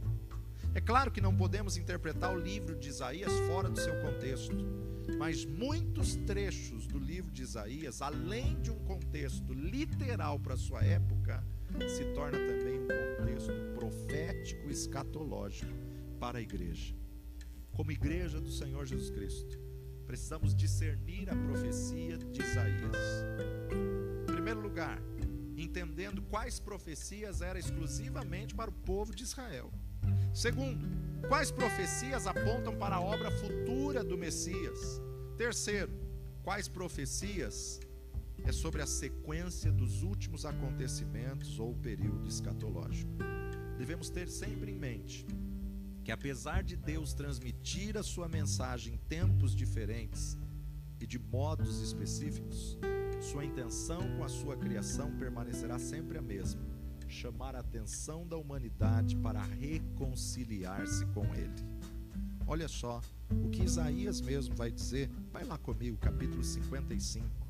É 0.75 0.79
claro 0.79 1.09
que 1.09 1.19
não 1.19 1.35
podemos 1.35 1.77
interpretar 1.77 2.31
o 2.31 2.39
livro 2.39 2.75
de 2.75 2.87
Isaías 2.87 3.33
fora 3.47 3.71
do 3.71 3.79
seu 3.79 3.99
contexto, 4.03 4.55
mas 5.17 5.43
muitos 5.43 6.15
trechos 6.15 6.85
do 6.85 6.99
livro 6.99 7.31
de 7.31 7.41
Isaías, 7.41 8.03
além 8.03 8.61
de 8.61 8.69
um 8.69 8.77
contexto 8.85 9.51
literal 9.51 10.39
para 10.39 10.53
a 10.53 10.57
sua 10.57 10.83
época, 10.83 11.43
se 11.89 12.05
torna 12.13 12.37
também 12.37 12.70
contexto 13.41 13.73
profético 13.73 14.69
escatológico 14.69 15.71
para 16.19 16.37
a 16.37 16.41
igreja. 16.41 16.95
Como 17.73 17.91
igreja 17.91 18.39
do 18.39 18.51
Senhor 18.51 18.85
Jesus 18.85 19.09
Cristo, 19.09 19.57
precisamos 20.05 20.53
discernir 20.53 21.29
a 21.29 21.35
profecia 21.35 22.17
de 22.17 22.41
Isaías. 22.41 22.97
Em 24.23 24.25
primeiro 24.25 24.61
lugar, 24.61 25.01
entendendo 25.57 26.21
quais 26.23 26.59
profecias 26.59 27.41
eram 27.41 27.59
exclusivamente 27.59 28.53
para 28.53 28.69
o 28.69 28.73
povo 28.73 29.15
de 29.15 29.23
Israel. 29.23 29.71
Segundo, 30.33 30.87
quais 31.27 31.51
profecias 31.51 32.27
apontam 32.27 32.75
para 32.77 32.97
a 32.97 33.01
obra 33.01 33.31
futura 33.31 34.03
do 34.03 34.17
Messias? 34.17 35.01
Terceiro, 35.37 35.91
quais 36.43 36.67
profecias 36.67 37.79
é 38.43 38.51
sobre 38.51 38.81
a 38.81 38.87
sequência 38.87 39.71
dos 39.71 40.03
últimos 40.03 40.45
acontecimentos 40.45 41.59
ou 41.59 41.75
período 41.75 42.27
escatológico? 42.27 43.11
Devemos 43.77 44.09
ter 44.09 44.29
sempre 44.29 44.71
em 44.71 44.77
mente 44.77 45.25
que, 46.03 46.11
apesar 46.11 46.63
de 46.63 46.75
Deus 46.75 47.13
transmitir 47.13 47.97
a 47.97 48.03
sua 48.03 48.27
mensagem 48.27 48.95
em 48.95 48.97
tempos 48.97 49.55
diferentes 49.55 50.37
e 50.99 51.05
de 51.05 51.19
modos 51.19 51.81
específicos, 51.81 52.77
sua 53.21 53.45
intenção 53.45 54.01
com 54.17 54.23
a 54.23 54.29
sua 54.29 54.57
criação 54.57 55.15
permanecerá 55.17 55.77
sempre 55.77 56.17
a 56.17 56.21
mesma 56.21 56.71
chamar 57.11 57.55
a 57.55 57.59
atenção 57.59 58.25
da 58.25 58.37
humanidade 58.37 59.15
para 59.17 59.41
reconciliar-se 59.41 61.05
com 61.07 61.25
Ele. 61.35 61.53
Olha 62.47 62.67
só 62.67 63.01
o 63.43 63.49
que 63.49 63.63
Isaías 63.63 64.21
mesmo 64.21 64.55
vai 64.55 64.71
dizer. 64.71 65.09
Vai 65.31 65.43
lá 65.43 65.57
comigo, 65.57 65.97
capítulo 65.97 66.43
55. 66.43 67.40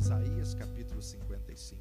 Isaías, 0.00 0.54
capítulo 0.54 1.02
55. 1.02 1.78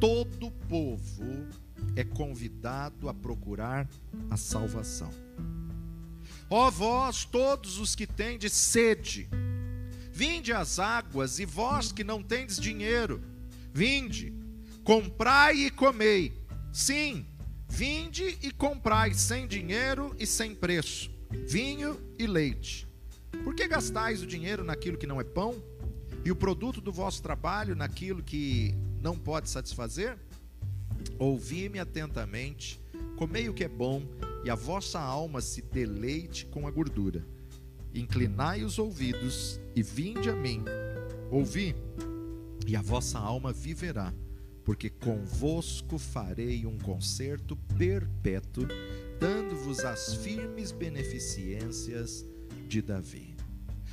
Todo 0.00 0.50
povo 0.68 1.46
é 1.94 2.02
convidado 2.02 3.08
a 3.08 3.14
procurar 3.14 3.88
a 4.28 4.36
salvação. 4.36 5.12
Ó 6.50 6.68
vós, 6.72 7.24
todos 7.24 7.78
os 7.78 7.94
que 7.94 8.04
tendes 8.04 8.52
sede, 8.52 9.28
vinde 10.10 10.52
às 10.52 10.80
águas, 10.80 11.38
e 11.38 11.44
vós 11.44 11.92
que 11.92 12.02
não 12.02 12.20
tendes 12.20 12.58
dinheiro, 12.58 13.22
vinde, 13.72 14.34
comprai 14.82 15.54
e 15.54 15.70
comei. 15.70 16.36
Sim, 16.72 17.24
vinde 17.70 18.36
e 18.42 18.50
comprai 18.50 19.14
sem 19.14 19.46
dinheiro 19.46 20.14
e 20.18 20.26
sem 20.26 20.54
preço, 20.54 21.08
vinho 21.46 21.98
e 22.18 22.26
leite. 22.26 22.86
Por 23.44 23.54
que 23.54 23.66
gastais 23.68 24.22
o 24.22 24.26
dinheiro 24.26 24.64
naquilo 24.64 24.98
que 24.98 25.06
não 25.06 25.20
é 25.20 25.24
pão, 25.24 25.62
e 26.24 26.30
o 26.30 26.36
produto 26.36 26.80
do 26.80 26.92
vosso 26.92 27.22
trabalho 27.22 27.74
naquilo 27.74 28.22
que 28.22 28.74
não 29.00 29.16
pode 29.16 29.48
satisfazer? 29.48 30.18
Ouvi-me 31.18 31.78
atentamente, 31.78 32.78
comei 33.16 33.48
o 33.48 33.54
que 33.54 33.64
é 33.64 33.68
bom 33.68 34.02
e 34.44 34.50
a 34.50 34.54
vossa 34.54 34.98
alma 34.98 35.40
se 35.40 35.62
deleite 35.62 36.44
com 36.46 36.66
a 36.66 36.70
gordura. 36.70 37.24
Inclinai 37.94 38.64
os 38.64 38.78
ouvidos 38.78 39.60
e 39.74 39.82
vinde 39.82 40.28
a 40.28 40.34
mim. 40.34 40.62
Ouvi, 41.30 41.74
e 42.66 42.76
a 42.76 42.82
vossa 42.82 43.18
alma 43.18 43.52
viverá, 43.52 44.12
porque 44.70 44.88
convosco 44.88 45.98
farei 45.98 46.64
um 46.64 46.78
concerto 46.78 47.56
perpétuo, 47.76 48.68
dando-vos 49.18 49.80
as 49.80 50.14
firmes 50.14 50.70
beneficências 50.70 52.24
de 52.68 52.80
Davi. 52.80 53.29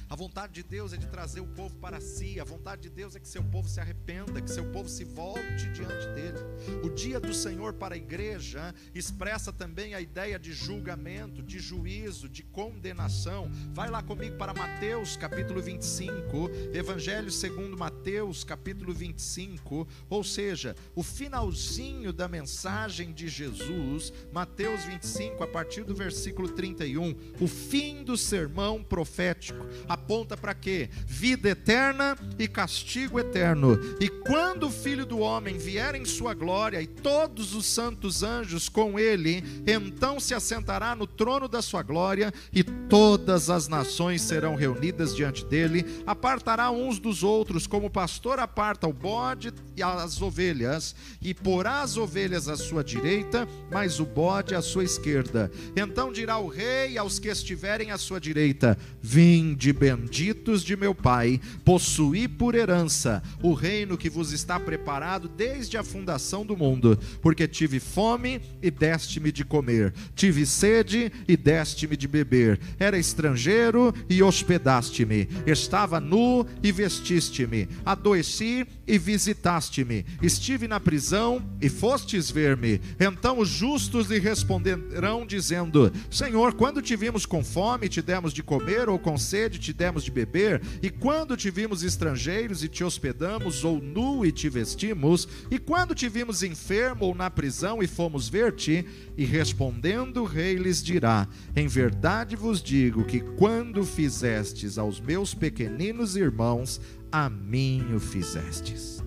A 0.09 0.15
vontade 0.15 0.53
de 0.53 0.63
Deus 0.63 0.93
é 0.93 0.97
de 0.97 1.05
trazer 1.07 1.41
o 1.41 1.47
povo 1.47 1.75
para 1.75 1.99
si. 1.99 2.39
A 2.39 2.43
vontade 2.45 2.83
de 2.83 2.89
Deus 2.89 3.15
é 3.15 3.19
que 3.19 3.27
seu 3.27 3.43
povo 3.43 3.67
se 3.67 3.81
arrependa, 3.81 4.41
que 4.41 4.49
seu 4.49 4.63
povo 4.71 4.87
se 4.87 5.03
volte 5.03 5.69
diante 5.73 6.07
dele. 6.15 6.37
O 6.81 6.89
dia 6.89 7.19
do 7.19 7.33
Senhor 7.33 7.73
para 7.73 7.93
a 7.95 7.97
igreja 7.97 8.73
expressa 8.95 9.51
também 9.51 9.93
a 9.93 9.99
ideia 9.99 10.39
de 10.39 10.53
julgamento, 10.53 11.43
de 11.43 11.59
juízo, 11.59 12.29
de 12.29 12.41
condenação. 12.41 13.51
Vai 13.73 13.89
lá 13.89 14.01
comigo 14.01 14.37
para 14.37 14.53
Mateus, 14.53 15.17
capítulo 15.17 15.61
25, 15.61 16.49
Evangelho 16.73 17.29
segundo 17.29 17.77
Mateus, 17.77 18.45
capítulo 18.45 18.93
25, 18.93 19.85
ou 20.09 20.23
seja, 20.23 20.73
o 20.95 21.03
finalzinho 21.03 22.13
da 22.13 22.29
mensagem 22.29 23.11
de 23.11 23.27
Jesus, 23.27 24.13
Mateus 24.31 24.85
25, 24.85 25.43
a 25.43 25.47
partir 25.47 25.83
do 25.83 25.93
versículo 25.93 26.47
31, 26.47 27.13
o 27.41 27.47
fim 27.47 28.05
do 28.05 28.15
sermão 28.15 28.81
profético. 28.81 29.65
A 29.87 29.96
aponta 29.97 30.37
para 30.37 30.53
quê? 30.53 30.89
Vida 31.05 31.49
eterna 31.49 32.15
e 32.37 32.47
castigo 32.47 33.19
eterno. 33.19 33.77
E 33.99 34.07
quando 34.07 34.67
o 34.67 34.71
Filho 34.71 35.05
do 35.05 35.19
Homem 35.19 35.57
vier 35.57 35.95
em 35.95 36.05
sua 36.05 36.33
glória 36.33 36.81
e 36.81 36.87
todos 36.87 37.55
os 37.55 37.65
santos 37.65 38.21
anjos 38.21 38.69
com 38.69 38.99
ele, 38.99 39.43
então 39.65 40.19
se 40.19 40.33
assentará 40.33 40.95
no 40.95 41.07
trono 41.07 41.47
da 41.47 41.61
sua 41.61 41.81
glória 41.81 42.31
e 42.53 42.63
todas 42.63 43.49
as 43.49 43.67
nações 43.67 44.21
serão 44.21 44.55
reunidas 44.55 45.15
diante 45.15 45.43
dele. 45.43 45.85
Apartará 46.05 46.69
uns 46.69 46.99
dos 46.99 47.23
outros, 47.23 47.65
como 47.65 47.87
o 47.87 47.91
pastor 47.91 48.39
aparta 48.39 48.87
o 48.87 48.93
bode 48.93 49.53
e 49.75 49.81
as 49.81 50.21
ovelhas, 50.21 50.95
e 51.21 51.33
porá 51.33 51.81
as 51.81 51.97
ovelhas 51.97 52.47
à 52.47 52.55
sua 52.55 52.83
direita, 52.83 53.47
mas 53.71 53.99
o 53.99 54.05
bode 54.05 54.53
à 54.53 54.61
sua 54.61 54.83
esquerda. 54.83 55.51
Então 55.75 56.11
dirá 56.11 56.37
o 56.37 56.47
rei 56.47 56.97
aos 56.97 57.19
que 57.19 57.29
estiverem 57.29 57.91
à 57.91 57.97
sua 57.97 58.19
direita: 58.19 58.77
Vinde, 59.01 59.73
benditos 59.87 60.65
de 60.65 60.75
meu 60.75 60.93
Pai, 60.93 61.39
possuí 61.63 62.27
por 62.27 62.55
herança 62.55 63.23
o 63.41 63.53
reino 63.53 63.97
que 63.97 64.09
vos 64.09 64.33
está 64.33 64.59
preparado 64.59 65.29
desde 65.29 65.77
a 65.77 65.83
fundação 65.83 66.45
do 66.45 66.57
mundo, 66.57 66.99
porque 67.21 67.47
tive 67.47 67.79
fome 67.79 68.41
e 68.61 68.69
deste-me 68.69 69.31
de 69.31 69.45
comer, 69.45 69.93
tive 70.13 70.45
sede 70.45 71.09
e 71.25 71.37
deste-me 71.37 71.95
de 71.95 72.05
beber, 72.05 72.59
era 72.77 72.97
estrangeiro 72.97 73.93
e 74.09 74.21
hospedaste-me, 74.21 75.29
estava 75.45 76.01
nu 76.01 76.45
e 76.61 76.69
vestiste-me, 76.69 77.69
adoeci 77.85 78.67
e 78.85 78.97
visitaste-me, 78.97 80.05
estive 80.21 80.67
na 80.67 80.81
prisão 80.81 81.41
e 81.61 81.69
fostes 81.69 82.29
ver-me. 82.29 82.81
Então 82.99 83.39
os 83.39 83.47
justos 83.47 84.07
lhe 84.07 84.19
responderão, 84.19 85.25
dizendo: 85.25 85.91
Senhor, 86.09 86.53
quando 86.53 86.81
te 86.81 86.95
vimos 86.95 87.25
com 87.25 87.43
fome, 87.43 87.89
te 87.89 88.01
demos 88.01 88.33
de 88.33 88.41
comer, 88.41 88.89
ou 88.89 88.97
com 88.97 89.17
sede, 89.17 89.59
te 89.59 89.76
demos 89.77 90.03
de 90.03 90.11
beber? 90.11 90.61
E 90.81 90.89
quando 90.89 91.37
te 91.37 91.51
vimos 91.51 91.83
estrangeiros 91.83 92.63
e 92.63 92.67
te 92.67 92.83
hospedamos, 92.83 93.63
ou 93.63 93.79
nu 93.79 94.25
e 94.25 94.31
te 94.31 94.49
vestimos? 94.49 95.27
E 95.51 95.59
quando 95.59 95.93
te 95.93 96.09
vimos 96.09 96.41
enfermo 96.41 97.05
ou 97.05 97.15
na 97.15 97.29
prisão 97.29 97.81
e 97.81 97.87
fomos 97.87 98.27
ver-te? 98.27 98.85
E 99.15 99.23
respondendo 99.23 100.23
o 100.23 100.25
rei 100.25 100.55
lhes 100.55 100.83
dirá: 100.83 101.27
Em 101.55 101.67
verdade 101.67 102.35
vos 102.35 102.61
digo 102.61 103.05
que 103.05 103.21
quando 103.21 103.85
fizestes 103.85 104.77
aos 104.77 104.99
meus 104.99 105.33
pequeninos 105.33 106.15
irmãos, 106.15 106.81
a 107.11 107.29
mim 107.29 107.93
o 107.93 107.99
fizestes. 107.99 109.03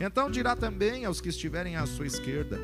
Então 0.00 0.30
dirá 0.30 0.54
também 0.54 1.04
aos 1.04 1.20
que 1.20 1.28
estiverem 1.28 1.76
à 1.76 1.86
sua 1.86 2.06
esquerda: 2.06 2.58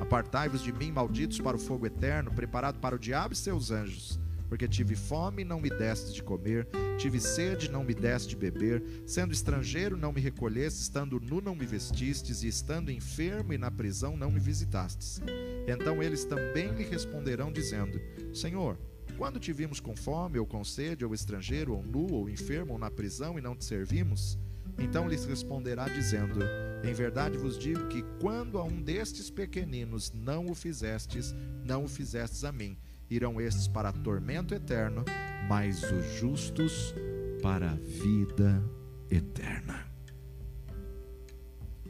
Apartai-vos 0.00 0.62
de 0.62 0.72
mim, 0.72 0.92
malditos, 0.92 1.40
para 1.40 1.56
o 1.56 1.60
fogo 1.60 1.86
eterno, 1.86 2.30
preparado 2.30 2.78
para 2.78 2.94
o 2.94 2.98
diabo 2.98 3.32
e 3.32 3.36
seus 3.36 3.70
anjos. 3.70 4.18
Porque 4.48 4.66
tive 4.66 4.96
fome, 4.96 5.44
não 5.44 5.60
me 5.60 5.68
deste 5.68 6.12
de 6.12 6.22
comer, 6.22 6.66
tive 6.96 7.20
sede, 7.20 7.70
não 7.70 7.84
me 7.84 7.94
deste 7.94 8.30
de 8.30 8.36
beber, 8.36 8.82
sendo 9.06 9.32
estrangeiro, 9.32 9.96
não 9.96 10.12
me 10.12 10.20
recolheste, 10.20 10.80
estando 10.80 11.20
nu, 11.20 11.40
não 11.40 11.54
me 11.54 11.66
vestistes, 11.66 12.42
e 12.42 12.48
estando 12.48 12.90
enfermo 12.90 13.52
e 13.52 13.58
na 13.58 13.70
prisão, 13.70 14.16
não 14.16 14.30
me 14.30 14.40
visitastes. 14.40 15.20
Então 15.66 16.02
eles 16.02 16.24
também 16.24 16.72
lhe 16.72 16.84
responderão, 16.84 17.52
dizendo: 17.52 18.00
Senhor, 18.32 18.78
quando 19.18 19.38
te 19.38 19.52
vimos 19.52 19.80
com 19.80 19.96
fome, 19.96 20.38
ou 20.38 20.46
com 20.46 20.64
sede, 20.64 21.04
ou 21.04 21.12
estrangeiro, 21.12 21.74
ou 21.74 21.82
nu, 21.82 22.12
ou 22.12 22.28
enfermo, 22.28 22.74
ou 22.74 22.78
na 22.78 22.90
prisão, 22.90 23.38
e 23.38 23.42
não 23.42 23.54
te 23.54 23.64
servimos? 23.64 24.38
Então 24.78 25.08
lhes 25.08 25.24
responderá, 25.24 25.88
dizendo: 25.88 26.38
Em 26.84 26.94
verdade 26.94 27.36
vos 27.36 27.58
digo 27.58 27.88
que 27.88 28.02
quando 28.20 28.58
a 28.58 28.64
um 28.64 28.80
destes 28.80 29.28
pequeninos 29.28 30.12
não 30.12 30.46
o 30.46 30.54
fizestes, 30.54 31.34
não 31.64 31.84
o 31.84 31.88
fizestes 31.88 32.44
a 32.44 32.52
mim. 32.52 32.78
Irão 33.10 33.40
estes 33.40 33.66
para 33.66 33.92
tormento 33.92 34.54
eterno, 34.54 35.04
mas 35.48 35.82
os 35.90 36.04
justos 36.18 36.94
para 37.42 37.70
a 37.70 37.74
vida 37.74 38.62
eterna. 39.10 39.86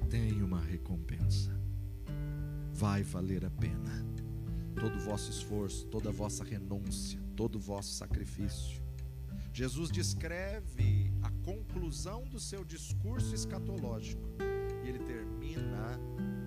Tem 0.08 0.42
uma 0.42 0.60
recompensa. 0.60 1.58
Vai 2.72 3.02
valer 3.02 3.44
a 3.44 3.50
pena. 3.50 4.06
Todo 4.78 4.96
o 4.96 5.00
vosso 5.00 5.30
esforço, 5.30 5.86
toda 5.86 6.10
a 6.10 6.12
vossa 6.12 6.44
renúncia, 6.44 7.20
todo 7.34 7.56
o 7.56 7.60
vosso 7.60 7.92
sacrifício. 7.94 8.80
Jesus 9.52 9.90
descreve 9.90 11.12
a 11.20 11.30
conclusão 11.44 12.24
do 12.28 12.38
seu 12.38 12.64
discurso 12.64 13.34
escatológico 13.34 14.22
e 14.84 14.88
ele 14.88 15.00
termina 15.00 15.98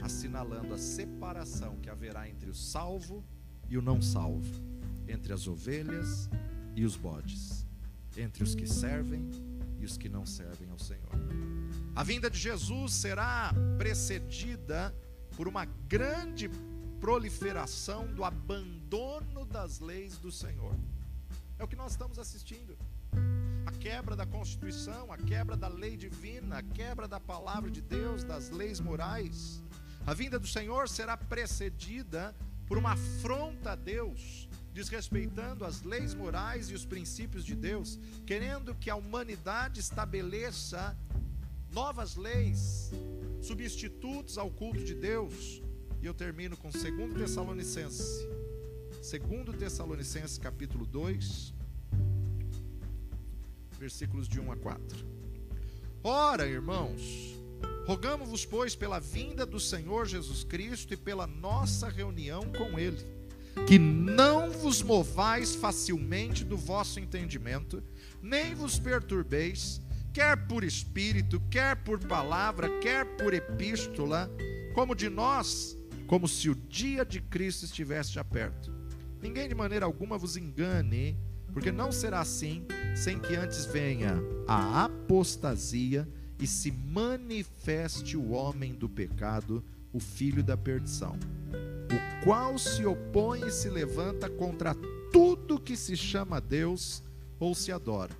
assinalando 0.02 0.74
a 0.74 0.78
separação 0.78 1.76
que 1.76 1.90
haverá 1.90 2.30
entre 2.30 2.50
o 2.50 2.54
salvo 2.54 3.22
e 3.38 3.41
o 3.78 3.82
não 3.82 4.02
salvo, 4.02 4.54
entre 5.08 5.34
as 5.34 5.48
ovelhas 5.48 6.30
e 6.76 6.86
os 6.86 6.96
bodes, 6.96 7.66
entre 8.18 8.44
os 8.44 8.56
que 8.56 8.68
servem 8.68 9.30
e 9.80 9.86
os 9.86 9.98
que 9.98 10.10
não 10.10 10.26
servem 10.26 10.70
ao 10.70 10.80
Senhor. 10.80 11.12
A 11.96 12.04
vinda 12.04 12.30
de 12.30 12.38
Jesus 12.38 12.94
será 12.94 13.54
precedida 13.78 14.96
por 15.36 15.48
uma 15.48 15.66
grande 15.66 16.50
proliferação 17.00 18.08
do 18.14 18.24
abandono 18.24 19.44
das 19.46 19.80
leis 19.80 20.18
do 20.18 20.32
Senhor. 20.32 20.76
É 21.58 21.64
o 21.64 21.68
que 21.68 21.76
nós 21.76 21.92
estamos 21.92 22.20
assistindo. 22.20 22.78
A 23.66 23.72
quebra 23.72 24.16
da 24.16 24.26
Constituição, 24.26 25.12
a 25.12 25.18
quebra 25.18 25.58
da 25.58 25.68
lei 25.68 25.98
divina, 25.98 26.60
a 26.60 26.64
quebra 26.64 27.08
da 27.08 27.20
palavra 27.20 27.70
de 27.70 27.82
Deus, 27.82 28.24
das 28.24 28.50
leis 28.50 28.80
morais. 28.80 29.62
A 30.06 30.14
vinda 30.14 30.40
do 30.40 30.48
Senhor 30.48 30.88
será 30.88 31.18
precedida 31.18 32.36
por 32.72 32.78
uma 32.78 32.94
afronta 32.94 33.74
a 33.74 33.76
Deus, 33.76 34.48
desrespeitando 34.74 35.66
as 35.66 35.84
leis 35.84 36.14
morais 36.14 36.70
e 36.70 36.74
os 36.74 36.86
princípios 36.86 37.44
de 37.44 37.54
Deus, 37.54 38.00
querendo 38.26 38.74
que 38.74 38.90
a 38.90 38.96
humanidade 38.96 39.82
estabeleça 39.82 40.98
novas 41.70 42.16
leis, 42.16 42.90
substitutos 43.42 44.38
ao 44.38 44.50
culto 44.50 44.82
de 44.86 44.96
Deus. 44.96 45.62
E 46.02 46.06
eu 46.06 46.14
termino 46.14 46.56
com 46.56 46.70
2 46.70 47.14
Tessalonicenses. 47.14 48.26
2 49.02 49.58
Tessalonicenses 49.60 50.38
capítulo 50.38 50.86
2, 50.86 51.54
versículos 53.78 54.30
de 54.30 54.40
1 54.40 54.50
a 54.50 54.56
4. 54.56 55.06
Ora, 56.02 56.48
irmãos, 56.48 57.31
rogamos-vos, 57.92 58.46
pois, 58.46 58.74
pela 58.74 59.02
vinda 59.02 59.46
do 59.46 59.60
Senhor 59.60 60.06
Jesus 60.06 60.46
Cristo 60.46 60.94
e 60.94 60.98
pela 60.98 61.28
nossa 61.28 61.90
reunião 61.90 62.44
com 62.58 62.80
Ele, 62.80 63.06
que 63.68 63.78
não 63.78 64.50
vos 64.50 64.82
movais 64.82 65.54
facilmente 65.54 66.46
do 66.46 66.56
vosso 66.56 67.02
entendimento, 67.02 67.84
nem 68.22 68.56
vos 68.56 68.80
perturbeis, 68.80 69.82
quer 70.14 70.38
por 70.48 70.64
espírito, 70.64 71.42
quer 71.50 71.84
por 71.84 72.00
palavra, 72.00 72.80
quer 72.80 73.04
por 73.18 73.34
epístola, 73.34 74.32
como 74.74 74.96
de 74.96 75.10
nós, 75.10 75.78
como 76.08 76.30
se 76.30 76.50
o 76.50 76.56
dia 76.56 77.04
de 77.04 77.20
Cristo 77.20 77.66
estivesse 77.66 78.14
já 78.14 78.24
perto. 78.24 78.72
Ninguém 79.22 79.50
de 79.50 79.56
maneira 79.56 79.86
alguma 79.86 80.18
vos 80.18 80.38
engane, 80.38 81.20
porque 81.52 81.74
não 81.74 81.92
será 81.92 82.22
assim 82.22 82.66
sem 82.96 83.20
que 83.20 83.36
antes 83.36 83.66
venha 83.66 84.16
a 84.48 84.86
apostasia 84.86 86.08
e 86.42 86.48
se 86.48 86.72
manifeste 86.72 88.18
o 88.18 88.32
homem 88.32 88.74
do 88.74 88.90
pecado, 88.90 89.64
o 89.94 90.00
filho 90.00 90.44
da 90.44 90.58
perdição, 90.58 91.16
o 91.54 92.26
qual 92.26 92.58
se 92.58 92.84
opõe 92.84 93.48
e 93.48 93.52
se 93.52 93.70
levanta 93.70 94.28
contra 94.28 94.76
tudo 95.14 95.60
que 95.60 95.78
se 95.78 95.96
chama 95.96 96.42
Deus 96.42 97.04
ou 97.40 97.54
se 97.54 97.72
adora, 97.72 98.18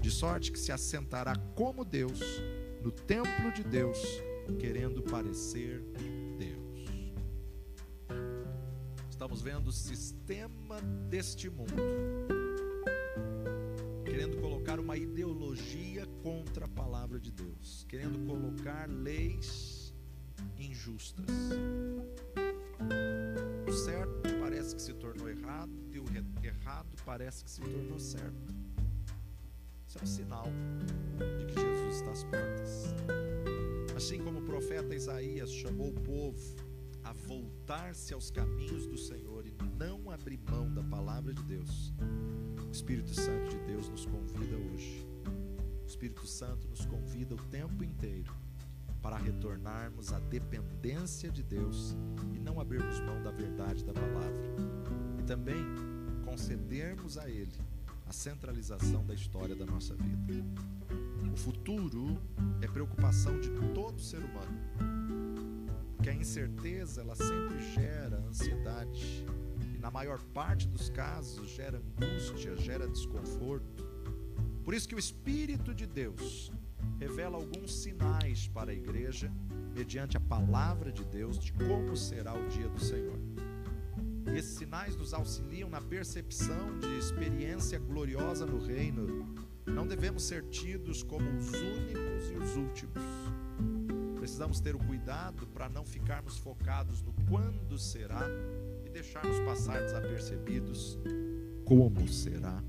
de 0.00 0.10
sorte 0.10 0.50
que 0.50 0.58
se 0.58 0.72
assentará 0.72 1.36
como 1.54 1.84
Deus 1.84 2.20
no 2.82 2.90
templo 2.90 3.52
de 3.52 3.62
Deus, 3.62 3.98
querendo 4.58 5.02
parecer 5.02 5.82
Deus. 6.38 6.88
Estamos 9.10 9.42
vendo 9.42 9.68
o 9.68 9.72
sistema 9.72 10.80
deste 11.10 11.50
mundo 11.50 12.37
querendo 14.18 14.40
colocar 14.40 14.80
uma 14.80 14.96
ideologia 14.96 16.04
contra 16.24 16.64
a 16.64 16.68
palavra 16.68 17.20
de 17.20 17.30
Deus, 17.30 17.86
querendo 17.88 18.18
colocar 18.26 18.90
leis 18.90 19.94
injustas. 20.58 21.24
O 23.64 23.72
certo 23.72 24.28
parece 24.40 24.74
que 24.74 24.82
se 24.82 24.92
tornou 24.94 25.30
errado 25.30 25.70
e 25.92 26.00
o 26.00 26.04
errado 26.42 26.88
parece 27.06 27.44
que 27.44 27.50
se 27.52 27.60
tornou 27.60 28.00
certo. 28.00 28.52
Isso 29.86 29.98
é 29.98 30.02
um 30.02 30.06
sinal 30.06 30.46
de 31.38 31.46
que 31.46 31.54
Jesus 31.54 31.94
está 31.94 32.10
às 32.10 32.24
portas. 32.24 32.86
Assim 33.96 34.18
como 34.18 34.40
o 34.40 34.42
profeta 34.42 34.96
Isaías 34.96 35.52
chamou 35.52 35.90
o 35.90 36.00
povo 36.00 36.56
a 37.04 37.12
voltar-se 37.12 38.12
aos 38.12 38.32
caminhos 38.32 38.84
do 38.84 38.98
Senhor 38.98 39.27
não 39.78 40.10
abrir 40.10 40.38
mão 40.50 40.72
da 40.72 40.82
palavra 40.82 41.32
de 41.32 41.42
Deus, 41.42 41.92
o 42.66 42.70
Espírito 42.70 43.10
Santo 43.14 43.50
de 43.50 43.58
Deus 43.66 43.88
nos 43.88 44.06
convida 44.06 44.56
hoje. 44.56 45.06
O 45.82 45.86
Espírito 45.86 46.26
Santo 46.26 46.68
nos 46.68 46.84
convida 46.84 47.34
o 47.34 47.42
tempo 47.48 47.82
inteiro 47.82 48.34
para 49.00 49.16
retornarmos 49.16 50.12
à 50.12 50.18
dependência 50.18 51.30
de 51.30 51.42
Deus 51.42 51.96
e 52.34 52.38
não 52.38 52.60
abrirmos 52.60 53.00
mão 53.00 53.22
da 53.22 53.30
verdade 53.30 53.84
da 53.84 53.92
palavra. 53.92 54.54
E 55.18 55.22
também 55.22 55.64
concedermos 56.24 57.16
a 57.16 57.28
Ele 57.28 57.56
a 58.08 58.12
centralização 58.12 59.04
da 59.04 59.14
história 59.14 59.54
da 59.54 59.66
nossa 59.66 59.94
vida. 59.94 60.44
O 61.32 61.36
futuro 61.36 62.18
é 62.62 62.66
preocupação 62.66 63.38
de 63.38 63.50
todo 63.74 64.00
ser 64.00 64.18
humano. 64.18 64.58
Porque 65.94 66.10
a 66.10 66.14
incerteza 66.14 67.02
ela 67.02 67.14
sempre 67.14 67.60
gera 67.74 68.16
ansiedade, 68.28 69.26
na 69.78 69.90
maior 69.90 70.20
parte 70.34 70.68
dos 70.68 70.90
casos, 70.90 71.48
gera 71.50 71.78
angústia, 71.78 72.56
gera 72.56 72.86
desconforto. 72.88 73.86
Por 74.64 74.74
isso 74.74 74.88
que 74.88 74.94
o 74.94 74.98
Espírito 74.98 75.74
de 75.74 75.86
Deus 75.86 76.52
revela 76.98 77.36
alguns 77.36 77.74
sinais 77.74 78.48
para 78.48 78.72
a 78.72 78.74
igreja, 78.74 79.32
mediante 79.74 80.16
a 80.16 80.20
palavra 80.20 80.90
de 80.90 81.04
Deus, 81.04 81.38
de 81.38 81.52
como 81.52 81.96
será 81.96 82.34
o 82.34 82.48
dia 82.48 82.68
do 82.68 82.80
Senhor. 82.80 83.18
E 84.26 84.36
esses 84.36 84.58
sinais 84.58 84.96
nos 84.96 85.14
auxiliam 85.14 85.70
na 85.70 85.80
percepção 85.80 86.78
de 86.80 86.98
experiência 86.98 87.78
gloriosa 87.78 88.44
no 88.44 88.58
reino. 88.58 89.34
Não 89.64 89.86
devemos 89.86 90.24
ser 90.24 90.44
tidos 90.50 91.02
como 91.02 91.30
os 91.30 91.48
únicos 91.48 92.30
e 92.30 92.36
os 92.36 92.56
últimos. 92.56 93.02
Precisamos 94.18 94.60
ter 94.60 94.74
o 94.74 94.78
cuidado 94.78 95.46
para 95.46 95.68
não 95.68 95.84
ficarmos 95.84 96.36
focados 96.36 97.00
no 97.00 97.14
quando 97.28 97.78
será 97.78 98.20
deixarmos 98.98 99.38
passar 99.40 99.80
desapercebidos 99.80 100.98
como 101.64 102.08
será 102.08 102.60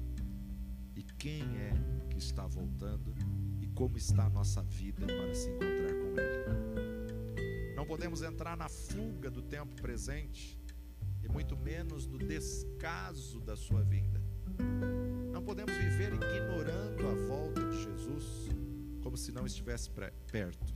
e 0.95 1.01
quem 1.01 1.41
é 1.57 1.73
que 2.07 2.19
está 2.19 2.45
voltando 2.45 3.15
e 3.59 3.67
como 3.69 3.97
está 3.97 4.25
a 4.25 4.29
nossa 4.29 4.61
vida 4.61 5.07
para 5.07 5.33
se 5.33 5.49
encontrar 5.49 5.91
com 5.91 6.19
Ele. 6.19 7.75
Não 7.75 7.83
podemos 7.83 8.21
entrar 8.21 8.55
na 8.55 8.69
fuga 8.69 9.31
do 9.31 9.41
tempo 9.41 9.73
presente 9.81 10.55
e 11.23 11.27
muito 11.27 11.57
menos 11.57 12.05
no 12.05 12.19
descaso 12.19 13.39
da 13.39 13.55
sua 13.55 13.81
vinda. 13.81 14.21
Não 15.33 15.41
podemos 15.41 15.73
viver 15.73 16.13
ignorando 16.13 17.07
a 17.07 17.27
volta 17.27 17.67
de 17.71 17.85
Jesus 17.85 18.49
como 19.01 19.17
se 19.17 19.31
não 19.31 19.47
estivesse 19.47 19.89
perto. 20.31 20.75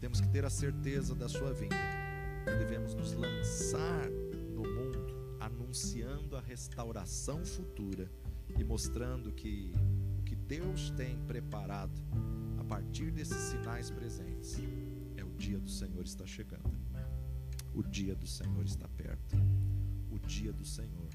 Temos 0.00 0.18
que 0.18 0.28
ter 0.28 0.46
a 0.46 0.50
certeza 0.50 1.14
da 1.14 1.28
sua 1.28 1.52
vinda 1.52 2.01
devemos 2.50 2.94
nos 2.94 3.12
lançar 3.12 4.08
no 4.54 4.62
mundo 4.62 5.36
anunciando 5.40 6.36
a 6.36 6.40
restauração 6.40 7.44
futura 7.44 8.10
e 8.58 8.64
mostrando 8.64 9.32
que 9.32 9.72
o 10.18 10.22
que 10.22 10.34
Deus 10.34 10.90
tem 10.90 11.18
preparado 11.26 12.00
a 12.58 12.64
partir 12.64 13.10
desses 13.10 13.36
sinais 13.36 13.90
presentes 13.90 14.58
é 15.16 15.24
o 15.24 15.30
dia 15.30 15.58
do 15.58 15.70
Senhor 15.70 16.04
está 16.04 16.26
chegando. 16.26 16.70
O 17.74 17.82
dia 17.82 18.14
do 18.14 18.26
Senhor 18.26 18.64
está 18.64 18.86
perto. 18.88 19.36
O 20.10 20.18
dia 20.18 20.52
do 20.52 20.64
Senhor 20.64 21.08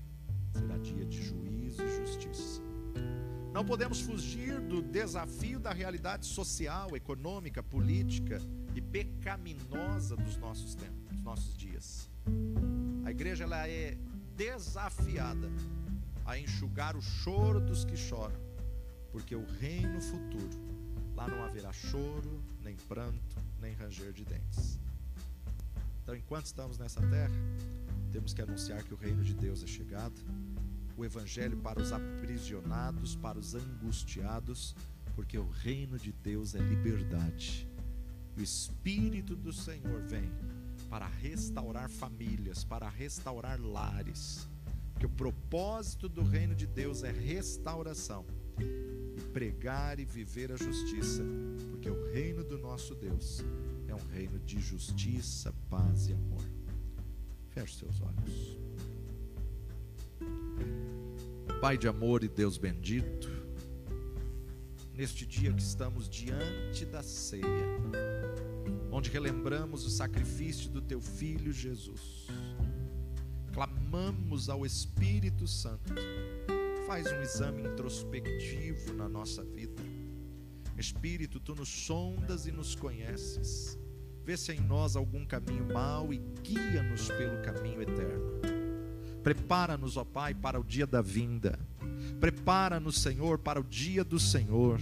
será 0.52 0.78
dia 0.78 1.06
de 1.06 1.22
juízo 1.22 1.84
e 1.84 1.98
justiça. 1.98 2.62
Não 3.54 3.64
podemos 3.64 4.02
fugir 4.02 4.60
do 4.62 4.82
desafio 4.82 5.60
da 5.60 5.72
realidade 5.72 6.26
social, 6.26 6.96
econômica, 6.96 7.62
política 7.62 8.42
e 8.76 8.82
pecaminosa 8.82 10.16
dos 10.16 10.38
nossos 10.38 10.76
tempos 10.76 11.07
nossos 11.28 11.58
dias. 11.58 12.10
A 13.04 13.12
igreja 13.12 13.44
ela 13.44 13.68
é 13.68 13.98
desafiada 14.38 15.52
a 16.26 16.40
enxugar 16.40 16.96
o 16.96 17.02
choro 17.02 17.60
dos 17.60 17.84
que 17.84 17.98
choram, 17.98 18.40
porque 19.12 19.36
o 19.36 19.46
reino 19.60 20.00
futuro, 20.00 20.58
lá 21.14 21.28
não 21.28 21.44
haverá 21.44 21.74
choro, 21.74 22.42
nem 22.64 22.78
pranto, 22.78 23.36
nem 23.60 23.74
ranger 23.74 24.14
de 24.14 24.24
dentes. 24.24 24.80
Então, 26.02 26.16
enquanto 26.16 26.46
estamos 26.46 26.78
nessa 26.78 27.02
terra, 27.02 27.36
temos 28.10 28.34
que 28.34 28.42
anunciar 28.42 28.82
que 28.84 28.94
o 28.94 28.98
reino 28.98 29.22
de 29.22 29.34
Deus 29.34 29.62
é 29.62 29.68
chegado, 29.68 30.16
o 30.96 31.04
evangelho 31.04 31.58
para 31.58 31.82
os 31.82 31.92
aprisionados, 31.92 33.18
para 33.18 33.38
os 33.38 33.54
angustiados, 33.54 34.74
porque 35.14 35.38
o 35.38 35.50
reino 35.50 36.00
de 36.00 36.14
Deus 36.14 36.56
é 36.56 36.60
liberdade. 36.60 37.68
O 38.38 38.42
Espírito 38.42 39.36
do 39.36 39.52
Senhor 39.52 40.02
vem 40.04 40.32
para 40.90 41.08
restaurar 41.08 41.90
famílias, 41.90 42.64
para 42.64 42.90
restaurar 42.90 43.60
lares. 43.60 44.48
Porque 44.94 45.06
o 45.06 45.10
propósito 45.10 46.10
do 46.10 46.24
reino 46.24 46.56
de 46.56 46.66
Deus 46.66 47.04
é 47.04 47.12
restauração 47.12 48.26
e 48.60 49.22
pregar 49.32 50.00
e 50.00 50.06
viver 50.06 50.52
a 50.52 50.56
justiça, 50.56 51.24
porque 51.70 51.90
o 51.90 52.12
reino 52.12 52.44
do 52.44 52.58
nosso 52.58 52.96
Deus 52.96 53.44
é 53.88 53.94
um 53.94 54.08
reino 54.08 54.40
de 54.40 54.60
justiça, 54.60 55.54
paz 55.70 56.08
e 56.08 56.14
amor. 56.14 56.44
Feche 57.50 57.80
seus 57.80 58.02
olhos. 58.02 58.58
Pai 61.62 61.78
de 61.78 61.88
amor 61.88 62.24
e 62.24 62.28
Deus 62.28 62.58
bendito, 62.58 63.30
neste 64.94 65.26
dia 65.26 65.52
que 65.52 65.62
estamos 65.62 66.08
diante 66.08 66.86
da 66.86 67.02
ceia, 67.02 67.46
onde 68.98 69.12
relembramos 69.12 69.86
o 69.86 69.92
sacrifício 69.92 70.72
do 70.72 70.82
teu 70.82 71.00
filho 71.00 71.54
Jesus, 71.54 72.26
clamamos 73.54 74.50
ao 74.50 74.66
Espírito 74.66 75.48
Santo, 75.48 75.94
faz 76.88 77.06
um 77.06 77.22
exame 77.22 77.62
introspectivo 77.62 78.94
na 78.94 79.08
nossa 79.08 79.44
vida. 79.44 79.84
Espírito, 80.76 81.40
tu 81.40 81.54
nos 81.54 81.70
sondas 81.70 82.48
e 82.48 82.52
nos 82.52 82.74
conheces. 82.74 83.78
Vê 84.26 84.36
se 84.36 84.52
em 84.54 84.62
nós 84.62 84.96
algum 84.96 85.24
caminho 85.28 85.72
mau 85.72 86.12
e 86.12 86.18
guia-nos 86.42 87.08
pelo 87.10 87.40
caminho 87.44 87.84
eterno. 87.84 88.42
Prepara-nos, 89.22 89.96
ó 89.96 90.04
Pai, 90.04 90.34
para 90.34 90.60
o 90.60 90.64
dia 90.64 90.88
da 90.88 91.04
vinda. 91.04 91.60
Prepara-nos, 92.20 93.00
Senhor, 93.00 93.38
para 93.38 93.60
o 93.60 93.64
dia 93.64 94.04
do 94.04 94.20
Senhor. 94.20 94.80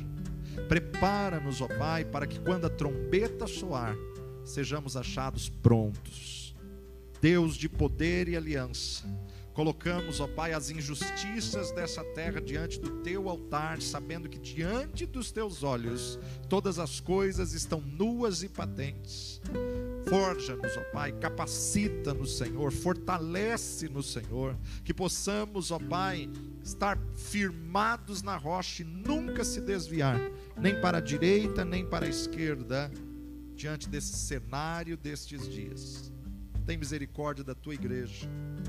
Prepara-nos, 0.68 1.62
ó 1.62 1.68
Pai, 1.68 2.06
para 2.06 2.26
que 2.26 2.40
quando 2.40 2.66
a 2.66 2.70
trombeta 2.70 3.48
soar, 3.48 3.96
sejamos 4.44 4.96
achados 4.98 5.50
prontos. 5.50 6.56
Deus 7.22 7.56
de 7.56 7.68
poder 7.68 8.28
e 8.28 8.36
aliança, 8.36 9.04
colocamos, 9.54 10.20
ó 10.20 10.28
Pai, 10.28 10.54
as 10.54 10.70
injustiças 10.70 11.72
dessa 11.72 12.04
terra 12.04 12.42
diante 12.42 12.80
do 12.80 13.02
teu 13.02 13.30
altar, 13.30 13.82
sabendo 13.82 14.30
que 14.30 14.38
diante 14.38 15.06
dos 15.06 15.32
teus 15.32 15.64
olhos 15.64 16.20
todas 16.50 16.78
as 16.78 17.00
coisas 17.00 17.54
estão 17.54 17.82
nuas 17.82 18.44
e 18.44 18.50
patentes. 18.50 19.42
Forja-nos, 20.08 20.78
ó 20.78 20.82
Pai, 20.92 21.12
capacita-nos, 21.14 22.38
Senhor, 22.38 22.72
fortalece-nos, 22.72 24.14
Senhor, 24.14 24.56
que 24.84 24.94
possamos, 24.94 25.72
ó 25.72 25.80
Pai, 25.80 26.30
estar 26.64 26.98
firmados 27.16 28.22
na 28.22 28.38
rocha 28.38 28.84
e 28.84 28.86
nunca 28.86 29.44
se 29.44 29.60
desviar, 29.62 30.20
nem 30.58 30.80
para 30.80 31.00
a 31.00 31.02
direita, 31.02 31.66
nem 31.66 31.86
para 31.86 32.06
a 32.06 32.10
esquerda, 32.10 32.92
diante 33.56 33.90
desse 33.90 34.14
cenário 34.14 34.96
destes 34.96 35.50
dias. 35.50 36.12
Tem 36.66 36.78
misericórdia 36.78 37.44
da 37.44 37.56
tua 37.56 37.74
igreja. 37.74 38.28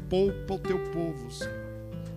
Poupa 0.08 0.54
o 0.54 0.58
teu 0.58 0.78
povo, 0.90 1.30
Senhor. 1.30 1.65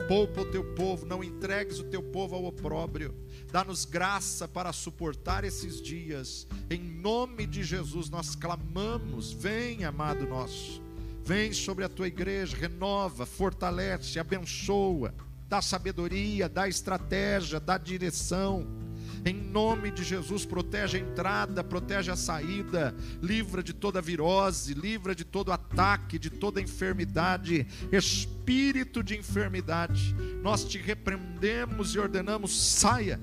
Poupa 0.08 0.42
o 0.42 0.46
teu 0.46 0.64
povo, 0.74 1.06
não 1.06 1.24
entregues 1.24 1.80
o 1.80 1.84
teu 1.84 2.02
povo 2.02 2.36
ao 2.36 2.46
opróbrio. 2.46 3.14
Dá-nos 3.52 3.86
graça 3.86 4.48
para 4.48 4.74
suportar 4.74 5.44
esses 5.44 5.82
dias. 5.82 6.48
Em 6.70 6.80
nome 6.80 7.46
de 7.46 7.64
Jesus 7.64 8.10
nós 8.10 8.36
clamamos: 8.36 9.32
vem, 9.32 9.84
amado 9.84 10.26
nosso. 10.28 10.82
Vem 11.24 11.54
sobre 11.54 11.84
a 11.86 11.90
tua 11.90 12.08
igreja, 12.08 12.58
renova, 12.58 13.26
fortalece, 13.26 14.20
abençoa, 14.20 15.14
dá 15.48 15.62
sabedoria, 15.62 16.50
dá 16.50 16.68
estratégia, 16.68 17.60
dá 17.60 17.78
direção 17.78 18.79
em 19.26 19.34
nome 19.34 19.92
de 19.92 20.04
Jesus, 20.04 20.46
protege 20.46 20.98
a 20.98 21.02
entrada, 21.02 21.64
protege 21.64 22.12
a 22.12 22.16
saída, 22.16 22.96
livra 23.22 23.62
de 23.62 23.74
toda 23.74 24.02
virose, 24.02 24.74
livra 24.74 25.14
de 25.14 25.26
todo 25.26 25.52
ataque, 25.52 26.18
de 26.18 26.30
toda 26.30 26.62
enfermidade, 26.62 27.68
espírito 27.92 29.04
de 29.04 29.18
enfermidade. 29.18 30.16
Nós 30.42 30.64
te 30.64 30.78
repreendemos 30.78 31.96
e 31.96 32.00
ordenamos, 32.00 32.60
saia, 32.60 33.20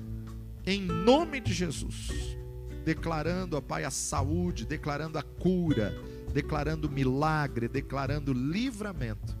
em 0.65 0.81
nome 0.81 1.39
de 1.39 1.53
Jesus, 1.53 2.37
declarando, 2.83 3.57
ó 3.57 3.61
Pai, 3.61 3.83
a 3.83 3.91
saúde, 3.91 4.65
declarando 4.65 5.17
a 5.17 5.23
cura, 5.23 5.93
declarando 6.33 6.89
milagre, 6.89 7.67
declarando 7.67 8.33
livramento. 8.33 9.35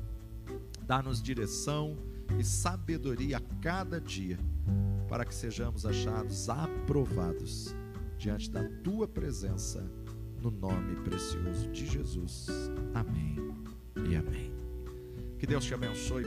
Dá-nos 0.81 1.21
direção 1.21 1.97
e 2.39 2.43
sabedoria 2.43 3.37
a 3.37 3.41
cada 3.61 3.99
dia 3.99 4.37
para 5.07 5.25
que 5.25 5.33
sejamos 5.33 5.85
achados 5.85 6.49
aprovados 6.49 7.75
diante 8.17 8.49
da 8.49 8.63
tua 8.83 9.07
presença, 9.07 9.89
no 10.41 10.51
nome 10.51 10.95
precioso 11.03 11.69
de 11.71 11.85
Jesus. 11.85 12.47
Amém 12.93 13.37
e 14.09 14.15
amém. 14.15 14.51
Que 15.39 15.45
Deus 15.45 15.63
te 15.65 15.73
abençoe. 15.73 16.25